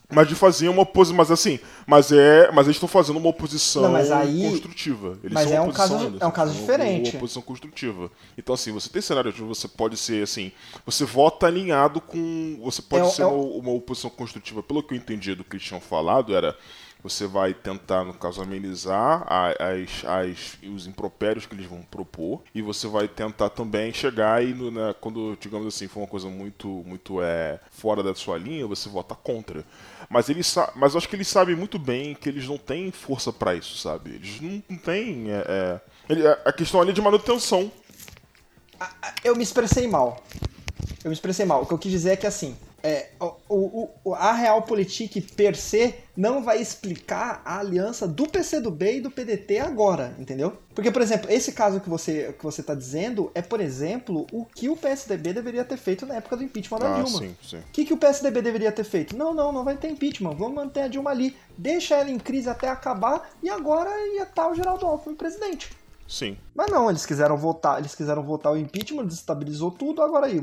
Mas 0.10 0.30
de 0.30 0.36
fazer 0.36 0.70
uma 0.70 0.84
oposição, 0.84 1.18
mas 1.18 1.30
assim, 1.30 1.60
mas 1.86 2.14
é, 2.14 2.50
mas 2.54 2.66
eles 2.66 2.78
estão 2.78 2.88
fazendo 2.88 3.18
uma 3.18 3.28
oposição 3.28 3.82
Não, 3.84 3.92
mas 3.92 4.10
aí- 4.10 4.42
construtiva. 4.52 5.18
Eles 5.22 5.34
mas 5.34 5.50
são 5.50 5.58
é 5.58 5.62
um 5.62 5.72
caso- 5.72 5.98
ainda, 5.98 6.18
é 6.24 6.26
um 6.28 6.32
caso 6.32 6.54
são 6.54 6.62
diferente. 6.62 7.10
Uma 7.10 7.18
oposição 7.18 7.42
construtiva. 7.42 8.10
Então, 8.38 8.56
assim, 8.56 8.72
você 8.72 8.88
tem 8.90 9.02
cenários 9.02 9.36
onde 9.36 9.44
você 9.44 9.68
pode 9.68 9.98
ser, 9.98 10.24
assim, 10.24 10.52
você 10.86 11.04
vota 11.04 11.46
alinhado 11.48 12.00
com. 12.00 12.58
Você 12.64 12.82
pode 12.82 13.06
É 13.06 13.10
ser 13.10 13.24
é 13.24 13.26
uma, 13.26 13.36
uma 13.58 13.72
oposição 13.72 14.10
construtiva. 14.10 14.64
Pelo 14.64 14.82
que 14.82 14.94
eu 14.94 14.98
entendi 14.98 15.36
do 15.36 15.44
que 15.44 15.58
eles 15.58 15.66
tinham 15.66 15.82
falado, 15.82 16.34
era. 16.34 16.56
Você 17.04 17.28
vai 17.28 17.54
tentar, 17.54 18.04
no 18.04 18.14
caso, 18.14 18.42
amenizar 18.42 19.26
as, 19.32 20.04
as, 20.04 20.58
os 20.68 20.88
impropérios 20.88 21.46
que 21.46 21.56
eles 21.56 21.66
vão 21.68 21.82
propor. 21.84 22.42
E 22.54 22.62
você 22.62 22.88
vai 22.88 23.08
tentar 23.08 23.50
também 23.52 23.94
chegar 23.94 24.44
e, 24.44 24.54
né, 24.54 24.94
quando, 25.00 25.38
digamos 25.40 25.68
assim, 25.68 25.88
for 25.88 26.02
uma 26.02 26.08
coisa 26.08 26.28
muito, 26.28 26.68
muito 26.86 27.22
é, 27.22 27.60
fora 27.72 28.02
da 28.04 28.14
sua 28.16 28.38
linha, 28.38 28.66
você 28.68 28.90
vota 28.90 29.16
contra. 29.16 29.64
Mas 30.10 30.28
eles 30.28 30.48
sa- 30.48 30.72
mas 30.76 30.94
eu 30.94 30.98
acho 30.98 31.08
que 31.08 31.16
eles 31.16 31.28
sabem 31.28 31.56
muito 31.56 31.78
bem 31.80 32.14
que 32.16 32.28
eles 32.28 32.48
não 32.48 32.58
têm 32.58 32.92
força 32.92 33.32
pra 33.32 33.56
isso, 33.56 33.78
sabe? 33.78 34.16
Eles 34.16 34.42
não, 34.42 34.64
não 34.70 34.78
têm. 34.78 35.32
É, 35.32 35.44
é, 35.48 35.80
ele- 36.10 36.28
a 36.28 36.52
questão 36.52 36.82
ali 36.82 36.90
é 36.90 36.94
de 36.94 37.02
manutenção. 37.02 37.72
Eu 39.24 39.36
me 39.36 39.44
expressei 39.44 39.88
mal. 39.88 40.24
Eu 41.04 41.10
me 41.10 41.14
expressei 41.14 41.46
mal. 41.46 41.62
O 41.64 41.66
que 41.66 41.74
eu 41.74 41.78
quis 41.78 41.92
dizer 41.92 42.12
é 42.12 42.16
que 42.18 42.28
assim, 42.28 42.56
é, 42.88 43.10
o, 43.50 43.90
o- 44.06 44.14
a 44.16 44.32
Realpolitik 44.34 45.20
per 45.36 45.56
se 45.56 45.94
não 46.16 46.42
vai 46.44 46.62
explicar 46.62 47.42
a 47.46 47.60
aliança 47.60 48.08
do 48.08 48.28
PCdoB 48.28 48.98
e 48.98 49.02
do 49.02 49.12
PDT 49.12 49.60
agora, 49.60 50.16
entendeu? 50.18 50.58
Porque, 50.74 50.90
por 50.92 51.02
exemplo, 51.02 51.30
esse 51.32 51.52
caso 51.52 51.80
que 51.80 51.90
você, 51.90 52.34
que 52.38 52.44
você 52.44 52.64
tá 52.64 52.74
dizendo 52.74 53.32
é, 53.36 53.42
por 53.42 53.60
exemplo, 53.60 54.26
o 54.32 54.46
que 54.46 54.70
o 54.70 54.76
PSDB 54.78 55.34
deveria 55.34 55.64
ter 55.66 55.78
feito 55.78 56.06
na 56.06 56.16
época 56.16 56.38
do 56.38 56.44
impeachment 56.44 56.80
da 56.80 56.92
Ah, 56.96 57.02
Dilma. 57.04 57.20
sim, 57.20 57.36
sim. 57.44 57.58
O 57.58 57.64
que, 57.74 57.86
que 57.86 57.94
o 57.94 57.98
PSDB 57.98 58.42
deveria 58.42 58.72
ter 58.72 58.84
feito? 58.84 59.16
Não, 59.18 59.34
não, 59.34 59.52
não 59.52 59.64
vai 59.64 59.76
ter 59.78 59.90
impeachment. 59.90 60.36
Vamos 60.36 60.56
manter 60.56 60.82
a 60.82 60.88
Dilma 60.88 61.12
ali. 61.12 61.36
Deixa 61.58 61.96
ela 61.96 62.10
em 62.10 62.18
crise 62.20 62.50
até 62.50 62.68
acabar 62.70 63.30
e 63.44 63.50
agora 63.50 63.90
ia 64.16 64.24
estar 64.24 64.48
o 64.50 64.56
Geraldo 64.56 64.86
Alckmin 64.86 65.16
presidente. 65.16 65.72
Sim. 66.08 66.38
Mas 66.56 66.72
não, 66.72 66.90
eles 66.90 67.06
quiseram 67.06 67.36
votar, 67.38 67.80
eles 67.80 67.94
quiseram 67.94 68.24
votar 68.24 68.54
o 68.54 68.58
impeachment, 68.58 69.06
desestabilizou 69.08 69.72
tudo, 69.72 70.02
agora 70.02 70.28
aí 70.28 70.40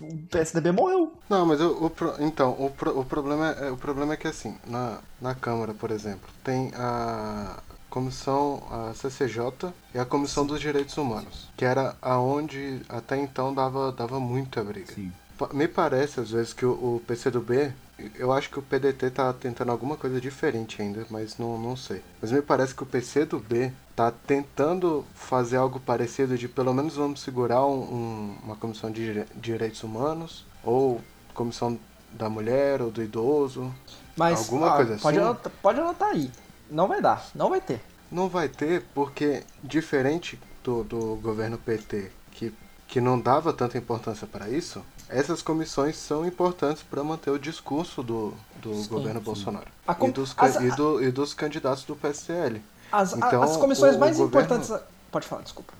o 0.00 0.16
PSDB 0.30 0.72
morreu. 0.72 1.12
Não, 1.28 1.46
mas 1.46 1.60
o, 1.60 1.84
o 1.86 1.90
pro- 1.90 2.14
então, 2.20 2.50
o, 2.58 2.70
pro- 2.70 2.98
o, 2.98 3.04
problema 3.04 3.50
é, 3.52 3.70
o 3.70 3.76
problema 3.76 4.14
é 4.14 4.16
que 4.16 4.26
assim, 4.28 4.56
na, 4.66 4.98
na 5.20 5.34
Câmara, 5.34 5.72
por 5.74 5.90
exemplo, 5.90 6.28
tem 6.42 6.72
a 6.74 7.58
comissão, 7.88 8.60
a 8.70 8.92
CCJ 8.94 9.72
e 9.94 9.98
a 9.98 10.04
Comissão 10.04 10.44
dos 10.44 10.60
Direitos 10.60 10.96
Humanos, 10.98 11.48
que 11.56 11.64
era 11.64 11.96
aonde 12.02 12.80
até 12.88 13.16
então 13.16 13.54
dava, 13.54 13.92
dava 13.92 14.18
muita 14.18 14.64
briga. 14.64 14.92
Pa- 15.38 15.50
Me 15.52 15.68
parece, 15.68 16.18
às 16.20 16.30
vezes, 16.30 16.52
que 16.52 16.66
o, 16.66 16.72
o 16.72 17.02
PCdoB, 17.06 17.72
eu 18.16 18.32
acho 18.32 18.50
que 18.50 18.58
o 18.58 18.62
PDT 18.62 19.10
tá 19.10 19.32
tentando 19.32 19.70
alguma 19.70 19.96
coisa 19.96 20.20
diferente 20.20 20.82
ainda, 20.82 21.06
mas 21.10 21.38
não, 21.38 21.58
não 21.58 21.76
sei. 21.76 22.02
Mas 22.20 22.32
me 22.32 22.42
parece 22.42 22.74
que 22.74 22.82
o 22.82 22.86
PCdoB 22.86 23.72
tá 23.94 24.10
tentando 24.10 25.04
fazer 25.14 25.56
algo 25.56 25.78
parecido 25.78 26.36
de 26.36 26.48
pelo 26.48 26.74
menos 26.74 26.96
vamos 26.96 27.20
segurar 27.20 27.64
um- 27.64 27.82
um- 27.94 28.38
uma 28.44 28.56
comissão 28.56 28.90
de 28.90 29.04
dire- 29.04 29.26
direitos 29.36 29.82
humanos, 29.84 30.44
ou 30.62 31.00
comissão 31.32 31.78
da 32.12 32.28
mulher, 32.28 32.82
ou 32.82 32.90
do 32.90 33.02
idoso. 33.02 33.72
Mas 34.16 34.38
Alguma 34.40 34.72
ah, 34.72 34.76
coisa 34.76 34.98
pode, 34.98 35.18
assim? 35.18 35.26
anotar, 35.26 35.52
pode 35.62 35.80
anotar 35.80 36.08
aí. 36.10 36.30
Não 36.70 36.88
vai 36.88 37.00
dar, 37.00 37.24
não 37.34 37.50
vai 37.50 37.60
ter. 37.60 37.80
Não 38.10 38.28
vai 38.28 38.48
ter, 38.48 38.82
porque 38.94 39.42
diferente 39.62 40.38
do, 40.62 40.84
do 40.84 41.16
governo 41.16 41.58
PT, 41.58 42.10
que, 42.94 43.00
não 43.00 43.18
dava 43.20 43.52
tanta 43.52 43.76
importância 43.76 44.24
para 44.26 44.48
isso, 44.48 44.80
essas 45.08 45.42
comissões 45.42 45.96
são 45.96 46.24
importantes 46.24 46.82
para 46.82 47.02
manter 47.02 47.30
o 47.30 47.38
discurso 47.38 48.02
do, 48.02 48.32
do 48.62 48.70
governo 48.88 49.20
Bolsonaro 49.20 49.66
A 49.86 49.94
com- 49.94 50.08
e, 50.08 50.12
dos, 50.12 50.32
as- 50.36 50.56
e, 50.56 50.70
do- 50.70 51.02
e 51.02 51.10
dos 51.10 51.34
candidatos 51.34 51.84
do 51.84 51.96
PSL. 51.96 52.62
As, 52.92 53.12
Então, 53.12 53.42
as 53.42 53.56
comissões 53.56 53.94
o- 53.94 53.96
o 53.96 54.00
mais 54.00 54.16
governo- 54.16 54.46
importantes. 54.56 54.84
Pode 55.10 55.26
falar, 55.26 55.42
desculpa. 55.42 55.74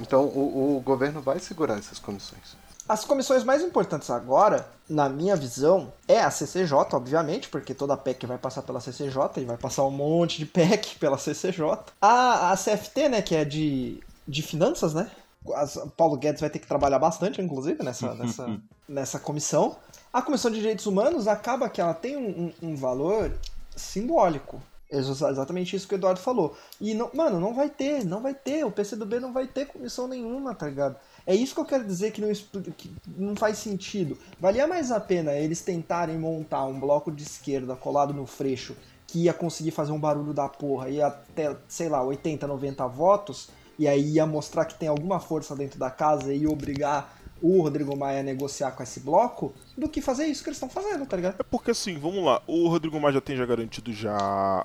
Então 0.00 0.24
o, 0.24 0.76
o 0.76 0.80
governo 0.80 1.20
vai 1.22 1.38
segurar 1.38 1.78
essas 1.78 1.98
comissões. 1.98 2.56
As 2.88 3.04
comissões 3.04 3.44
mais 3.44 3.62
importantes 3.62 4.10
agora, 4.10 4.68
na 4.88 5.08
minha 5.08 5.36
visão, 5.36 5.92
é 6.08 6.20
a 6.20 6.30
CCJ, 6.30 6.74
obviamente, 6.96 7.48
porque 7.48 7.72
toda 7.74 7.96
PEC 7.96 8.26
vai 8.26 8.38
passar 8.38 8.62
pela 8.62 8.80
CCJ 8.80 9.40
e 9.42 9.44
vai 9.44 9.56
passar 9.56 9.84
um 9.84 9.90
monte 9.90 10.38
de 10.38 10.46
PEC 10.46 10.96
pela 10.98 11.16
CCJ. 11.16 11.78
A, 12.00 12.50
a 12.52 12.56
CFT, 12.56 13.08
né, 13.08 13.22
que 13.22 13.34
é 13.34 13.44
de, 13.44 14.02
de 14.26 14.42
finanças, 14.42 14.92
né? 14.94 15.10
As- 15.54 15.78
Paulo 15.96 16.16
Guedes 16.16 16.40
vai 16.40 16.50
ter 16.50 16.58
que 16.58 16.66
trabalhar 16.66 16.98
bastante, 16.98 17.40
inclusive, 17.40 17.82
nessa, 17.82 18.12
nessa, 18.16 18.60
nessa 18.88 19.18
comissão. 19.18 19.76
A 20.12 20.22
Comissão 20.22 20.50
de 20.50 20.58
Direitos 20.58 20.86
Humanos 20.86 21.28
acaba 21.28 21.68
que 21.68 21.80
ela 21.80 21.94
tem 21.94 22.16
um, 22.16 22.52
um- 22.62 22.70
um 22.70 22.76
valor 22.76 23.32
simbólico. 23.76 24.60
Exa- 24.90 25.30
exatamente 25.30 25.76
isso 25.76 25.86
que 25.86 25.94
o 25.94 25.96
Eduardo 25.96 26.18
falou. 26.20 26.56
E, 26.80 26.94
não, 26.94 27.10
mano, 27.12 27.38
não 27.38 27.54
vai 27.54 27.68
ter, 27.68 28.04
não 28.04 28.22
vai 28.22 28.32
ter. 28.34 28.64
O 28.64 28.70
PCdoB 28.70 29.20
não 29.20 29.32
vai 29.32 29.46
ter 29.46 29.66
comissão 29.66 30.08
nenhuma, 30.08 30.54
tá 30.54 30.66
ligado? 30.66 30.96
É 31.26 31.34
isso 31.34 31.54
que 31.54 31.60
eu 31.60 31.64
quero 31.66 31.84
dizer 31.84 32.10
que 32.10 32.22
não, 32.22 32.32
que 32.72 32.90
não 33.06 33.36
faz 33.36 33.58
sentido. 33.58 34.16
Valia 34.40 34.66
mais 34.66 34.90
a 34.90 34.98
pena 34.98 35.34
eles 35.34 35.60
tentarem 35.60 36.18
montar 36.18 36.64
um 36.64 36.80
bloco 36.80 37.12
de 37.12 37.22
esquerda 37.22 37.76
colado 37.76 38.14
no 38.14 38.24
freixo 38.26 38.74
que 39.06 39.24
ia 39.24 39.34
conseguir 39.34 39.70
fazer 39.70 39.92
um 39.92 39.98
barulho 40.00 40.32
da 40.34 40.48
porra, 40.48 40.88
ia 40.90 41.06
até, 41.06 41.54
sei 41.66 41.88
lá, 41.90 42.02
80, 42.02 42.46
90 42.46 42.86
votos, 42.88 43.48
e 43.78 43.86
aí 43.86 44.12
ia 44.14 44.26
mostrar 44.26 44.64
que 44.64 44.74
tem 44.78 44.88
alguma 44.88 45.20
força 45.20 45.54
dentro 45.54 45.78
da 45.78 45.90
casa 45.90 46.32
e 46.34 46.38
ia 46.42 46.50
obrigar 46.50 47.16
o 47.40 47.62
Rodrigo 47.62 47.96
Maia 47.96 48.18
a 48.18 48.22
negociar 48.24 48.72
com 48.72 48.82
esse 48.82 48.98
bloco, 48.98 49.54
do 49.76 49.88
que 49.88 50.00
fazer 50.02 50.26
isso 50.26 50.42
que 50.42 50.48
eles 50.48 50.56
estão 50.56 50.68
fazendo, 50.68 51.06
tá 51.06 51.14
ligado? 51.14 51.36
É 51.38 51.42
porque 51.44 51.70
assim, 51.70 51.96
vamos 51.96 52.24
lá, 52.24 52.42
o 52.48 52.66
Rodrigo 52.66 52.98
Maia 53.00 53.14
já 53.14 53.20
tem 53.20 53.36
já 53.36 53.46
garantido 53.46 53.92
já 53.92 54.16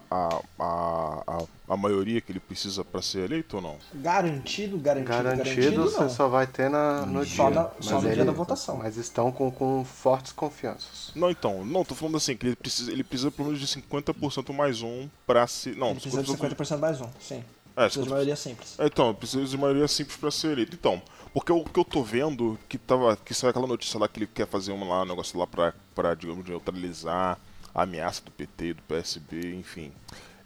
a, 0.10 0.40
a, 0.60 1.24
a, 1.28 1.44
a 1.70 1.78
maioria 1.78 2.20
que 2.20 2.32
ele 2.32 2.40
precisa 2.40 2.84
pra 2.84 3.00
ser 3.00 3.26
eleito 3.26 3.58
ou 3.58 3.62
não? 3.62 3.76
Garantido, 3.94 4.80
garantido, 4.80 5.08
Garantido, 5.14 5.44
garantido, 5.44 5.84
você 5.84 6.02
não. 6.02 6.10
só 6.10 6.28
vai 6.28 6.48
ter 6.48 6.68
na, 6.68 7.06
no 7.06 7.24
Só 7.24 7.52
dia. 7.52 7.60
na- 7.62 7.70
só 7.80 8.02
no 8.02 8.12
dia 8.12 8.26
da 8.26 8.32
votação. 8.32 8.78
Mas 8.78 8.98
estão 8.98 9.32
com, 9.32 9.52
com 9.52 9.86
fortes 9.86 10.32
confianças. 10.32 11.12
Não, 11.14 11.30
então, 11.30 11.64
não, 11.64 11.86
tô 11.86 11.94
falando 11.94 12.18
assim, 12.18 12.36
que 12.36 12.48
ele 12.48 12.56
precisa, 12.56 12.92
ele 12.92 13.04
precisa 13.04 13.30
pelo 13.30 13.50
menos 13.50 13.62
de 13.62 13.68
50% 13.68 14.52
mais 14.52 14.82
um 14.82 15.08
pra 15.28 15.46
ser. 15.46 15.76
Não, 15.76 15.92
Ele 15.92 16.00
precisa 16.00 16.24
de 16.24 16.32
50% 16.32 16.80
mais 16.80 17.00
um, 17.00 17.08
sim. 17.20 17.44
É, 17.76 17.84
Precisa 17.86 18.04
de 18.04 18.10
50%. 18.10 18.12
maioria 18.12 18.36
simples. 18.36 18.80
É, 18.80 18.86
Então, 18.86 19.14
precisa 19.16 19.46
de 19.46 19.58
maioria 19.58 19.88
simples 19.88 20.18
pra 20.18 20.30
ser 20.32 20.52
eleito. 20.52 20.76
Então, 20.76 21.02
porque 21.34 21.52
o 21.52 21.64
que 21.64 21.80
eu 21.80 21.86
tô 21.86 22.04
vendo, 22.04 22.58
que 22.70 22.78
tava. 22.78 23.16
Que 23.18 23.34
saiu 23.34 23.50
aquela 23.50 23.66
notícia 23.68 24.00
lá 24.00 24.08
que 24.08 24.20
ele 24.20 24.28
quer 24.28 24.46
fazer 24.48 24.72
um, 24.72 24.88
lá, 24.88 25.02
um 25.02 25.06
negócio 25.06 25.38
lá 25.40 25.48
pra, 25.48 25.74
pra, 25.96 26.14
digamos, 26.14 26.48
neutralizar 26.48 27.40
a 27.74 27.82
ameaça 27.84 28.22
do 28.24 28.30
PT, 28.32 28.76
do 28.76 28.82
PSB, 28.84 29.56
enfim. 29.56 29.92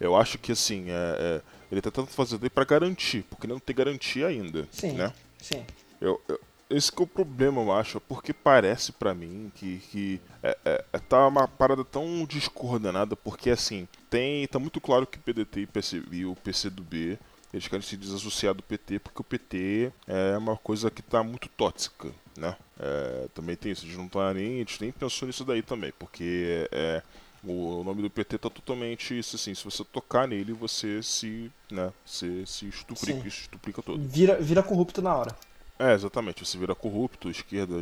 Eu 0.00 0.16
acho 0.16 0.38
que 0.38 0.52
assim, 0.52 0.86
é, 0.88 0.92
é, 1.18 1.42
ele 1.70 1.82
tá 1.82 1.90
tentando 1.90 2.08
fazer 2.08 2.38
daí 2.38 2.48
pra 2.48 2.64
garantir, 2.64 3.22
porque 3.28 3.46
ele 3.46 3.52
não 3.52 3.60
tem 3.60 3.76
garantia 3.76 4.26
ainda. 4.28 4.66
Sim, 4.72 4.92
Né? 4.92 5.12
sim. 5.42 5.62
Eu, 6.00 6.20
eu- 6.28 6.40
esse 6.70 6.92
que 6.92 7.00
é 7.00 7.04
o 7.04 7.06
problema, 7.06 7.62
eu 7.62 7.72
acho, 7.72 8.00
porque 8.00 8.32
parece 8.32 8.92
para 8.92 9.14
mim 9.14 9.50
que, 9.54 9.78
que 9.90 10.20
é, 10.42 10.56
é, 10.64 10.84
é, 10.92 10.98
tá 10.98 11.26
uma 11.26 11.48
parada 11.48 11.84
tão 11.84 12.24
descoordenada, 12.24 13.16
porque 13.16 13.50
assim, 13.50 13.88
tem. 14.10 14.46
tá 14.46 14.58
muito 14.58 14.80
claro 14.80 15.06
que 15.06 15.18
o 15.18 15.20
PDT 15.20 15.60
e, 15.60 15.66
PC, 15.66 16.02
e 16.12 16.26
o 16.26 16.34
PCdoB 16.36 17.18
eles 17.52 17.66
querem 17.66 17.84
se 17.84 17.96
desassociar 17.96 18.54
do 18.54 18.62
PT 18.62 18.98
porque 18.98 19.20
o 19.22 19.24
PT 19.24 19.90
é 20.06 20.36
uma 20.36 20.56
coisa 20.56 20.90
que 20.90 21.00
tá 21.00 21.22
muito 21.22 21.48
tóxica, 21.48 22.10
né? 22.36 22.54
É, 22.78 23.28
também 23.34 23.56
tem 23.56 23.72
isso, 23.72 23.84
a 23.84 23.88
gente 23.88 23.98
não 23.98 24.08
tá 24.08 24.34
nem, 24.34 24.56
a 24.56 24.58
gente 24.58 24.80
nem 24.82 24.92
pensou 24.92 25.26
nisso 25.26 25.44
daí 25.44 25.62
também, 25.62 25.92
porque 25.98 26.68
é, 26.70 27.02
o 27.42 27.82
nome 27.82 28.02
do 28.02 28.10
PT 28.10 28.38
tá 28.38 28.50
totalmente 28.50 29.18
isso 29.18 29.36
assim, 29.36 29.54
se 29.54 29.64
você 29.64 29.82
tocar 29.84 30.28
nele, 30.28 30.52
você 30.52 31.02
se, 31.02 31.50
né, 31.70 31.90
você 32.04 32.44
se 32.44 32.68
estuprica, 32.68 33.26
estuprica 33.26 33.82
todo. 33.82 34.02
Vira, 34.02 34.40
vira 34.40 34.62
corrupto 34.62 35.00
na 35.00 35.16
hora. 35.16 35.34
É, 35.78 35.94
exatamente. 35.94 36.44
Você 36.44 36.58
vira 36.58 36.74
corrupto, 36.74 37.30
esquerda, 37.30 37.74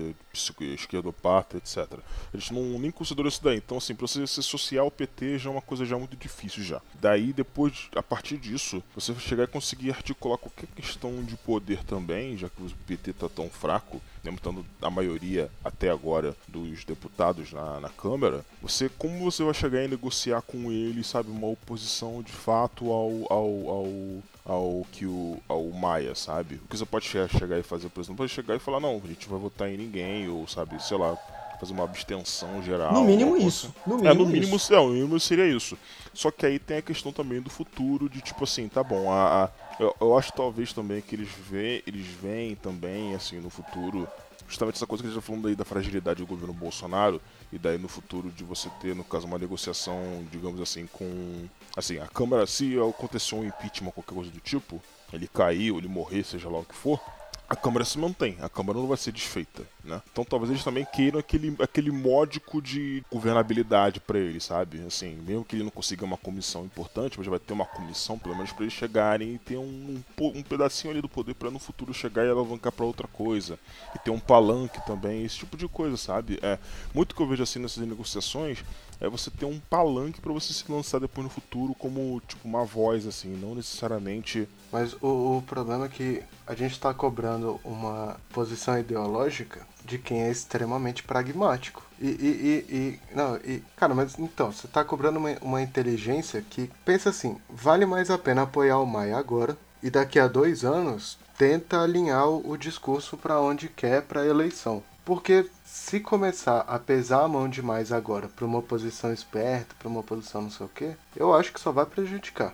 esquerdopata, 0.75 1.57
etc. 1.57 1.99
A 2.33 2.37
gente 2.37 2.53
não 2.53 2.79
nem 2.79 2.91
considerou 2.91 3.29
isso 3.29 3.43
daí. 3.43 3.57
Então, 3.57 3.79
assim, 3.79 3.95
pra 3.95 4.07
você 4.07 4.27
se 4.27 4.41
associar 4.41 4.85
ao 4.85 4.91
PT 4.91 5.39
já 5.39 5.49
é 5.49 5.53
uma 5.53 5.63
coisa 5.63 5.85
já 5.87 5.97
muito 5.97 6.17
difícil 6.17 6.63
já. 6.63 6.83
Daí, 7.01 7.33
depois, 7.33 7.89
a 7.97 8.03
partir 8.03 8.37
disso, 8.37 8.83
você 8.95 9.15
chegar 9.15 9.45
e 9.45 9.47
conseguir 9.47 9.91
articular 9.91 10.37
qualquer 10.37 10.67
questão 10.75 11.25
de 11.25 11.37
poder 11.37 11.83
também, 11.85 12.37
já 12.37 12.51
que 12.51 12.63
o 12.63 12.71
PT 12.87 13.15
tá 13.15 13.29
tão 13.31 13.49
fraco, 13.49 14.01
limitando 14.23 14.67
a 14.83 14.91
maioria 14.91 15.51
até 15.65 15.89
agora 15.89 16.37
dos 16.47 16.85
deputados 16.85 17.53
na, 17.53 17.81
na 17.81 17.89
Câmara, 17.89 18.45
você 18.61 18.89
como 18.89 19.31
você 19.31 19.43
vai 19.43 19.55
chegar 19.55 19.85
e 19.85 19.89
negociar 19.89 20.43
com 20.43 20.71
ele, 20.71 21.03
sabe, 21.05 21.31
uma 21.31 21.47
oposição 21.47 22.23
de 22.23 22.33
fato 22.33 22.91
ao, 22.91 23.33
ao, 23.33 23.69
ao 23.71 24.23
ao 24.47 24.87
que 24.93 25.05
o 25.05 25.39
ao 25.49 25.65
Maia, 25.71 26.15
sabe? 26.15 26.57
O 26.65 26.69
que 26.69 26.77
você 26.77 26.87
pode 26.87 27.07
chegar 27.07 27.59
e 27.59 27.63
fazer, 27.63 27.89
por 27.89 28.01
exemplo, 28.01 28.19
pode 28.19 28.33
chegar 28.33 28.55
e 28.55 28.61
falar, 28.61 28.81
não, 28.81 29.01
a 29.03 29.09
gente 29.09 29.29
vai 29.29 29.39
votar 29.39 29.69
em 29.69 29.77
ninguém, 29.77 30.29
ou 30.29 30.47
sabe, 30.47 30.81
sei 30.83 30.97
lá, 30.97 31.17
fazer 31.59 31.73
uma 31.73 31.85
abstenção 31.85 32.63
geral. 32.63 32.93
No 32.93 33.05
mínimo 33.05 33.37
isso. 33.37 33.75
No 33.87 33.97
mínimo, 33.97 34.11
é, 34.11 34.15
no 34.15 34.27
mínimo, 34.27 34.57
isso. 34.57 34.73
É, 34.73 34.77
no 34.77 34.89
mínimo 34.89 35.21
seria 35.21 35.47
isso. 35.47 35.77
Só 36.15 36.31
que 36.31 36.47
aí 36.47 36.59
tem 36.59 36.79
a 36.79 36.83
questão 36.83 37.13
também 37.13 37.41
do 37.41 37.51
futuro, 37.51 38.09
de 38.09 38.21
tipo 38.21 38.45
assim, 38.45 38.69
tá 38.69 38.83
bom, 38.83 39.11
a, 39.11 39.45
a 39.45 39.51
eu, 39.79 39.95
eu, 40.01 40.17
acho 40.17 40.33
talvez 40.33 40.73
também 40.73 41.03
que 41.03 41.15
eles 41.15 41.29
veem, 41.51 41.83
eles 41.87 42.07
veem 42.07 42.55
também, 42.55 43.15
assim, 43.15 43.41
no 43.41 43.51
futuro, 43.51 44.09
justamente 44.49 44.77
essa 44.77 44.87
coisa 44.87 45.03
que 45.03 45.09
a 45.09 45.13
gente 45.13 45.21
tá 45.21 45.27
falando 45.27 45.49
aí 45.49 45.57
da 45.57 45.65
fragilidade 45.65 46.21
do 46.21 46.27
governo 46.27 46.55
Bolsonaro, 46.55 47.21
e 47.53 47.59
daí 47.59 47.79
no 47.79 47.89
futuro 47.89 48.31
de 48.31 48.45
você 48.45 48.69
ter, 48.81 48.95
no 48.95 49.05
caso, 49.05 49.27
uma 49.27 49.39
negociação, 49.39 50.27
digamos 50.31 50.61
assim, 50.61 50.87
com. 50.87 51.47
Assim, 51.77 51.99
a 51.99 52.07
Câmara, 52.07 52.47
se 52.47 52.77
aconteceu 52.79 53.39
um 53.39 53.45
impeachment, 53.45 53.93
qualquer 53.93 54.15
coisa 54.15 54.31
do 54.31 54.41
tipo, 54.41 54.83
ele 55.13 55.29
caiu, 55.29 55.79
ele 55.79 55.89
morrer, 55.89 56.25
seja 56.25 56.49
lá 56.49 56.59
o 56.59 56.65
que 56.65 56.75
for, 56.75 57.01
a 57.49 57.55
Câmara 57.55 57.85
se 57.85 57.99
mantém, 57.99 58.37
a 58.41 58.49
Câmara 58.49 58.79
não 58.79 58.89
vai 58.89 58.97
ser 58.97 59.13
desfeita, 59.13 59.63
né? 59.85 60.03
Então 60.11 60.25
talvez 60.25 60.51
eles 60.51 60.65
também 60.65 60.85
queiram 60.85 61.19
aquele, 61.19 61.55
aquele 61.61 61.91
módico 61.93 62.61
de 62.61 63.05
governabilidade 63.11 64.01
para 64.01 64.19
ele, 64.19 64.41
sabe? 64.41 64.83
Assim, 64.85 65.15
mesmo 65.27 65.45
que 65.45 65.55
ele 65.55 65.63
não 65.63 65.71
consiga 65.71 66.05
uma 66.05 66.17
comissão 66.17 66.65
importante, 66.65 67.17
mas 67.17 67.27
vai 67.27 67.39
ter 67.39 67.53
uma 67.53 67.65
comissão, 67.65 68.19
pelo 68.19 68.35
menos 68.35 68.53
para 68.53 68.65
eles 68.65 68.75
chegarem 68.75 69.35
e 69.35 69.39
ter 69.39 69.57
um, 69.57 70.03
um 70.21 70.43
pedacinho 70.43 70.93
ali 70.93 71.01
do 71.01 71.09
poder 71.09 71.35
para 71.35 71.51
no 71.51 71.59
futuro 71.59 71.95
chegar 71.95 72.27
e 72.27 72.31
alavancar 72.31 72.73
para 72.73 72.85
outra 72.85 73.07
coisa. 73.07 73.59
E 73.95 73.99
ter 73.99 74.11
um 74.11 74.19
palanque 74.19 74.85
também, 74.85 75.25
esse 75.25 75.39
tipo 75.39 75.57
de 75.57 75.69
coisa, 75.69 75.97
sabe? 75.97 76.39
É 76.43 76.59
muito 76.93 77.15
que 77.15 77.23
eu 77.23 77.29
vejo 77.29 77.45
assim 77.45 77.61
nessas 77.61 77.87
negociações 77.87 78.65
é 79.01 79.09
você 79.09 79.31
ter 79.31 79.45
um 79.45 79.61
palanque 79.71 80.21
para 80.21 80.33
você 80.33 80.53
se 80.53 80.71
lançar 80.71 81.01
depois 81.01 81.25
no 81.25 81.31
futuro 81.31 81.75
como 81.75 82.21
tipo 82.27 82.47
uma 82.47 82.65
voz 82.65 83.07
assim, 83.07 83.37
não 83.37 83.55
necessariamente. 83.55 84.49
Mas 84.73 84.95
o, 84.95 85.39
o 85.39 85.45
problema 85.47 85.87
é 85.87 85.89
que 85.89 86.23
a 86.47 86.55
gente 86.55 86.73
está 86.73 86.93
cobrando 86.93 87.61
uma 87.65 88.17
posição 88.31 88.79
ideológica 88.79 89.67
de 89.85 89.99
quem 89.99 90.23
é 90.23 90.31
extremamente 90.31 91.03
pragmático. 91.03 91.85
E, 92.01 92.07
e, 92.07 92.11
e, 92.11 92.77
e, 92.77 93.01
não, 93.15 93.37
e 93.37 93.63
cara, 93.77 93.95
mas 93.95 94.19
então, 94.19 94.53
você 94.53 94.67
está 94.67 94.85
cobrando 94.85 95.19
uma, 95.19 95.31
uma 95.41 95.63
inteligência 95.63 96.43
que 96.43 96.71
pensa 96.85 97.11
assim, 97.11 97.37
vale 97.49 97.87
mais 97.87 98.11
a 98.11 98.19
pena 98.19 98.43
apoiar 98.43 98.79
o 98.79 98.87
Maia 98.87 99.17
agora 99.17 99.57
e 99.83 99.91
daqui 99.91 100.19
a 100.19 100.27
dois 100.27 100.65
anos 100.65 101.19
tenta 101.39 101.83
alinhar 101.83 102.29
o, 102.29 102.51
o 102.51 102.57
discurso 102.57 103.17
para 103.17 103.41
onde 103.41 103.69
quer 103.69 104.03
para 104.03 104.23
a 104.23 104.27
eleição. 104.27 104.83
Porque 105.07 105.49
se 105.65 106.01
começar 106.01 106.63
a 106.63 106.81
pesar 106.81 107.23
a 107.23 107.29
mão 107.29 107.49
demais 107.49 107.93
agora 107.93 108.29
para 108.29 108.45
uma 108.45 108.59
oposição 108.59 109.13
esperta, 109.13 109.73
para 109.79 109.87
uma 109.87 110.01
oposição 110.01 110.43
não 110.43 110.51
sei 110.51 110.67
o 110.67 110.69
quê, 110.69 110.97
eu 111.15 111.33
acho 111.33 111.53
que 111.53 111.61
só 111.61 111.71
vai 111.71 111.87
prejudicar. 111.87 112.53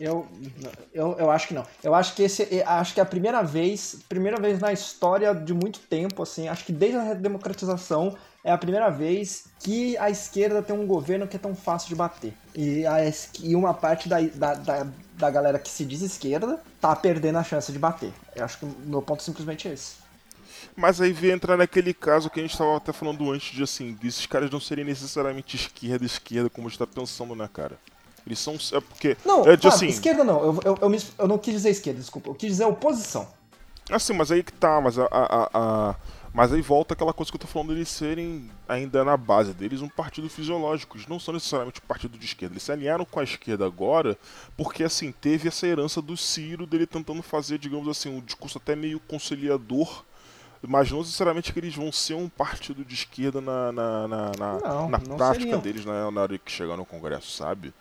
Eu, 0.00 0.26
eu, 0.94 1.16
eu 1.18 1.30
acho 1.30 1.48
que 1.48 1.54
não. 1.54 1.66
Eu 1.84 1.94
acho 1.94 2.14
que 2.14 2.22
esse 2.22 2.62
acho 2.62 2.94
que 2.94 3.00
é 3.00 3.02
a 3.02 3.06
primeira 3.06 3.42
vez, 3.42 3.98
primeira 4.08 4.40
vez 4.40 4.58
na 4.58 4.72
história 4.72 5.34
de 5.34 5.52
muito 5.52 5.80
tempo, 5.80 6.22
assim, 6.22 6.48
acho 6.48 6.64
que 6.64 6.72
desde 6.72 6.96
a 6.96 7.12
democratização 7.12 8.16
é 8.42 8.50
a 8.50 8.56
primeira 8.56 8.88
vez 8.88 9.44
que 9.60 9.98
a 9.98 10.08
esquerda 10.08 10.62
tem 10.62 10.74
um 10.74 10.86
governo 10.86 11.28
que 11.28 11.36
é 11.36 11.38
tão 11.38 11.54
fácil 11.54 11.90
de 11.90 11.94
bater. 11.94 12.32
E, 12.54 12.86
a, 12.86 12.96
e 13.42 13.54
uma 13.54 13.74
parte 13.74 14.08
da, 14.08 14.18
da, 14.20 14.54
da, 14.54 14.86
da 15.12 15.30
galera 15.30 15.58
que 15.58 15.68
se 15.68 15.84
diz 15.84 16.00
esquerda 16.00 16.58
tá 16.80 16.96
perdendo 16.96 17.36
a 17.36 17.44
chance 17.44 17.70
de 17.70 17.78
bater. 17.78 18.14
Eu 18.34 18.46
acho 18.46 18.60
que 18.60 18.64
o 18.64 18.74
meu 18.84 19.02
ponto 19.02 19.20
é 19.20 19.24
simplesmente 19.24 19.68
esse. 19.68 20.05
Mas 20.76 21.00
aí 21.00 21.12
vem 21.12 21.30
entrar 21.30 21.56
naquele 21.56 21.94
caso 21.94 22.30
que 22.30 22.40
a 22.40 22.42
gente 22.42 22.52
estava 22.52 22.76
até 22.76 22.92
falando 22.92 23.30
antes 23.30 23.54
de 23.54 23.62
assim, 23.62 23.96
esses 24.02 24.26
caras 24.26 24.50
não 24.50 24.60
serem 24.60 24.84
necessariamente 24.84 25.56
esquerda, 25.56 26.04
esquerda, 26.04 26.50
como 26.50 26.66
a 26.66 26.70
gente 26.70 26.78
tá 26.78 26.86
pensando, 26.86 27.34
né, 27.34 27.48
cara? 27.52 27.78
Eles 28.26 28.40
são. 28.40 28.54
É 28.72 28.80
porque. 28.80 29.16
Não, 29.24 29.44
é 29.46 29.56
de, 29.56 29.68
assim... 29.68 29.86
esquerda 29.86 30.24
não. 30.24 30.42
Eu, 30.42 30.60
eu, 30.64 30.78
eu, 30.82 30.88
me, 30.88 31.00
eu, 31.16 31.28
não 31.28 31.38
quis 31.38 31.54
dizer 31.54 31.70
esquerda, 31.70 32.00
desculpa. 32.00 32.28
Eu 32.28 32.34
quis 32.34 32.50
dizer 32.50 32.64
oposição. 32.64 33.28
Assim, 33.88 34.12
mas 34.14 34.32
aí 34.32 34.42
que 34.42 34.52
tá, 34.52 34.80
mas 34.80 34.98
a, 34.98 35.04
a, 35.04 35.50
a, 35.54 35.94
Mas 36.34 36.52
aí 36.52 36.60
volta 36.60 36.94
aquela 36.94 37.12
coisa 37.12 37.30
que 37.30 37.36
eu 37.36 37.40
tô 37.40 37.46
falando 37.46 37.68
deles 37.68 37.88
serem, 37.88 38.50
ainda 38.68 39.04
na 39.04 39.16
base 39.16 39.54
deles, 39.54 39.80
um 39.80 39.88
partido 39.88 40.28
fisiológico. 40.28 40.96
Eles 40.96 41.06
não 41.06 41.20
são 41.20 41.32
necessariamente 41.32 41.80
um 41.80 41.86
partido 41.86 42.18
de 42.18 42.26
esquerda. 42.26 42.54
Eles 42.54 42.64
se 42.64 42.72
alinharam 42.72 43.04
com 43.04 43.20
a 43.20 43.22
esquerda 43.22 43.64
agora, 43.64 44.18
porque 44.56 44.82
assim, 44.82 45.12
teve 45.12 45.46
essa 45.46 45.68
herança 45.68 46.02
do 46.02 46.16
Ciro 46.16 46.66
dele 46.66 46.84
tentando 46.84 47.22
fazer, 47.22 47.58
digamos 47.58 47.86
assim, 47.86 48.08
um 48.08 48.20
discurso 48.20 48.58
até 48.58 48.74
meio 48.74 48.98
conciliador 48.98 50.04
mas 50.68 50.90
não 50.90 50.98
necessariamente 50.98 51.52
que 51.52 51.58
eles 51.58 51.74
vão 51.74 51.90
ser 51.92 52.14
um 52.14 52.28
partido 52.28 52.84
de 52.84 52.94
esquerda 52.94 53.40
na, 53.40 53.72
na, 53.72 54.08
na, 54.08 54.32
na, 54.38 54.60
não, 54.60 54.88
na 54.88 54.98
não 54.98 55.16
prática 55.16 55.44
seriam. 55.44 55.60
deles 55.60 55.84
na, 55.84 56.10
na 56.10 56.20
hora 56.20 56.38
que 56.38 56.50
chegar 56.50 56.76
no 56.76 56.84
Congresso, 56.84 57.30
sabe? 57.36 57.72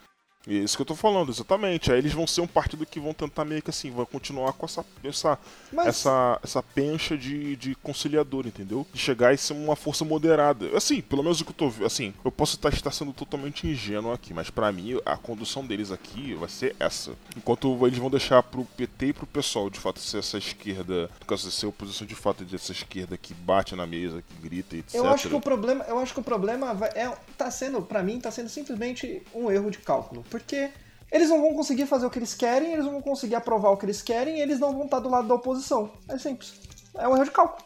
É 0.48 0.54
isso 0.54 0.76
que 0.76 0.82
eu 0.82 0.86
tô 0.86 0.96
falando, 0.96 1.32
exatamente. 1.32 1.92
Aí 1.92 1.98
eles 1.98 2.14
vão 2.14 2.28
ser 2.28 2.42
um 2.42 2.48
partido 2.48 2.86
que 2.86 3.00
vão 3.00 3.14
tentar 3.14 3.44
meio 3.46 3.62
que 3.62 3.70
assim, 3.70 3.90
vai 3.92 4.06
continuar 4.06 4.54
com 4.54 4.66
essa 4.66 4.86
essa, 5.04 5.40
Mas- 5.72 5.88
essa, 5.88 6.40
essa 6.44 6.62
pencha 6.64 7.18
de, 7.18 7.56
de 7.56 7.76
conciliador, 7.76 8.46
entendeu? 8.48 8.86
De 8.94 9.00
chegar 9.00 9.34
e 9.34 9.38
ser 9.38 9.54
uma 9.54 9.76
força 9.76 10.06
moderada. 10.06 10.76
Assim, 10.78 11.02
pelo 11.02 11.24
menos 11.24 11.42
o 11.42 11.46
que 11.46 11.52
eu 11.52 11.56
tô 11.56 11.70
vendo, 11.70 11.86
assim, 11.86 12.14
eu 12.24 12.32
posso 12.32 12.56
estar, 12.56 12.70
estar 12.74 12.92
sendo 12.92 13.12
totalmente 13.14 13.68
ingênuo 13.68 14.12
aqui, 14.12 14.34
mas 14.34 14.50
pra 14.50 14.72
mim 14.72 15.00
a 15.06 15.18
condução 15.18 15.66
deles 15.66 15.92
aqui 15.92 16.34
vai 16.36 16.50
ser 16.50 16.76
essa. 16.80 17.14
Enquanto 17.36 17.86
eles 17.88 17.98
vão 17.98 18.10
deixar 18.10 18.42
pro 18.44 18.64
PT 18.66 19.08
e 19.08 19.14
pro 19.14 19.26
pessoal, 19.26 19.70
de 19.70 19.80
fato, 19.80 20.00
ser 20.00 20.20
essa 20.20 20.38
esquerda, 20.38 21.10
no 21.20 21.26
caso, 21.26 21.50
ser 21.52 21.66
a 21.66 21.70
oposição 21.70 22.06
de 22.06 22.16
fato 22.16 22.44
dessa 22.44 22.72
esquerda 22.72 23.18
que 23.18 23.34
bate 23.34 23.76
na 23.76 23.86
mesa, 23.86 24.22
que 24.22 24.48
grita, 24.48 24.76
etc. 24.76 24.96
Eu 24.96 25.08
acho 25.10 25.28
que 25.30 25.36
o 25.36 25.42
problema, 25.42 25.84
eu 25.86 25.98
acho 26.00 26.14
que 26.14 26.20
o 26.20 26.24
problema 26.24 26.74
vai- 26.74 26.90
é 26.96 27.12
tá 27.38 27.50
sendo, 27.52 27.82
para 27.82 28.02
mim, 28.04 28.20
tá 28.20 28.30
sendo 28.32 28.50
simplesmente 28.50 29.22
um 29.34 29.52
erro 29.52 29.70
de 29.72 29.80
cálculo, 29.80 30.24
porque 30.36 30.70
eles 31.10 31.30
não 31.30 31.40
vão 31.40 31.54
conseguir 31.54 31.86
fazer 31.86 32.06
o 32.06 32.10
que 32.10 32.20
eles 32.20 32.34
querem, 32.34 32.74
eles 32.74 32.84
não 32.84 32.92
vão 32.92 33.02
conseguir 33.02 33.36
aprovar 33.36 33.72
o 33.72 33.78
que 33.78 33.86
eles 33.86 34.02
querem, 34.02 34.38
e 34.38 34.42
eles 34.42 34.60
não 34.60 34.74
vão 34.74 34.84
estar 34.84 35.00
do 35.00 35.08
lado 35.08 35.30
da 35.30 35.36
oposição. 35.36 35.90
É 36.10 36.18
simples. 36.18 36.56
É 36.94 37.08
um 37.08 37.16
erro 37.16 37.24
de 37.24 37.32
cálculo. 37.32 37.66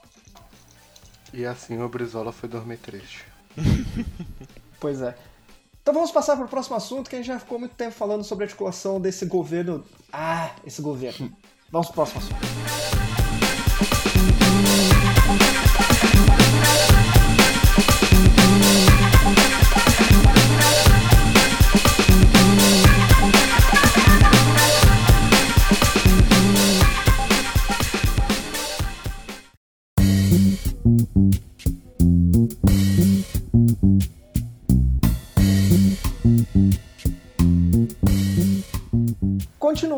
E 1.34 1.48
assim 1.48 1.82
o 1.82 1.90
Brizola 1.90 2.32
foi 2.32 2.48
dormir 2.48 2.78
triste. 2.78 3.26
Pois 4.82 5.02
é. 5.02 5.14
Então 5.82 5.94
vamos 5.94 6.10
passar 6.10 6.38
para 6.38 6.46
o 6.46 6.48
próximo 6.48 6.78
assunto, 6.78 7.10
que 7.10 7.16
a 7.18 7.20
gente 7.20 7.28
já 7.28 7.38
ficou 7.38 7.60
muito 7.60 7.76
tempo 7.76 7.92
falando 7.92 8.24
sobre 8.24 8.46
a 8.46 8.48
articulação 8.48 9.02
desse 9.02 9.26
governo. 9.26 9.84
Ah, 10.14 10.52
esse 10.66 10.82
governo. 10.82 11.36
Vamos 11.70 11.88
pro 11.88 11.96
próximo 11.96 12.22
assunto. 12.22 12.89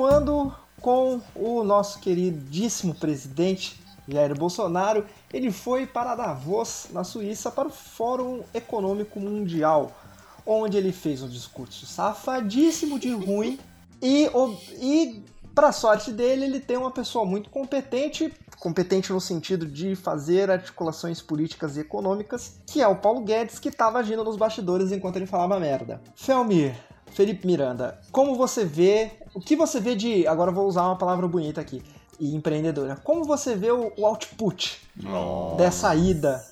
Continuando 0.01 0.51
com 0.81 1.21
o 1.35 1.63
nosso 1.63 1.99
queridíssimo 1.99 2.95
presidente 2.95 3.79
Jair 4.07 4.35
Bolsonaro, 4.35 5.05
ele 5.31 5.51
foi 5.51 5.85
para 5.85 6.15
Davos, 6.15 6.87
na 6.89 7.03
Suíça, 7.03 7.51
para 7.51 7.67
o 7.67 7.71
Fórum 7.71 8.41
Econômico 8.51 9.19
Mundial, 9.19 9.91
onde 10.43 10.75
ele 10.75 10.91
fez 10.91 11.21
um 11.21 11.29
discurso 11.29 11.85
safadíssimo 11.85 12.97
de 12.97 13.11
ruim 13.13 13.59
e, 14.01 14.27
e 14.81 15.23
Pra 15.53 15.71
sorte 15.71 16.11
dele, 16.11 16.45
ele 16.45 16.59
tem 16.61 16.77
uma 16.77 16.89
pessoa 16.89 17.25
muito 17.25 17.49
competente, 17.49 18.33
competente 18.57 19.11
no 19.11 19.21
sentido 19.21 19.67
de 19.67 19.95
fazer 19.95 20.49
articulações 20.49 21.21
políticas 21.21 21.75
e 21.75 21.81
econômicas, 21.81 22.55
que 22.65 22.81
é 22.81 22.87
o 22.87 22.95
Paulo 22.95 23.21
Guedes, 23.21 23.59
que 23.59 23.67
estava 23.67 23.99
agindo 23.99 24.23
nos 24.23 24.37
bastidores 24.37 24.93
enquanto 24.93 25.17
ele 25.17 25.27
falava 25.27 25.59
merda. 25.59 26.01
Felmir, 26.15 26.73
Felipe 27.11 27.45
Miranda, 27.45 27.99
como 28.13 28.35
você 28.35 28.63
vê, 28.63 29.20
o 29.33 29.39
que 29.39 29.55
você 29.55 29.79
vê 29.79 29.95
de, 29.95 30.27
agora 30.27 30.51
eu 30.51 30.55
vou 30.55 30.67
usar 30.67 30.83
uma 30.83 30.97
palavra 30.97 31.27
bonita 31.27 31.61
aqui, 31.61 31.81
e 32.19 32.35
empreendedora, 32.35 32.95
como 32.97 33.23
você 33.23 33.55
vê 33.55 33.71
o, 33.71 33.91
o 33.97 34.05
output 34.05 34.79
dessa 35.57 35.95
ida 35.95 36.45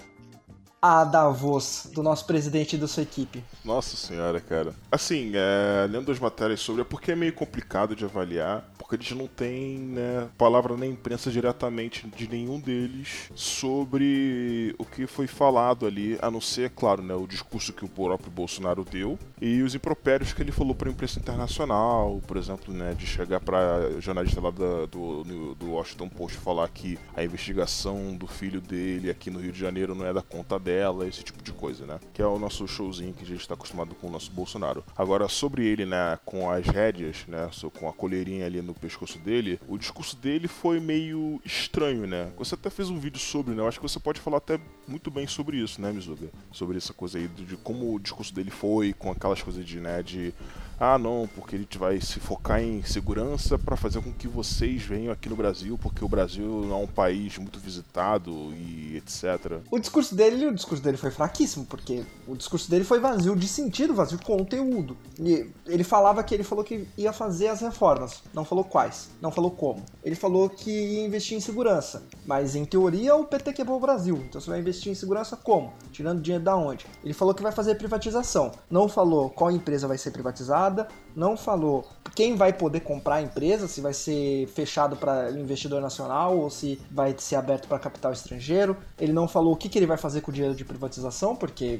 a 0.81 1.03
Davos 1.03 1.89
do 1.93 2.01
nosso 2.01 2.25
presidente 2.25 2.75
e 2.75 2.79
da 2.79 2.87
sua 2.87 3.03
equipe? 3.03 3.43
Nossa 3.63 3.97
senhora, 3.97 4.39
cara. 4.39 4.73
Assim, 4.91 5.31
é, 5.35 5.87
lendo 5.87 6.11
as 6.11 6.19
matérias 6.19 6.61
sobre, 6.61 6.81
é 6.81 6.85
porque 6.85 7.11
é 7.11 7.15
meio 7.15 7.33
complicado 7.33 7.95
de 7.95 8.05
avaliar, 8.05 8.63
porque 8.77 8.95
eles 8.95 9.11
não 9.11 9.27
têm 9.27 9.77
né, 9.77 10.27
palavra 10.37 10.75
na 10.75 10.85
imprensa 10.85 11.29
diretamente 11.29 12.07
de 12.07 12.27
nenhum 12.27 12.59
deles 12.59 13.29
sobre 13.35 14.73
o 14.77 14.85
que 14.85 15.05
foi 15.05 15.27
falado 15.27 15.85
ali, 15.85 16.17
a 16.21 16.31
não 16.31 16.41
ser, 16.41 16.69
claro, 16.71 17.03
né, 17.03 17.13
o 17.13 17.27
discurso 17.27 17.73
que 17.73 17.85
o 17.85 17.89
próprio 17.89 18.31
Bolsonaro 18.31 18.85
deu 18.85 19.19
e 19.41 19.61
os 19.61 19.75
impropérios 19.75 20.33
que 20.33 20.41
ele 20.41 20.51
falou 20.51 20.73
para 20.73 20.89
a 20.89 20.91
imprensa 20.91 21.19
internacional, 21.19 22.21
por 22.25 22.37
exemplo, 22.37 22.73
né, 22.73 22.93
de 22.93 23.05
chegar 23.05 23.39
para 23.39 23.99
jornalista 23.99 24.41
lá 24.41 24.51
da, 24.51 24.85
do, 24.85 25.55
do 25.55 25.71
Washington 25.71 26.09
Post 26.09 26.37
falar 26.37 26.67
que 26.69 26.97
a 27.15 27.23
investigação 27.23 28.15
do 28.15 28.27
filho 28.27 28.61
dele 28.61 29.09
aqui 29.09 29.29
no 29.29 29.39
Rio 29.39 29.51
de 29.51 29.59
Janeiro 29.59 29.93
não 29.93 30.05
é 30.05 30.13
da 30.13 30.21
conta 30.21 30.57
dela, 30.57 30.68
esse 31.07 31.23
tipo 31.23 31.41
de 31.43 31.51
coisa, 31.51 31.85
né? 31.85 31.99
Que 32.13 32.21
é 32.21 32.25
o 32.25 32.39
nosso 32.39 32.67
showzinho 32.67 33.13
que 33.13 33.23
a 33.23 33.27
gente 33.27 33.41
está 33.41 33.53
acostumado 33.53 33.95
com 33.95 34.07
o 34.07 34.11
nosso 34.11 34.31
Bolsonaro. 34.31 34.83
Agora, 34.95 35.27
sobre 35.27 35.65
ele, 35.65 35.85
né, 35.85 36.17
com 36.25 36.49
as 36.49 36.65
rédeas, 36.65 37.25
né, 37.27 37.49
com 37.79 37.87
a 37.87 37.93
colherinha 37.93 38.45
ali 38.45 38.61
no 38.61 38.73
pescoço 38.73 39.17
dele, 39.19 39.59
o 39.67 39.77
discurso 39.77 40.15
dele 40.15 40.47
foi 40.47 40.79
meio 40.79 41.41
estranho, 41.45 42.05
né? 42.05 42.31
Você 42.37 42.55
até 42.55 42.69
fez 42.69 42.89
um 42.89 42.99
vídeo 42.99 43.19
sobre, 43.19 43.53
né? 43.53 43.61
Eu 43.61 43.67
acho 43.67 43.79
que 43.79 43.87
você 43.87 43.99
pode 43.99 44.19
falar 44.19 44.37
até 44.37 44.59
muito 44.87 45.09
bem 45.11 45.27
sobre 45.27 45.57
isso, 45.57 45.81
né, 45.81 45.91
Mizuga? 45.91 46.29
Sobre 46.51 46.77
essa 46.77 46.93
coisa 46.93 47.17
aí 47.17 47.27
de 47.27 47.57
como 47.57 47.93
o 47.93 47.99
discurso 47.99 48.33
dele 48.33 48.51
foi, 48.51 48.93
com 48.93 49.11
aquelas 49.11 49.41
coisas 49.41 49.65
de, 49.65 49.79
né, 49.79 50.03
de 50.03 50.33
ah, 50.79 50.97
não, 50.97 51.27
porque 51.35 51.57
ele 51.57 51.67
vai 51.77 51.99
se 51.99 52.21
focar 52.21 52.61
em 52.61 52.81
segurança 52.83 53.59
para 53.59 53.75
fazer 53.75 54.01
com 54.01 54.13
que 54.13 54.29
vocês 54.29 54.81
venham 54.81 55.11
aqui 55.11 55.27
no 55.27 55.35
Brasil, 55.35 55.77
porque 55.77 56.05
o 56.05 56.07
Brasil 56.07 56.69
é 56.71 56.75
um 56.75 56.87
país 56.87 57.37
muito 57.37 57.59
visitado 57.59 58.31
e 58.53 58.95
etc. 58.95 59.59
O 59.69 59.77
discurso 59.77 60.15
dele, 60.15 60.45
o 60.45 60.55
discurso 60.55 60.81
dele 60.81 60.95
foi 60.95 61.11
fraquíssimo, 61.11 61.65
porque 61.65 62.05
o 62.25 62.33
discurso 62.33 62.71
dele 62.71 62.85
foi 62.85 62.97
vazio 63.01 63.35
de 63.35 63.45
sentido, 63.45 63.93
vazio 63.93 64.17
de 64.17 64.23
conteúdo. 64.23 64.95
E 65.19 65.49
ele 65.67 65.83
falava 65.83 66.23
que 66.23 66.33
ele 66.33 66.45
falou 66.45 66.63
que 66.63 66.87
ia 66.97 67.11
fazer 67.11 67.49
as 67.49 67.59
reformas, 67.59 68.23
não 68.33 68.45
falou 68.45 68.63
quais, 68.63 69.09
não 69.21 69.31
falou 69.31 69.51
como. 69.51 69.83
Ele 70.01 70.15
falou 70.15 70.49
que 70.49 70.71
ia 70.71 71.05
investir 71.05 71.37
em 71.37 71.41
segurança, 71.41 72.03
mas 72.25 72.55
em 72.55 72.63
teoria 72.63 73.15
o 73.15 73.25
PT 73.25 73.51
quebrou 73.51 73.75
o 73.75 73.81
Brasil, 73.81 74.15
então 74.29 74.39
você 74.39 74.49
vai 74.49 74.59
investir 74.59 74.89
em 74.89 74.95
segurança 74.95 75.35
como? 75.35 75.73
Tirando 75.91 76.21
dinheiro 76.21 76.45
da 76.45 76.55
onde? 76.55 76.85
Ele 77.03 77.13
falou 77.13 77.33
que 77.33 77.43
vai 77.43 77.51
fazer 77.51 77.75
privatização, 77.75 78.53
não 78.71 78.87
falou 78.87 79.29
qual 79.29 79.51
empresa 79.51 79.85
vai 79.85 79.97
ser 79.97 80.11
privatizada 80.11 80.68
não 81.15 81.35
falou 81.35 81.85
quem 82.15 82.35
vai 82.35 82.51
poder 82.51 82.81
comprar 82.81 83.15
a 83.15 83.21
empresa, 83.21 83.67
se 83.67 83.79
vai 83.79 83.93
ser 83.93 84.47
fechado 84.47 84.95
para 84.95 85.31
investidor 85.31 85.81
nacional 85.81 86.37
ou 86.37 86.49
se 86.49 86.79
vai 86.91 87.15
ser 87.17 87.35
aberto 87.35 87.67
para 87.67 87.79
capital 87.79 88.11
estrangeiro. 88.11 88.75
Ele 88.99 89.13
não 89.13 89.27
falou 89.27 89.53
o 89.53 89.55
que, 89.55 89.69
que 89.69 89.79
ele 89.79 89.85
vai 89.85 89.97
fazer 89.97 90.21
com 90.21 90.29
o 90.29 90.33
dinheiro 90.33 90.55
de 90.55 90.65
privatização, 90.65 91.35
porque 91.35 91.79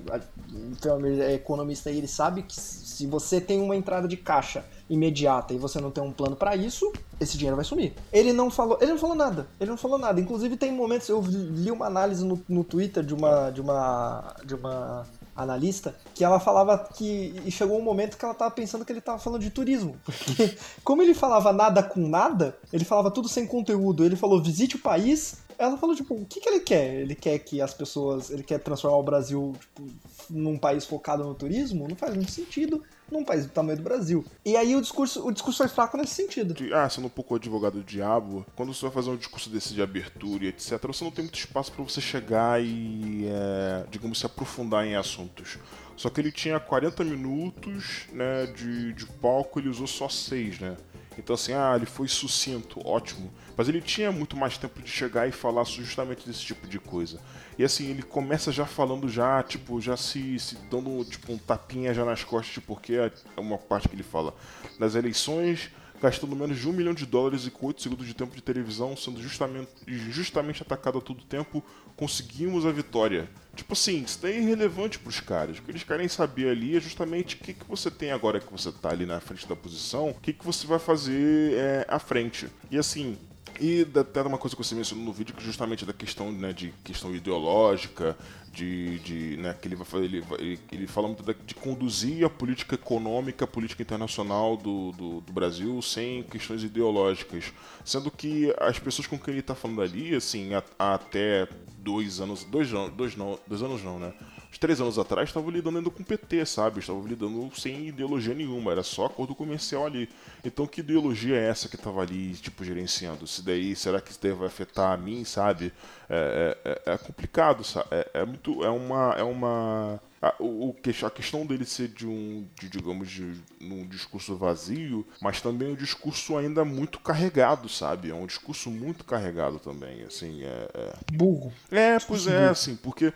então, 0.72 1.00
é 1.06 1.34
economista 1.34 1.92
e 1.92 1.98
ele 1.98 2.08
sabe 2.08 2.44
que 2.44 2.56
se 2.56 3.06
você 3.06 3.42
tem 3.42 3.62
uma 3.62 3.76
entrada 3.76 4.08
de 4.08 4.18
caixa 4.18 4.64
imediata 4.90 5.54
e 5.54 5.58
você 5.58 5.80
não 5.80 5.92
tem 5.92 6.04
um 6.04 6.12
plano 6.12 6.36
para 6.36 6.56
isso, 6.56 6.92
esse 7.20 7.38
dinheiro 7.38 7.56
vai 7.56 7.66
sumir. 7.66 7.94
Ele 8.12 8.34
não 8.34 8.50
falou, 8.50 8.78
ele 8.82 8.92
não 8.92 8.98
falou 8.98 9.16
nada. 9.16 9.48
Ele 9.60 9.70
não 9.70 9.78
falou 9.78 9.98
nada. 9.98 10.20
Inclusive 10.20 10.58
tem 10.58 10.72
momentos 10.72 11.10
eu 11.10 11.22
li 11.22 11.70
uma 11.72 11.86
análise 11.86 12.26
no, 12.26 12.42
no 12.48 12.64
Twitter 12.64 13.04
de 13.04 13.14
uma 13.14 13.50
de 13.52 13.62
uma 13.62 14.36
de 14.46 14.56
uma 14.56 15.06
analista, 15.44 15.96
que 16.14 16.24
ela 16.24 16.40
falava 16.40 16.78
que. 16.78 17.34
E 17.46 17.52
chegou 17.52 17.80
um 17.80 17.84
momento 17.84 18.18
que 18.18 18.26
ela 18.26 18.34
tava 18.34 18.52
pensando 18.52 18.86
que 18.86 18.92
ele 18.92 19.02
tava 19.02 19.20
falando 19.20 19.42
de 19.42 19.50
turismo. 19.50 19.96
Porque, 20.04 20.56
como 20.84 21.02
ele 21.02 21.14
falava 21.14 21.52
nada 21.54 21.82
com 21.82 22.08
nada, 22.08 22.58
ele 22.72 22.86
falava 22.86 23.10
tudo 23.10 23.28
sem 23.28 23.48
conteúdo. 23.48 24.04
Ele 24.04 24.16
falou: 24.16 24.42
visite 24.42 24.76
o 24.76 24.80
país. 24.80 25.38
Ela 25.58 25.78
falou, 25.78 25.94
tipo, 25.94 26.14
o 26.14 26.26
que, 26.26 26.40
que 26.40 26.48
ele 26.48 26.62
quer? 26.62 27.02
Ele 27.02 27.16
quer 27.16 27.38
que 27.40 27.62
as 27.62 27.74
pessoas. 27.74 28.30
Ele 28.30 28.44
quer 28.44 28.60
transformar 28.60 28.98
o 28.98 29.04
Brasil 29.04 29.54
tipo, 29.60 29.88
num 30.30 30.58
país 30.58 30.86
focado 30.86 31.24
no 31.24 31.36
turismo? 31.36 31.88
Não 31.88 31.96
faz 31.96 32.16
muito 32.16 32.32
sentido 32.32 32.84
num 33.12 33.24
país 33.24 33.46
do 33.46 33.52
tamanho 33.52 33.78
do 33.78 33.84
Brasil. 33.84 34.26
E 34.46 34.56
aí 34.56 34.76
o 34.76 34.82
discurso, 34.82 35.26
o 35.26 35.32
discurso 35.32 35.58
foi 35.60 35.68
fraco 35.68 35.98
nesse 35.98 36.14
sentido. 36.14 36.56
Ah, 36.74 36.90
sendo 36.90 37.08
um 37.08 37.10
pouco 37.10 37.36
advogado 37.36 37.76
do 37.76 37.84
diabo, 37.84 38.46
quando 38.56 38.74
você 38.74 38.82
vai 38.84 38.92
fazer 38.92 39.10
um 39.10 39.18
discurso 39.18 39.50
desse 39.50 39.74
de 39.74 39.82
abertura 39.82 40.46
e 40.46 40.48
etc., 40.48 40.80
você 40.88 41.04
não 41.04 41.12
tem 41.12 41.24
muito 41.24 41.38
espaço 41.38 41.72
para 41.72 41.84
você 41.84 42.02
chegar 42.02 42.62
e, 42.62 43.28
é, 43.28 43.86
digamos, 43.90 44.20
se 44.20 44.26
aprofundar 44.26 44.86
em 44.86 44.96
assuntos. 44.96 45.58
Só 45.96 46.10
que 46.10 46.22
ele 46.22 46.32
tinha 46.32 46.60
40 46.60 47.04
minutos 47.04 48.08
né, 48.14 48.46
de, 48.46 48.94
de 48.94 49.06
palco, 49.06 49.60
ele 49.60 49.68
usou 49.68 49.88
só 49.88 50.08
6, 50.08 50.60
né? 50.60 50.78
Então, 51.18 51.34
assim, 51.34 51.52
ah, 51.52 51.74
ele 51.76 51.86
foi 51.86 52.08
sucinto, 52.08 52.80
ótimo. 52.88 53.30
Mas 53.58 53.68
ele 53.68 53.82
tinha 53.82 54.10
muito 54.10 54.38
mais 54.38 54.58
tempo 54.58 54.82
de 54.82 54.90
chegar 54.90 55.28
e 55.28 55.34
falar 55.34 55.66
justamente 55.66 56.26
desse 56.26 56.40
tipo 56.40 56.66
de 56.66 56.80
coisa. 56.80 57.20
E 57.60 57.64
assim, 57.66 57.90
ele 57.90 58.02
começa 58.02 58.54
já 58.54 58.66
falando 58.66 59.10
já, 59.10 59.44
tipo, 59.44 59.82
já 59.82 59.98
se, 59.98 60.40
se 60.40 60.56
dando 60.72 61.04
tipo, 61.04 61.34
um 61.34 61.38
tapinha 61.38 61.94
já 61.94 62.06
nas 62.06 62.24
costas, 62.24 62.54
tipo, 62.54 62.68
porque 62.68 62.94
é 62.94 63.12
uma 63.36 63.58
parte 63.58 63.90
que 63.90 63.96
ele 63.96 64.02
fala. 64.02 64.34
Nas 64.80 64.96
eleições, 64.96 65.70
gastando 66.02 66.38
menos 66.38 66.58
de 66.58 66.70
um 66.70 66.72
milhão 66.72 66.94
de 66.94 67.06
dólares 67.06 67.46
e 67.46 67.52
com 67.52 67.68
8 67.68 67.82
segundos 67.82 68.08
de 68.08 68.14
tempo 68.14 68.34
de 68.34 68.42
televisão, 68.42 68.96
sendo 68.96 69.22
justamente, 69.22 69.70
justamente 69.86 70.62
atacado 70.62 71.00
a 71.00 71.02
todo 71.02 71.22
tempo, 71.26 71.62
conseguimos 71.98 72.66
a 72.66 72.72
vitória. 72.72 73.30
Tipo 73.54 73.74
assim, 73.74 74.04
isso 74.04 74.20
daí 74.22 74.36
é 74.36 74.40
irrelevante 74.40 74.98
pros 74.98 75.20
caras. 75.20 75.58
O 75.58 75.62
que 75.62 75.70
eles 75.70 75.84
querem 75.84 76.08
saber 76.08 76.52
ali 76.52 76.78
é 76.78 76.80
justamente 76.80 77.36
o 77.36 77.40
que, 77.40 77.54
que 77.54 77.66
você 77.68 77.92
tem 77.92 78.14
agora 78.14 78.40
que 78.40 78.50
você 78.50 78.72
tá 78.72 78.90
ali 78.90 79.06
na 79.06 79.20
frente 79.20 79.46
da 79.46 79.56
posição, 79.58 80.12
o 80.12 80.14
que, 80.14 80.32
que 80.32 80.46
você 80.46 80.66
vai 80.66 80.80
fazer 80.80 81.56
é, 81.56 81.86
à 81.90 82.00
frente. 82.00 82.48
E 82.72 82.78
assim, 82.78 83.18
e 83.60 83.88
até 84.00 84.22
uma 84.22 84.38
coisa 84.38 84.56
que 84.56 84.64
você 84.64 84.74
mencionou 84.74 85.06
no 85.06 85.14
vídeo, 85.14 85.36
que 85.36 85.44
justamente 85.44 85.86
da 85.86 85.94
questão, 85.94 86.32
né, 86.32 86.54
de 86.54 86.74
questão 86.84 87.14
ideológica, 87.14 88.18
de, 88.52 89.00
de 89.00 89.38
né, 89.38 89.54
que 89.54 89.68
ele 89.68 89.76
vai 89.76 89.86
fazer, 89.86 90.06
ele, 90.06 90.60
ele 90.72 90.88
fala 90.88 91.08
muito 91.08 91.24
de 91.46 91.54
conduzir 91.56 92.26
a 92.26 92.30
política 92.30 92.76
econômica, 92.76 93.46
a 93.46 93.48
política 93.48 93.82
internacional 93.82 94.58
do, 94.58 94.92
do, 94.94 95.22
do, 95.22 95.34
Brasil 95.34 95.82
sem 95.82 96.24
questões 96.24 96.64
ideológicas, 96.64 97.54
sendo 97.86 98.10
que 98.10 98.54
as 98.60 98.80
pessoas 98.80 99.08
com 99.08 99.18
quem 99.20 99.34
ele 99.34 99.42
está 99.42 99.56
falando 99.56 99.82
ali, 99.82 100.16
assim, 100.16 100.54
a 100.54 100.64
até 100.80 101.48
dois 101.78 102.20
anos, 102.20 102.44
dois, 102.44 102.70
dois, 102.96 103.16
não, 103.16 103.40
dois 103.48 103.62
anos 103.62 103.84
não, 103.84 104.00
né, 104.00 104.14
uns 104.52 104.58
três 104.58 104.82
anos 104.82 104.98
atrás 104.98 105.30
estavam 105.30 105.50
lidando 105.50 105.92
com 105.92 106.02
o 106.02 106.06
PT, 106.06 106.46
sabe? 106.46 106.80
Estavam 106.80 107.06
lidando 107.06 107.50
sem 107.56 107.88
ideologia 107.88 108.34
nenhuma, 108.34 108.72
era 108.72 108.84
só 108.84 109.06
acordo 109.06 109.36
comercial 109.36 109.86
ali. 109.86 110.10
Então 110.44 110.66
que 110.66 110.82
ideologia 110.82 111.36
é 111.36 111.50
essa 111.50 111.70
que 111.70 111.76
estava 111.76 112.02
ali, 112.02 112.34
tipo, 112.34 112.64
gerenciando? 112.64 113.28
Se 113.28 113.44
daí, 113.44 113.76
será 113.76 114.02
que 114.02 114.12
isso 114.12 114.20
daí 114.22 114.32
vai 114.32 114.48
afetar 114.48 114.92
a 114.94 114.98
mim, 114.98 115.24
sabe? 115.24 115.72
É, 116.10 116.58
é, 116.66 116.72
é, 116.92 116.94
é 116.94 116.98
complicado, 116.98 117.64
sabe? 117.64 117.88
É, 117.92 118.10
é, 118.16 118.26
muito. 118.26 118.64
É 118.64 118.70
uma. 118.70 119.14
É 119.18 119.24
uma 119.24 120.02
a, 120.22 120.36
o, 120.40 120.76
a 121.06 121.10
questão 121.10 121.46
dele 121.46 121.64
ser 121.66 121.88
de 121.88 122.06
um, 122.06 122.46
de, 122.60 122.68
digamos, 122.70 123.10
de 123.10 123.42
um 123.62 123.88
discurso 123.88 124.36
vazio, 124.36 125.08
mas 125.22 125.40
também 125.40 125.72
um 125.72 125.76
discurso 125.76 126.38
ainda 126.38 126.66
muito 126.66 127.00
carregado, 127.00 127.70
sabe? 127.70 128.10
É 128.10 128.14
um 128.14 128.26
discurso 128.26 128.70
muito 128.70 129.06
carregado 129.06 129.60
também, 129.60 130.04
assim, 130.04 130.44
é... 130.44 130.70
é... 130.74 130.94
Burro. 131.14 131.54
É, 131.72 131.98
pois 132.00 132.28
é, 132.28 132.50
assim, 132.50 132.76
porque 132.76 133.14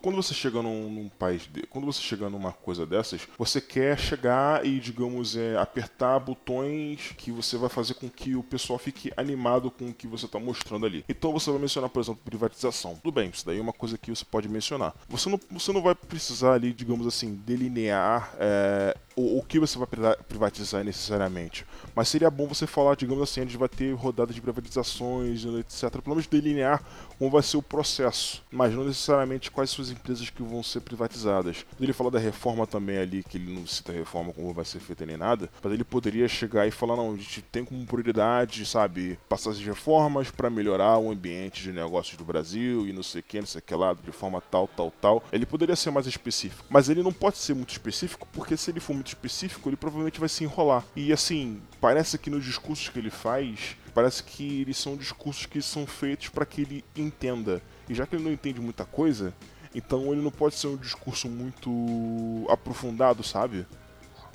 quando 0.00 0.16
você 0.16 0.32
chega 0.32 0.62
num, 0.62 0.90
num, 0.90 1.08
país, 1.08 1.48
de, 1.52 1.62
quando 1.66 1.84
você 1.84 2.00
chega 2.00 2.30
numa 2.30 2.52
coisa 2.52 2.86
dessas, 2.86 3.26
você 3.38 3.60
quer 3.60 3.98
chegar 3.98 4.64
e, 4.64 4.80
digamos, 4.80 5.36
é, 5.36 5.56
apertar 5.58 6.18
botões 6.18 7.12
que 7.18 7.30
você 7.30 7.56
vai 7.56 7.68
fazer 7.68 7.94
com 7.94 8.08
que 8.08 8.34
o 8.34 8.42
pessoal 8.42 8.78
fique 8.78 9.12
animado 9.16 9.70
com 9.70 9.88
o 9.88 9.94
que 9.94 10.06
você 10.06 10.26
está 10.26 10.38
mostrando 10.38 10.86
ali. 10.86 11.04
Então 11.08 11.32
você 11.32 11.50
vai 11.50 11.60
mencionar, 11.60 11.90
por 11.90 12.00
exemplo, 12.00 12.20
privatização. 12.24 12.98
Tudo 13.02 13.12
bem, 13.12 13.30
isso 13.30 13.44
daí 13.44 13.58
é 13.58 13.62
uma 13.62 13.72
coisa 13.72 13.98
que 13.98 14.10
você 14.10 14.24
pode 14.24 14.48
mencionar. 14.48 14.94
Você 15.08 15.28
não, 15.28 15.38
você 15.50 15.72
não 15.72 15.82
vai 15.82 15.94
precisar 15.94 16.54
ali, 16.54 16.72
digamos 16.72 17.06
assim, 17.06 17.34
delinear 17.34 18.34
é, 18.38 18.96
o, 19.14 19.38
o, 19.38 19.42
que 19.42 19.58
você 19.58 19.78
vai 19.78 19.86
privatizar 20.28 20.82
necessariamente. 20.82 21.66
Mas 21.94 22.08
seria 22.08 22.30
bom 22.30 22.46
você 22.46 22.66
falar, 22.66 22.96
digamos 22.96 23.22
assim, 23.22 23.40
a 23.40 23.44
gente 23.44 23.56
vai 23.56 23.68
ter 23.68 23.92
rodada 23.92 24.32
de 24.32 24.40
privatizações, 24.40 25.44
etc. 25.44 25.90
Pelo 25.90 26.16
menos 26.16 26.26
delinear 26.26 26.82
como 27.18 27.30
vai 27.30 27.42
ser 27.42 27.56
o 27.56 27.62
processo, 27.62 28.42
mas 28.50 28.72
não 28.74 28.84
necessariamente 28.84 29.50
quais 29.50 29.70
são 29.70 29.84
as 29.84 29.90
empresas 29.90 30.30
que 30.30 30.42
vão 30.42 30.62
ser 30.62 30.80
privatizadas. 30.80 31.64
Ele 31.80 31.92
fala 31.92 32.10
da 32.10 32.18
reforma 32.18 32.66
também 32.66 32.98
ali, 32.98 33.22
que 33.22 33.36
ele 33.36 33.52
não 33.52 33.66
cita 33.66 33.92
a 33.92 33.94
reforma 33.94 34.32
como 34.32 34.52
vai 34.52 34.64
ser 34.64 34.80
feita 34.80 35.06
nem 35.06 35.16
nada, 35.16 35.48
mas 35.62 35.72
ele 35.72 35.84
poderia 35.84 36.28
chegar 36.28 36.66
e 36.66 36.70
falar, 36.70 36.96
não, 36.96 37.12
a 37.12 37.16
gente 37.16 37.42
tem 37.42 37.64
como 37.64 37.84
prioridade, 37.86 38.66
sabe, 38.66 39.18
passar 39.28 39.50
as 39.50 39.58
reformas 39.58 40.30
para 40.30 40.50
melhorar 40.50 40.98
o 40.98 41.10
ambiente 41.10 41.62
de 41.62 41.72
negócios 41.72 42.16
do 42.16 42.24
Brasil 42.24 42.86
e 42.86 42.92
não 42.92 43.02
sei 43.02 43.20
o 43.20 43.24
que, 43.24 43.38
não 43.38 43.46
sei 43.46 43.60
o 43.60 43.62
que 43.62 43.74
lá, 43.74 43.94
de 43.94 44.12
forma 44.12 44.40
tal, 44.40 44.68
tal, 44.68 44.90
tal. 45.00 45.24
Ele 45.32 45.46
poderia 45.46 45.76
ser 45.76 45.90
mais 45.90 46.06
específico, 46.06 46.64
mas 46.68 46.88
ele 46.88 47.02
não 47.02 47.12
pode 47.12 47.38
ser 47.38 47.54
muito 47.54 47.70
específico, 47.70 48.26
porque 48.32 48.56
se 48.56 48.70
ele 48.70 48.80
for 48.80 48.94
muito 48.94 49.08
específico, 49.08 49.68
ele 49.68 49.76
provavelmente 49.76 50.20
vai 50.20 50.28
se 50.28 50.44
enrolar. 50.44 50.84
E 50.96 51.12
assim, 51.12 51.60
parece 51.84 52.16
que 52.16 52.30
nos 52.30 52.42
discursos 52.42 52.88
que 52.88 52.98
ele 52.98 53.10
faz, 53.10 53.76
parece 53.92 54.24
que 54.24 54.62
eles 54.62 54.78
são 54.78 54.96
discursos 54.96 55.44
que 55.44 55.60
são 55.60 55.86
feitos 55.86 56.30
para 56.30 56.46
que 56.46 56.62
ele 56.62 56.82
entenda. 56.96 57.60
E 57.86 57.94
já 57.94 58.06
que 58.06 58.16
ele 58.16 58.24
não 58.24 58.32
entende 58.32 58.58
muita 58.58 58.86
coisa, 58.86 59.34
então 59.74 60.10
ele 60.10 60.22
não 60.22 60.30
pode 60.30 60.54
ser 60.54 60.68
um 60.68 60.78
discurso 60.78 61.28
muito 61.28 62.46
aprofundado, 62.48 63.22
sabe? 63.22 63.66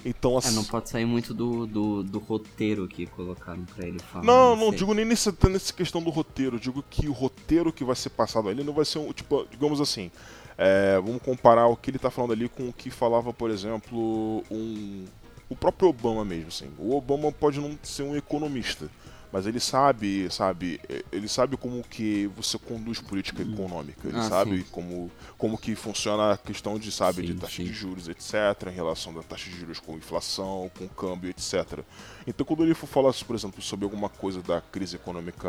Então, 0.05 0.35
É, 0.35 0.37
assim. 0.37 0.55
não 0.55 0.63
pode 0.63 0.89
sair 0.89 1.05
muito 1.05 1.33
do, 1.33 1.65
do, 1.65 2.03
do 2.03 2.19
roteiro 2.19 2.87
que 2.87 3.07
colocaram 3.07 3.65
pra 3.65 3.87
ele 3.87 3.97
falar. 3.97 4.23
Não, 4.23 4.55
não, 4.55 4.69
sei. 4.69 4.77
digo 4.77 4.93
nem 4.93 5.03
nessa, 5.03 5.35
nessa 5.49 5.73
questão 5.73 6.03
do 6.03 6.11
roteiro. 6.11 6.59
Digo 6.59 6.83
que 6.87 7.07
o 7.09 7.13
roteiro 7.13 7.73
que 7.73 7.83
vai 7.83 7.95
ser 7.95 8.11
passado 8.11 8.47
ali 8.47 8.63
não 8.63 8.73
vai 8.73 8.85
ser 8.85 8.99
um. 8.99 9.11
Tipo, 9.11 9.47
digamos 9.49 9.81
assim. 9.81 10.11
é, 10.55 10.99
vamos 11.03 11.21
comparar 11.23 11.65
o 11.65 11.75
que 11.75 11.89
ele 11.89 11.97
tá 11.97 12.11
falando 12.11 12.31
ali 12.33 12.47
com 12.47 12.69
o 12.69 12.73
que 12.73 12.91
falava, 12.91 13.33
por 13.33 13.49
exemplo, 13.49 14.43
um. 14.51 15.05
O 15.49 15.55
próprio 15.55 15.89
Obama 15.89 16.23
mesmo, 16.23 16.47
assim. 16.49 16.69
O 16.77 16.95
Obama 16.95 17.31
pode 17.31 17.59
não 17.59 17.77
ser 17.83 18.03
um 18.03 18.15
economista. 18.15 18.89
Mas 19.31 19.45
ele 19.45 19.59
sabe, 19.59 20.27
sabe, 20.31 20.81
eh, 20.89 21.03
ele 21.11 21.27
sabe 21.27 21.55
como 21.55 21.83
que 21.83 22.25
você 22.35 22.57
conduz 22.57 22.99
política 22.99 23.43
econômica, 23.43 24.07
ele 24.07 24.17
Ah, 24.17 24.23
sabe 24.23 24.57
sim. 24.57 24.65
como, 24.71 25.11
como 25.37 25.55
que 25.55 25.75
funciona 25.75 26.33
a 26.33 26.37
questão 26.37 26.79
de, 26.79 26.91
sabe, 26.91 27.21
de 27.21 27.33
Sim, 27.33 27.37
taxa 27.37 27.55
sim. 27.57 27.65
de 27.65 27.71
juros, 27.71 28.07
etc, 28.09 28.33
em 28.71 28.73
relação 28.73 29.13
da 29.13 29.21
taxa 29.21 29.47
de 29.51 29.55
juros 29.59 29.79
com 29.79 29.95
inflação, 29.95 30.71
com 30.75 30.87
câmbio, 30.87 31.29
etc. 31.29 31.81
Então 32.25 32.43
quando 32.43 32.63
ele 32.63 32.73
for 32.73 32.87
falar, 32.87 33.13
por 33.23 33.35
exemplo, 33.35 33.61
sobre 33.61 33.85
alguma 33.85 34.09
coisa 34.09 34.41
da 34.41 34.61
crise 34.61 34.95
econômica 34.95 35.47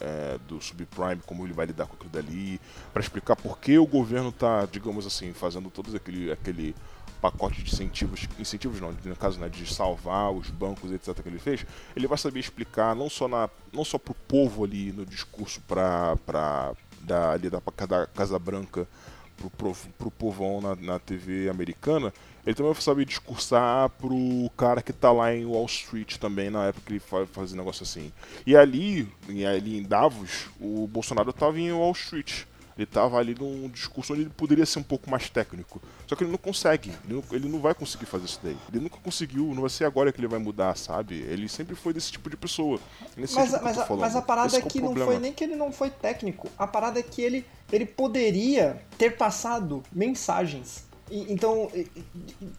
eh, 0.00 0.36
do 0.48 0.60
subprime, 0.60 1.22
como 1.24 1.46
ele 1.46 1.52
vai 1.52 1.66
lidar 1.66 1.86
com 1.86 1.94
aquilo 1.94 2.10
dali, 2.10 2.60
para 2.92 3.00
explicar 3.00 3.36
por 3.36 3.58
que 3.60 3.78
o 3.78 3.86
governo 3.86 4.30
está, 4.30 4.66
digamos 4.66 5.06
assim, 5.06 5.32
fazendo 5.32 5.70
todo 5.70 5.94
aquele, 5.94 6.32
aquele 6.32 6.74
pacote 7.20 7.62
de 7.62 7.72
incentivos, 7.72 8.26
incentivos 8.38 8.80
não, 8.80 8.92
no 9.04 9.16
caso 9.16 9.38
né, 9.38 9.48
de 9.48 9.72
salvar 9.72 10.32
os 10.32 10.48
bancos, 10.50 10.92
etc, 10.92 11.20
que 11.22 11.28
ele 11.28 11.38
fez, 11.38 11.64
ele 11.94 12.06
vai 12.06 12.18
saber 12.18 12.40
explicar 12.40 12.94
não 12.96 13.10
só 13.10 13.28
na, 13.28 13.48
não 13.72 13.84
só 13.84 13.98
pro 13.98 14.14
povo 14.14 14.64
ali 14.64 14.92
no 14.92 15.04
discurso 15.04 15.60
para 15.62 16.16
para 16.26 16.72
da 17.00 17.32
ali 17.32 17.48
da, 17.50 17.60
da 17.60 18.06
Casa 18.06 18.38
Branca 18.38 18.86
pro, 19.56 19.74
pro 19.98 20.10
povão 20.10 20.60
na, 20.60 20.76
na 20.76 20.98
TV 20.98 21.48
americana, 21.48 22.12
ele 22.44 22.54
também 22.54 22.72
vai 22.72 22.82
saber 22.82 23.04
discursar 23.04 23.88
pro 23.90 24.50
cara 24.56 24.82
que 24.82 24.92
tá 24.92 25.10
lá 25.12 25.34
em 25.34 25.44
Wall 25.44 25.66
Street 25.66 26.16
também, 26.18 26.50
na 26.50 26.66
época 26.66 26.86
que 26.86 26.92
ele 26.94 27.00
fa- 27.00 27.26
fazia 27.26 27.56
negócio 27.56 27.82
assim. 27.82 28.12
E 28.46 28.56
ali, 28.56 29.08
ali 29.48 29.78
em 29.78 29.82
Davos, 29.82 30.48
o 30.60 30.86
Bolsonaro 30.86 31.32
tava 31.32 31.58
em 31.58 31.72
Wall 31.72 31.92
Street. 31.92 32.44
Ele 32.80 32.86
tava 32.86 33.18
ali 33.18 33.36
num 33.38 33.68
discurso 33.68 34.14
onde 34.14 34.22
ele 34.22 34.30
poderia 34.30 34.64
ser 34.64 34.78
um 34.78 34.82
pouco 34.82 35.10
mais 35.10 35.28
técnico. 35.28 35.82
Só 36.06 36.16
que 36.16 36.24
ele 36.24 36.30
não 36.30 36.38
consegue. 36.38 36.90
Ele 37.04 37.12
não, 37.14 37.24
ele 37.36 37.46
não 37.46 37.58
vai 37.60 37.74
conseguir 37.74 38.06
fazer 38.06 38.24
isso 38.24 38.40
daí. 38.42 38.56
Ele 38.72 38.80
nunca 38.84 38.96
conseguiu. 38.96 39.48
Não 39.54 39.60
vai 39.60 39.68
ser 39.68 39.84
agora 39.84 40.10
que 40.10 40.18
ele 40.18 40.26
vai 40.26 40.38
mudar, 40.38 40.74
sabe? 40.78 41.16
Ele 41.16 41.46
sempre 41.46 41.76
foi 41.76 41.92
desse 41.92 42.10
tipo 42.10 42.30
de 42.30 42.38
pessoa. 42.38 42.80
Nesse 43.18 43.34
Mas, 43.34 43.52
eu 43.52 43.60
mas, 43.62 43.78
a- 43.78 43.96
mas 43.96 44.16
a 44.16 44.22
parada 44.22 44.46
Esse 44.46 44.56
é 44.56 44.62
que 44.62 44.78
é 44.78 44.80
o 44.80 44.84
não 44.84 44.94
problema. 44.94 45.12
foi 45.12 45.20
nem 45.20 45.32
que 45.34 45.44
ele 45.44 45.56
não 45.56 45.70
foi 45.70 45.90
técnico. 45.90 46.48
A 46.58 46.66
parada 46.66 46.98
é 46.98 47.02
que 47.02 47.20
ele, 47.20 47.44
ele 47.70 47.84
poderia 47.84 48.80
ter 48.96 49.14
passado 49.14 49.82
mensagens. 49.92 50.88
E- 51.10 51.30
então, 51.32 51.70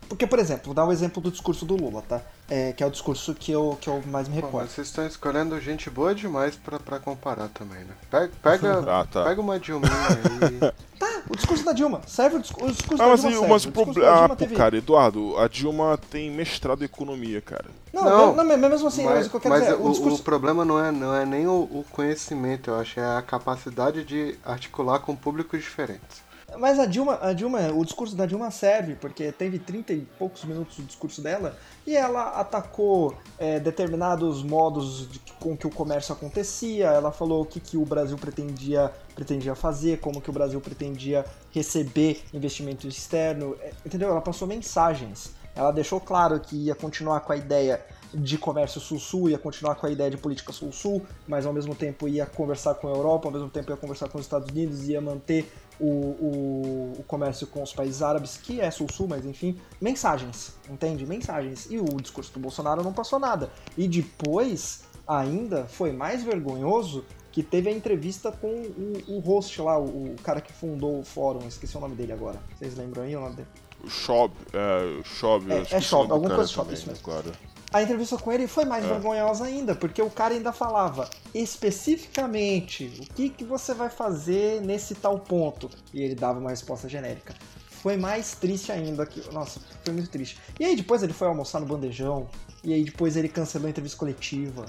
porque, 0.07 0.27
por 0.27 0.37
exemplo, 0.37 0.65
vou 0.65 0.73
dar 0.73 0.85
um 0.85 0.91
exemplo 0.91 1.21
do 1.21 1.31
discurso 1.31 1.65
do 1.65 1.75
Lula, 1.75 2.01
tá? 2.01 2.21
É, 2.53 2.73
que 2.73 2.83
é 2.83 2.85
o 2.85 2.91
discurso 2.91 3.33
que 3.33 3.49
eu, 3.49 3.77
que 3.79 3.87
eu 3.89 4.03
mais 4.07 4.27
me 4.27 4.35
recordo. 4.35 4.57
mas 4.57 4.71
vocês 4.71 4.87
estão 4.87 5.07
escolhendo 5.07 5.57
gente 5.61 5.89
boa 5.89 6.13
demais 6.13 6.53
pra, 6.53 6.77
pra 6.79 6.99
comparar 6.99 7.47
também, 7.47 7.79
né? 7.85 7.93
Pega, 8.09 8.29
pega, 8.43 8.79
Ah, 8.91 9.07
tá. 9.09 9.23
pega 9.23 9.39
uma 9.39 9.57
Dilminha 9.57 9.89
aí. 9.93 10.73
Tá, 11.01 11.21
o 11.29 11.35
discurso 11.35 11.63
da 11.65 11.73
Dilma. 11.73 12.01
Serve 12.05 12.35
o, 12.35 12.39
discu- 12.41 12.63
o 12.63 12.71
discurso 12.71 13.01
Ah, 13.01 13.05
da 13.05 13.11
mas, 13.11 13.21
Dilma 13.21 13.35
e- 13.35 13.39
serve. 13.39 13.53
mas 13.53 13.65
o 13.65 13.67
o 13.69 13.71
discurso 13.71 13.93
problema. 13.93 14.11
Ah, 14.11 14.19
Dilma 14.19 14.29
pô, 14.35 14.35
teve- 14.35 14.55
cara, 14.55 14.77
Eduardo, 14.77 15.37
a 15.39 15.47
Dilma 15.47 15.97
tem 16.11 16.29
mestrado 16.29 16.81
em 16.81 16.85
economia, 16.85 17.41
cara. 17.41 17.65
Não, 17.93 18.03
Não, 18.03 18.09
não, 18.11 18.35
não, 18.35 18.45
mas 18.45 18.59
mesmo 18.59 18.87
assim, 18.89 19.03
mas, 19.05 19.13
mas 19.15 19.27
o 19.27 19.29
que 19.31 19.35
eu 19.37 19.41
quero 19.41 19.53
mas 19.55 19.63
dizer, 19.63 19.75
o, 19.77 19.85
o 19.87 19.91
discurso... 19.91 20.21
o 20.21 20.23
problema 20.23 20.63
não 20.65 20.77
é, 20.83 20.91
não 20.91 21.15
é 21.15 21.25
nem 21.25 21.47
o, 21.47 21.53
o 21.53 21.85
conhecimento, 21.89 22.69
eu 22.69 22.79
acho, 22.79 22.99
é 22.99 23.17
a 23.17 23.21
capacidade 23.21 24.03
de 24.03 24.35
articular 24.45 24.99
com 24.99 25.15
públicos 25.15 25.59
diferentes. 25.61 26.21
Mas 26.57 26.79
a 26.79 26.85
Dilma, 26.85 27.17
a 27.21 27.33
Dilma, 27.33 27.59
o 27.73 27.83
discurso 27.85 28.15
da 28.15 28.25
Dilma 28.25 28.51
serve, 28.51 28.95
porque 28.95 29.31
teve 29.31 29.57
30 29.57 29.93
e 29.93 30.01
poucos 30.19 30.43
minutos 30.43 30.77
o 30.79 30.83
discurso 30.83 31.21
dela, 31.21 31.57
e 31.87 31.95
ela 31.95 32.39
atacou 32.39 33.15
é, 33.37 33.59
determinados 33.59 34.43
modos 34.43 35.09
de, 35.09 35.19
com 35.39 35.55
que 35.55 35.65
o 35.65 35.69
comércio 35.69 36.13
acontecia, 36.13 36.87
ela 36.87 37.11
falou 37.11 37.43
o 37.43 37.45
que, 37.45 37.59
que 37.59 37.77
o 37.77 37.85
Brasil 37.85 38.17
pretendia, 38.17 38.91
pretendia 39.15 39.55
fazer, 39.55 39.99
como 39.99 40.21
que 40.21 40.29
o 40.29 40.33
Brasil 40.33 40.59
pretendia 40.59 41.25
receber 41.51 42.21
investimento 42.33 42.87
externo, 42.87 43.55
é, 43.61 43.71
entendeu? 43.85 44.09
Ela 44.09 44.21
passou 44.21 44.47
mensagens. 44.47 45.33
Ela 45.55 45.71
deixou 45.71 45.99
claro 45.99 46.39
que 46.39 46.55
ia 46.55 46.75
continuar 46.75 47.21
com 47.21 47.33
a 47.33 47.35
ideia 47.35 47.85
de 48.13 48.37
comércio 48.37 48.79
sul-sul, 48.79 49.29
ia 49.29 49.37
continuar 49.37 49.75
com 49.75 49.85
a 49.85 49.89
ideia 49.89 50.09
de 50.09 50.17
política 50.17 50.51
sul-sul, 50.51 51.05
mas 51.27 51.45
ao 51.45 51.53
mesmo 51.53 51.73
tempo 51.75 52.07
ia 52.07 52.25
conversar 52.25 52.75
com 52.75 52.87
a 52.87 52.91
Europa, 52.91 53.27
ao 53.27 53.31
mesmo 53.31 53.49
tempo 53.49 53.71
ia 53.71 53.77
conversar 53.77 54.09
com 54.09 54.17
os 54.17 54.25
Estados 54.25 54.49
Unidos, 54.49 54.87
ia 54.87 55.01
manter 55.01 55.51
o, 55.81 56.15
o, 56.21 56.93
o 56.99 57.03
comércio 57.03 57.47
com 57.47 57.63
os 57.63 57.73
países 57.73 58.01
árabes, 58.01 58.37
que 58.37 58.61
é 58.61 58.69
sul-sul, 58.69 59.07
mas 59.07 59.25
enfim, 59.25 59.59
mensagens, 59.81 60.53
entende? 60.69 61.05
Mensagens. 61.05 61.67
E 61.69 61.79
o 61.79 61.85
discurso 62.01 62.31
do 62.33 62.39
Bolsonaro 62.39 62.83
não 62.83 62.93
passou 62.93 63.19
nada. 63.19 63.49
E 63.75 63.87
depois, 63.87 64.83
ainda, 65.07 65.65
foi 65.65 65.91
mais 65.91 66.23
vergonhoso 66.23 67.03
que 67.31 67.41
teve 67.41 67.69
a 67.69 67.71
entrevista 67.71 68.31
com 68.31 68.47
o, 68.47 69.15
o 69.15 69.19
host 69.19 69.61
lá, 69.61 69.79
o, 69.79 70.13
o 70.13 70.15
cara 70.21 70.41
que 70.41 70.51
fundou 70.51 70.99
o 70.99 71.03
fórum, 71.03 71.47
esqueci 71.47 71.75
o 71.77 71.79
nome 71.79 71.95
dele 71.95 72.11
agora. 72.11 72.39
Vocês 72.55 72.75
lembram 72.77 73.03
aí 73.03 73.15
o 73.15 73.21
nome 73.21 73.37
dele? 73.37 73.47
O 73.83 73.89
Schob, 73.89 74.31
é, 74.53 74.99
o 74.99 75.03
Schob, 75.03 75.51
É, 75.51 75.55
eu 75.55 75.65
é 75.71 75.77
o 75.77 75.81
Schob, 75.81 76.07
nome 76.07 76.07
do 76.07 76.13
alguma 76.13 76.35
coisa 76.35 76.53
também, 76.53 76.73
isso 76.73 76.87
mesmo. 76.87 77.03
Claro. 77.03 77.31
A 77.73 77.81
entrevista 77.81 78.17
com 78.17 78.31
ele 78.33 78.47
foi 78.47 78.65
mais 78.65 78.83
vergonhosa 78.85 79.45
ainda, 79.45 79.73
porque 79.73 80.01
o 80.01 80.09
cara 80.09 80.33
ainda 80.33 80.51
falava 80.51 81.09
especificamente 81.33 82.91
o 82.99 83.13
que, 83.13 83.29
que 83.29 83.45
você 83.45 83.73
vai 83.73 83.89
fazer 83.89 84.61
nesse 84.61 84.93
tal 84.93 85.17
ponto. 85.17 85.69
E 85.93 86.01
ele 86.01 86.13
dava 86.13 86.37
uma 86.37 86.49
resposta 86.49 86.89
genérica. 86.89 87.33
Foi 87.69 87.95
mais 87.95 88.35
triste 88.35 88.73
ainda 88.73 89.05
que. 89.05 89.33
Nossa, 89.33 89.61
foi 89.85 89.93
muito 89.93 90.09
triste. 90.09 90.37
E 90.59 90.65
aí 90.65 90.75
depois 90.75 91.01
ele 91.01 91.13
foi 91.13 91.27
almoçar 91.27 91.61
no 91.61 91.65
bandejão. 91.65 92.29
E 92.61 92.73
aí 92.73 92.83
depois 92.83 93.15
ele 93.15 93.29
cancelou 93.29 93.67
a 93.67 93.69
entrevista 93.69 93.97
coletiva. 93.97 94.65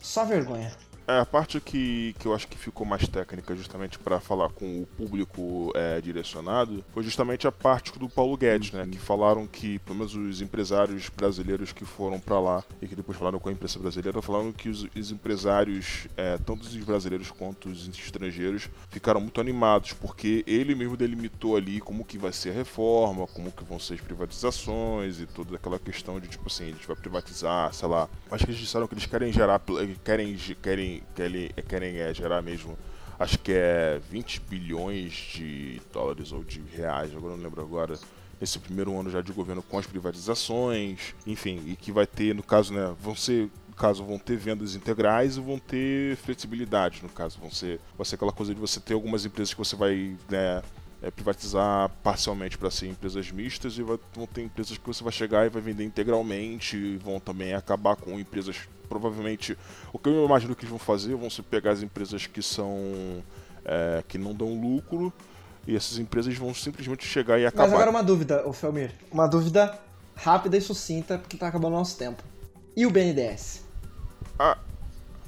Só 0.00 0.24
vergonha. 0.24 0.72
É, 1.10 1.18
a 1.18 1.26
parte 1.26 1.60
que, 1.60 2.14
que 2.20 2.26
eu 2.26 2.32
acho 2.32 2.46
que 2.46 2.56
ficou 2.56 2.86
mais 2.86 3.08
técnica 3.08 3.56
justamente 3.56 3.98
para 3.98 4.20
falar 4.20 4.48
com 4.50 4.82
o 4.82 4.86
público 4.86 5.72
é, 5.74 6.00
direcionado 6.00 6.84
foi 6.92 7.02
justamente 7.02 7.48
a 7.48 7.52
parte 7.52 7.98
do 7.98 8.08
Paulo 8.08 8.36
Guedes, 8.36 8.70
né? 8.70 8.86
Que 8.88 8.96
falaram 8.96 9.44
que, 9.44 9.80
pelo 9.80 9.98
menos 9.98 10.14
os 10.14 10.40
empresários 10.40 11.08
brasileiros 11.08 11.72
que 11.72 11.84
foram 11.84 12.20
para 12.20 12.38
lá 12.38 12.64
e 12.80 12.86
que 12.86 12.94
depois 12.94 13.18
falaram 13.18 13.40
com 13.40 13.48
a 13.48 13.52
imprensa 13.52 13.80
brasileira, 13.80 14.22
falaram 14.22 14.52
que 14.52 14.68
os, 14.68 14.86
os 14.96 15.10
empresários, 15.10 16.06
é, 16.16 16.38
tanto 16.38 16.62
os 16.62 16.76
brasileiros 16.76 17.28
quanto 17.32 17.68
os 17.68 17.88
estrangeiros, 17.88 18.68
ficaram 18.88 19.20
muito 19.20 19.40
animados, 19.40 19.92
porque 19.92 20.44
ele 20.46 20.76
mesmo 20.76 20.96
delimitou 20.96 21.56
ali 21.56 21.80
como 21.80 22.04
que 22.04 22.18
vai 22.18 22.32
ser 22.32 22.50
a 22.50 22.54
reforma, 22.54 23.26
como 23.26 23.50
que 23.50 23.64
vão 23.64 23.80
ser 23.80 23.94
as 23.94 24.00
privatizações 24.00 25.18
e 25.18 25.26
toda 25.26 25.56
aquela 25.56 25.78
questão 25.80 26.20
de, 26.20 26.28
tipo 26.28 26.46
assim, 26.46 26.68
a 26.68 26.72
gente 26.72 26.86
vai 26.86 26.94
privatizar, 26.94 27.74
sei 27.74 27.88
lá. 27.88 28.08
Acho 28.30 28.44
que 28.44 28.52
eles 28.52 28.60
disseram 28.60 28.86
que 28.86 28.94
eles 28.94 29.06
querem 29.06 29.32
gerar, 29.32 29.60
querem, 30.04 30.36
querem, 30.62 30.99
querem, 31.14 31.50
querem 31.68 31.98
é, 31.98 32.12
gerar 32.14 32.42
mesmo 32.42 32.76
acho 33.20 33.38
que 33.38 33.52
é 33.52 34.00
20 34.10 34.40
bilhões 34.48 35.12
de 35.34 35.80
dólares 35.92 36.32
ou 36.32 36.42
de 36.42 36.62
reais, 36.74 37.14
agora 37.14 37.36
não 37.36 37.42
lembro 37.44 37.60
agora, 37.60 37.98
nesse 38.40 38.58
primeiro 38.58 38.98
ano 38.98 39.10
já 39.10 39.20
de 39.20 39.30
governo 39.30 39.62
com 39.62 39.78
as 39.78 39.86
privatizações, 39.86 41.14
enfim, 41.26 41.62
e 41.66 41.76
que 41.76 41.92
vai 41.92 42.06
ter, 42.06 42.34
no 42.34 42.42
caso, 42.42 42.72
né, 42.72 42.94
vão 42.98 43.14
ser 43.14 43.50
caso 43.76 44.04
vão 44.04 44.18
ter 44.18 44.36
vendas 44.36 44.74
integrais 44.74 45.38
e 45.38 45.40
vão 45.40 45.58
ter 45.58 46.16
flexibilidade, 46.16 47.02
no 47.02 47.08
caso, 47.08 47.38
vão 47.38 47.50
ser, 47.50 47.80
vai 47.96 48.04
ser 48.04 48.16
aquela 48.16 48.32
coisa 48.32 48.54
de 48.54 48.60
você 48.60 48.78
ter 48.80 48.94
algumas 48.94 49.24
empresas 49.24 49.54
que 49.54 49.58
você 49.58 49.76
vai, 49.76 50.16
né, 50.28 50.62
é, 51.02 51.10
privatizar 51.10 51.90
parcialmente 52.02 52.56
para 52.56 52.70
ser 52.70 52.88
empresas 52.88 53.30
mistas 53.30 53.78
e 53.78 53.82
vai, 53.82 53.98
vão 54.14 54.26
ter 54.26 54.42
empresas 54.42 54.78
que 54.78 54.86
você 54.86 55.02
vai 55.04 55.12
chegar 55.12 55.46
e 55.46 55.50
vai 55.50 55.60
vender 55.60 55.84
integralmente 55.84 56.76
e 56.76 56.96
vão 56.98 57.20
também 57.20 57.54
acabar 57.54 57.96
com 57.96 58.18
empresas 58.18 58.68
provavelmente 58.90 59.56
o 59.92 59.98
que 59.98 60.08
eu 60.10 60.24
imagino 60.26 60.54
que 60.54 60.62
eles 60.62 60.70
vão 60.70 60.78
fazer 60.78 61.14
vão 61.14 61.30
ser 61.30 61.42
pegar 61.44 61.70
as 61.70 61.82
empresas 61.82 62.26
que 62.26 62.42
são 62.42 63.22
é, 63.64 64.02
que 64.06 64.18
não 64.18 64.34
dão 64.34 64.52
lucro 64.60 65.10
e 65.66 65.76
essas 65.76 65.96
empresas 65.98 66.36
vão 66.36 66.52
simplesmente 66.52 67.06
chegar 67.06 67.38
e 67.38 67.46
acabar 67.46 67.64
Mas 67.64 67.72
agora 67.72 67.90
uma 67.90 68.02
dúvida, 68.02 68.46
o 68.46 68.52
Felmir. 68.52 68.90
Uma 69.12 69.26
dúvida 69.28 69.78
rápida 70.16 70.56
e 70.56 70.60
sucinta, 70.60 71.16
porque 71.18 71.36
tá 71.36 71.48
acabando 71.48 71.74
o 71.74 71.78
nosso 71.78 71.96
tempo. 71.96 72.22
E 72.76 72.84
o 72.86 72.90
BNDES? 72.90 73.62
Ah, 74.38 74.56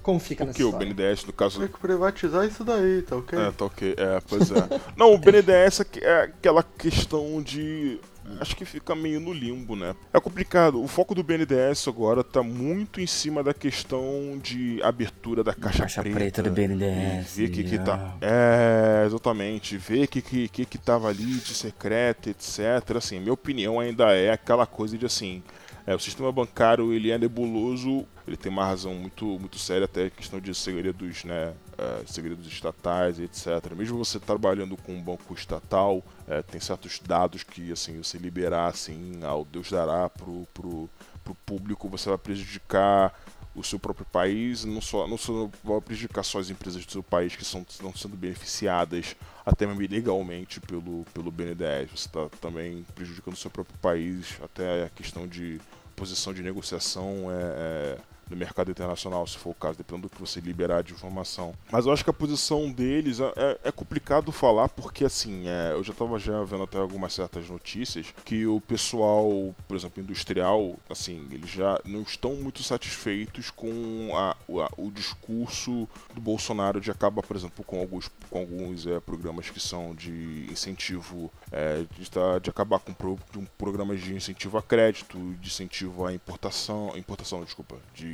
Como 0.02 0.18
fica 0.18 0.42
O 0.42 0.46
nessa 0.48 0.56
que? 0.56 0.64
O? 0.64 0.72
BNDES, 0.72 1.24
no 1.26 1.32
caso. 1.32 1.60
Tem 1.60 1.68
que 1.68 1.78
privatizar 1.78 2.44
isso 2.46 2.64
daí, 2.64 3.02
tá 3.02 3.16
ok? 3.16 3.38
É, 3.38 3.50
tá 3.52 3.64
ok. 3.66 3.94
É, 3.96 4.20
pois 4.28 4.50
é. 4.50 4.80
Não, 4.96 5.14
o 5.14 5.18
BNDES 5.18 5.80
é 5.80 5.84
que- 5.84 6.00
é 6.00 6.22
aquela 6.22 6.62
questão 6.62 7.40
de. 7.40 8.00
Acho 8.40 8.56
que 8.56 8.64
fica 8.64 8.94
meio 8.94 9.20
no 9.20 9.32
limbo, 9.32 9.76
né? 9.76 9.94
É 10.12 10.20
complicado. 10.20 10.82
O 10.82 10.88
foco 10.88 11.14
do 11.14 11.22
BNDES 11.22 11.86
agora 11.88 12.22
tá 12.22 12.42
muito 12.42 13.00
em 13.00 13.06
cima 13.06 13.42
da 13.42 13.52
questão 13.52 14.38
de 14.42 14.80
abertura 14.82 15.42
da 15.42 15.54
caixa, 15.54 15.82
Caixa 15.82 16.02
preta 16.02 16.42
do 16.42 16.50
BNDES, 16.50 17.36
Ver 17.36 17.48
o 17.48 17.52
que, 17.52 17.64
que 17.64 17.78
tá. 17.78 18.16
É, 18.20 19.04
exatamente. 19.06 19.76
Ver 19.76 20.04
o 20.04 20.08
que, 20.08 20.22
que, 20.22 20.48
que, 20.48 20.64
que 20.64 20.78
tava 20.78 21.08
ali 21.08 21.24
de 21.24 21.54
secreto, 21.54 22.30
etc. 22.30 22.96
Assim, 22.96 23.20
minha 23.20 23.32
opinião 23.32 23.80
ainda 23.80 24.12
é 24.12 24.30
aquela 24.30 24.66
coisa 24.66 24.96
de 24.96 25.06
assim. 25.06 25.42
É, 25.86 25.94
o 25.94 25.98
sistema 25.98 26.30
bancário 26.30 26.92
ele 26.92 27.10
é 27.10 27.18
nebuloso, 27.18 28.06
ele 28.26 28.36
tem 28.36 28.52
uma 28.52 28.64
razão 28.64 28.94
muito, 28.94 29.24
muito 29.24 29.58
séria, 29.58 29.84
até 29.84 30.10
questão 30.10 30.40
de 30.40 30.54
segredos, 30.54 31.24
né, 31.24 31.54
é, 31.76 32.02
segredos 32.06 32.46
estatais, 32.46 33.18
etc. 33.18 33.74
Mesmo 33.76 33.98
você 33.98 34.20
trabalhando 34.20 34.76
com 34.76 34.92
um 34.92 35.02
banco 35.02 35.34
estatal, 35.34 36.02
é, 36.28 36.40
tem 36.40 36.60
certos 36.60 37.00
dados 37.00 37.42
que 37.42 37.72
assim 37.72 38.00
você 38.00 38.16
liberar 38.16 38.68
assim, 38.68 39.20
ao 39.24 39.44
Deus 39.44 39.70
dará 39.70 40.08
pro, 40.08 40.46
pro, 40.54 40.88
pro 41.24 41.34
público, 41.46 41.88
você 41.88 42.08
vai 42.08 42.18
prejudicar 42.18 43.12
o 43.54 43.62
seu 43.62 43.78
próprio 43.78 44.06
país, 44.06 44.64
não 44.64 44.80
só 44.80 45.06
não 45.06 45.18
só 45.18 45.50
vai 45.62 45.80
prejudicar 45.80 46.22
só 46.24 46.38
as 46.38 46.48
empresas 46.48 46.84
do 46.86 46.92
seu 46.92 47.02
país 47.02 47.36
que 47.36 47.44
são, 47.44 47.64
estão 47.68 47.94
sendo 47.94 48.16
beneficiadas 48.16 49.14
até 49.44 49.66
mesmo 49.66 49.82
ilegalmente 49.82 50.60
pelo, 50.60 51.04
pelo 51.12 51.30
BNDES. 51.30 51.90
Você 51.90 52.06
está 52.06 52.28
também 52.40 52.84
prejudicando 52.94 53.34
o 53.34 53.36
seu 53.36 53.50
próprio 53.50 53.76
país, 53.78 54.38
até 54.42 54.84
a 54.84 54.88
questão 54.88 55.26
de 55.26 55.60
posição 55.94 56.32
de 56.32 56.42
negociação 56.42 57.30
é, 57.30 57.34
é, 57.34 57.98
no 58.30 58.36
mercado 58.36 58.70
internacional, 58.70 59.26
se 59.26 59.36
for 59.38 59.50
o 59.50 59.54
caso, 59.54 59.76
dependendo 59.78 60.08
do 60.08 60.10
que 60.14 60.20
você 60.20 60.40
liberar 60.40 60.82
de 60.82 60.92
informação. 60.92 61.54
Mas 61.70 61.86
eu 61.86 61.92
acho 61.92 62.02
que 62.04 62.10
a 62.10 62.14
posição 62.14 62.70
deles 62.70 63.20
é, 63.20 63.32
é- 63.36 63.58
é 63.64 63.72
complicado 63.72 64.32
falar, 64.32 64.68
porque 64.68 65.04
assim, 65.04 65.46
é, 65.48 65.72
eu 65.72 65.82
já 65.84 65.92
estava 65.92 66.18
já 66.18 66.42
vendo 66.44 66.62
até 66.64 66.78
algumas 66.78 67.12
certas 67.12 67.48
notícias 67.48 68.06
que 68.24 68.46
o 68.46 68.60
pessoal, 68.60 69.54
por 69.68 69.76
exemplo, 69.76 70.02
industrial, 70.02 70.76
assim, 70.88 71.26
eles 71.30 71.50
já 71.50 71.78
não 71.84 72.02
estão 72.02 72.34
muito 72.36 72.62
satisfeitos 72.62 73.50
com 73.50 74.10
a- 74.14 74.36
o, 74.48 74.60
a- 74.60 74.70
o 74.76 74.90
discurso 74.90 75.88
do 76.14 76.20
Bolsonaro 76.20 76.80
de 76.80 76.90
acabar, 76.90 77.22
por 77.22 77.36
exemplo, 77.36 77.64
com 77.64 77.78
alguns, 77.80 78.10
com 78.30 78.38
alguns 78.38 78.86
é, 78.86 78.98
programas 79.00 79.50
que 79.50 79.60
são 79.60 79.94
de 79.94 80.46
incentivo, 80.50 81.30
é, 81.50 81.84
de, 81.98 82.10
tá- 82.10 82.38
de 82.38 82.50
acabar 82.50 82.78
com 82.78 82.92
pro, 82.92 83.18
com 83.32 83.44
programas 83.58 84.00
de 84.00 84.14
incentivo 84.14 84.58
a 84.58 84.62
crédito, 84.62 85.18
de 85.40 85.48
incentivo 85.48 86.06
à 86.06 86.12
importação, 86.12 86.96
importação, 86.96 87.42
desculpa, 87.44 87.76
de 87.94 88.06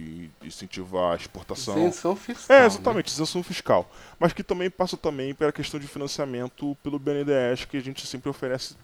incentivo 0.43 0.99
à 0.99 1.17
exportação. 1.17 1.79
Isenção 1.79 2.17
fiscal. 2.17 2.57
É, 2.57 2.61
né? 2.61 2.67
exatamente, 2.67 3.09
isenção 3.09 3.43
fiscal. 3.43 3.91
Mas 4.19 4.33
que 4.33 4.43
também 4.43 4.71
passa 4.71 4.97
também 4.97 5.35
pela 5.35 5.53
questão 5.53 5.79
de 5.79 5.87
financiamento 5.87 6.77
pelo 6.83 6.99
BNDES, 6.99 7.65
que 7.65 7.77
a 7.77 7.83
gente 7.83 8.07
sempre 8.07 8.29
oferece 8.29 8.75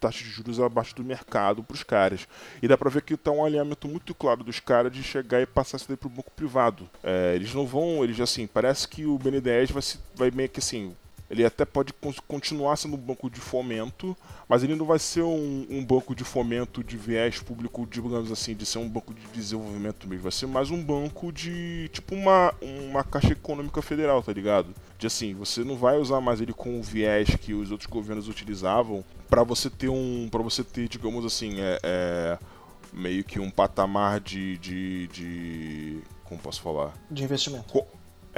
taxas 0.00 0.22
de 0.22 0.30
juros 0.30 0.60
abaixo 0.60 0.94
do 0.94 1.04
mercado 1.04 1.62
para 1.62 1.74
os 1.74 1.82
caras. 1.82 2.28
E 2.62 2.68
dá 2.68 2.76
pra 2.76 2.90
ver 2.90 3.02
que 3.02 3.16
tá 3.16 3.30
um 3.30 3.44
alinhamento 3.44 3.88
muito 3.88 4.14
claro 4.14 4.44
dos 4.44 4.60
caras 4.60 4.92
de 4.92 5.02
chegar 5.02 5.40
e 5.40 5.46
passar 5.46 5.78
isso 5.78 5.88
daí 5.88 5.96
pro 5.96 6.08
banco 6.08 6.30
privado. 6.30 6.88
É, 7.02 7.34
eles 7.34 7.52
não 7.54 7.66
vão, 7.66 8.04
eles 8.04 8.20
assim, 8.20 8.46
parece 8.46 8.86
que 8.86 9.04
o 9.04 9.18
BNDES 9.18 9.70
vai, 9.70 9.82
se, 9.82 9.98
vai 10.14 10.30
meio 10.30 10.48
que 10.48 10.60
assim. 10.60 10.94
Ele 11.28 11.44
até 11.44 11.64
pode 11.64 11.92
con- 11.92 12.14
continuar 12.28 12.76
sendo 12.76 12.94
um 12.94 12.98
banco 13.00 13.28
de 13.28 13.40
fomento, 13.40 14.16
mas 14.48 14.62
ele 14.62 14.76
não 14.76 14.86
vai 14.86 14.98
ser 14.98 15.22
um, 15.22 15.66
um 15.68 15.84
banco 15.84 16.14
de 16.14 16.22
fomento 16.22 16.84
de 16.84 16.96
viés 16.96 17.40
público, 17.40 17.86
digamos 17.90 18.30
assim, 18.30 18.54
de 18.54 18.64
ser 18.64 18.78
um 18.78 18.88
banco 18.88 19.12
de 19.12 19.26
desenvolvimento 19.34 20.08
mesmo. 20.08 20.22
Vai 20.22 20.32
ser 20.32 20.46
mais 20.46 20.70
um 20.70 20.80
banco 20.82 21.32
de. 21.32 21.88
tipo 21.92 22.14
uma, 22.14 22.54
uma 22.62 23.02
caixa 23.02 23.32
econômica 23.32 23.82
federal, 23.82 24.22
tá 24.22 24.32
ligado? 24.32 24.72
De 24.98 25.06
assim, 25.06 25.34
você 25.34 25.64
não 25.64 25.76
vai 25.76 25.98
usar 25.98 26.20
mais 26.20 26.40
ele 26.40 26.52
com 26.52 26.78
o 26.78 26.82
viés 26.82 27.28
que 27.40 27.52
os 27.54 27.70
outros 27.72 27.90
governos 27.90 28.28
utilizavam 28.28 29.04
para 29.28 29.42
você 29.42 29.68
ter 29.68 29.88
um. 29.88 30.28
para 30.30 30.42
você 30.42 30.62
ter, 30.62 30.88
digamos 30.88 31.24
assim, 31.24 31.60
é, 31.60 31.78
é, 31.82 32.38
meio 32.92 33.24
que 33.24 33.40
um 33.40 33.50
patamar 33.50 34.20
de. 34.20 34.56
de. 34.58 35.06
de 35.08 35.98
como 36.24 36.40
posso 36.40 36.60
falar? 36.62 36.92
De 37.10 37.22
investimento. 37.24 37.72
Co- 37.72 37.86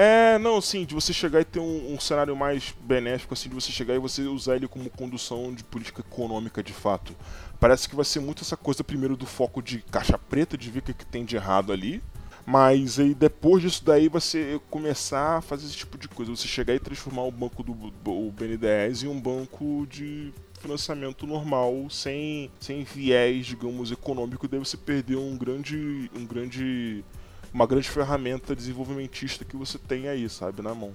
É, 0.01 0.39
não, 0.39 0.61
sim, 0.61 0.85
de 0.85 0.95
você 0.95 1.13
chegar 1.13 1.41
e 1.41 1.45
ter 1.45 1.59
um, 1.59 1.95
um 1.95 1.99
cenário 1.99 2.37
mais 2.37 2.73
benéfico, 2.83 3.35
assim, 3.35 3.49
de 3.49 3.55
você 3.57 3.73
chegar 3.73 3.97
e 3.97 3.99
você 3.99 4.23
usar 4.23 4.55
ele 4.55 4.69
como 4.69 4.89
condução 4.89 5.53
de 5.53 5.65
política 5.65 6.03
econômica 6.03 6.63
de 6.63 6.73
fato. 6.73 7.17
Parece 7.59 7.89
que 7.89 7.97
vai 7.97 8.05
ser 8.05 8.21
muito 8.21 8.45
essa 8.45 8.57
coisa, 8.57 8.85
primeiro, 8.85 9.17
do 9.17 9.27
foco 9.27 9.61
de 9.61 9.83
caixa 9.91 10.17
preta, 10.17 10.57
de 10.57 10.71
ver 10.71 10.79
o 10.79 10.83
que, 10.83 10.95
que 10.95 11.05
tem 11.05 11.25
de 11.25 11.35
errado 11.35 11.73
ali. 11.73 12.01
Mas 12.47 13.01
aí 13.01 13.13
depois 13.13 13.61
disso 13.61 13.85
daí 13.85 14.09
você 14.09 14.61
começar 14.71 15.39
a 15.39 15.41
fazer 15.41 15.67
esse 15.67 15.77
tipo 15.77 15.99
de 15.99 16.09
coisa, 16.09 16.31
você 16.31 16.47
chegar 16.47 16.75
e 16.75 16.79
transformar 16.79 17.25
o 17.25 17.33
banco 17.33 17.65
do 17.65 17.73
o 17.73 18.31
BNDES 18.31 19.03
em 19.03 19.09
um 19.09 19.21
banco 19.21 19.85
de 19.91 20.33
financiamento 20.61 21.27
normal, 21.27 21.89
sem, 21.91 22.51
sem 22.61 22.85
viés, 22.85 23.47
digamos, 23.47 23.91
econômico, 23.91 24.47
daí 24.47 24.61
você 24.61 24.77
perdeu 24.77 25.21
um 25.21 25.37
grande. 25.37 26.09
um 26.15 26.25
grande. 26.25 27.05
Uma 27.53 27.67
grande 27.67 27.89
ferramenta 27.89 28.55
desenvolvimentista 28.55 29.45
que 29.45 29.57
você 29.57 29.79
tem 29.79 30.09
aí, 30.09 30.29
sabe, 30.29 30.63
na 30.63 30.75
mão. 30.75 30.95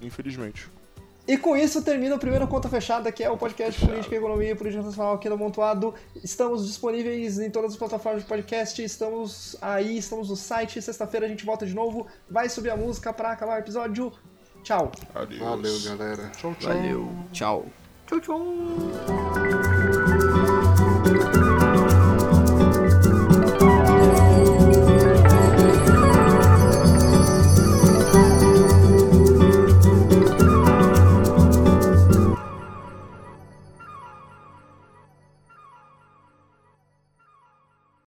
Infelizmente. 0.00 0.68
E 1.26 1.38
com 1.38 1.56
isso 1.56 1.82
termina 1.82 2.16
o 2.16 2.18
primeiro 2.18 2.48
Conta 2.48 2.68
Fechada, 2.68 3.12
que 3.12 3.22
é 3.22 3.30
o 3.30 3.36
podcast 3.36 3.80
de 3.80 3.86
Política, 3.86 4.16
Economia 4.16 4.50
e 4.50 4.54
Política 4.56 4.82
Nacional 4.82 5.14
aqui 5.14 5.28
no 5.28 5.38
Montuado. 5.38 5.94
Estamos 6.16 6.66
disponíveis 6.66 7.38
em 7.38 7.48
todas 7.48 7.72
as 7.72 7.76
plataformas 7.76 8.22
de 8.22 8.28
podcast, 8.28 8.82
estamos 8.82 9.56
aí, 9.62 9.98
estamos 9.98 10.30
no 10.30 10.36
site. 10.36 10.82
Sexta-feira 10.82 11.26
a 11.26 11.28
gente 11.28 11.44
volta 11.44 11.64
de 11.64 11.74
novo, 11.74 12.08
vai 12.28 12.48
subir 12.48 12.70
a 12.70 12.76
música 12.76 13.12
para 13.12 13.30
acabar 13.30 13.56
o 13.56 13.60
episódio. 13.60 14.12
Tchau! 14.64 14.90
Adeus. 15.14 15.40
Valeu, 15.40 15.80
galera. 15.84 16.28
Tchau, 16.30 16.56
tchau. 16.58 16.72
Valeu. 16.74 17.08
Tchau. 17.32 17.66
Tchau, 18.08 18.20
tchau! 18.20 18.42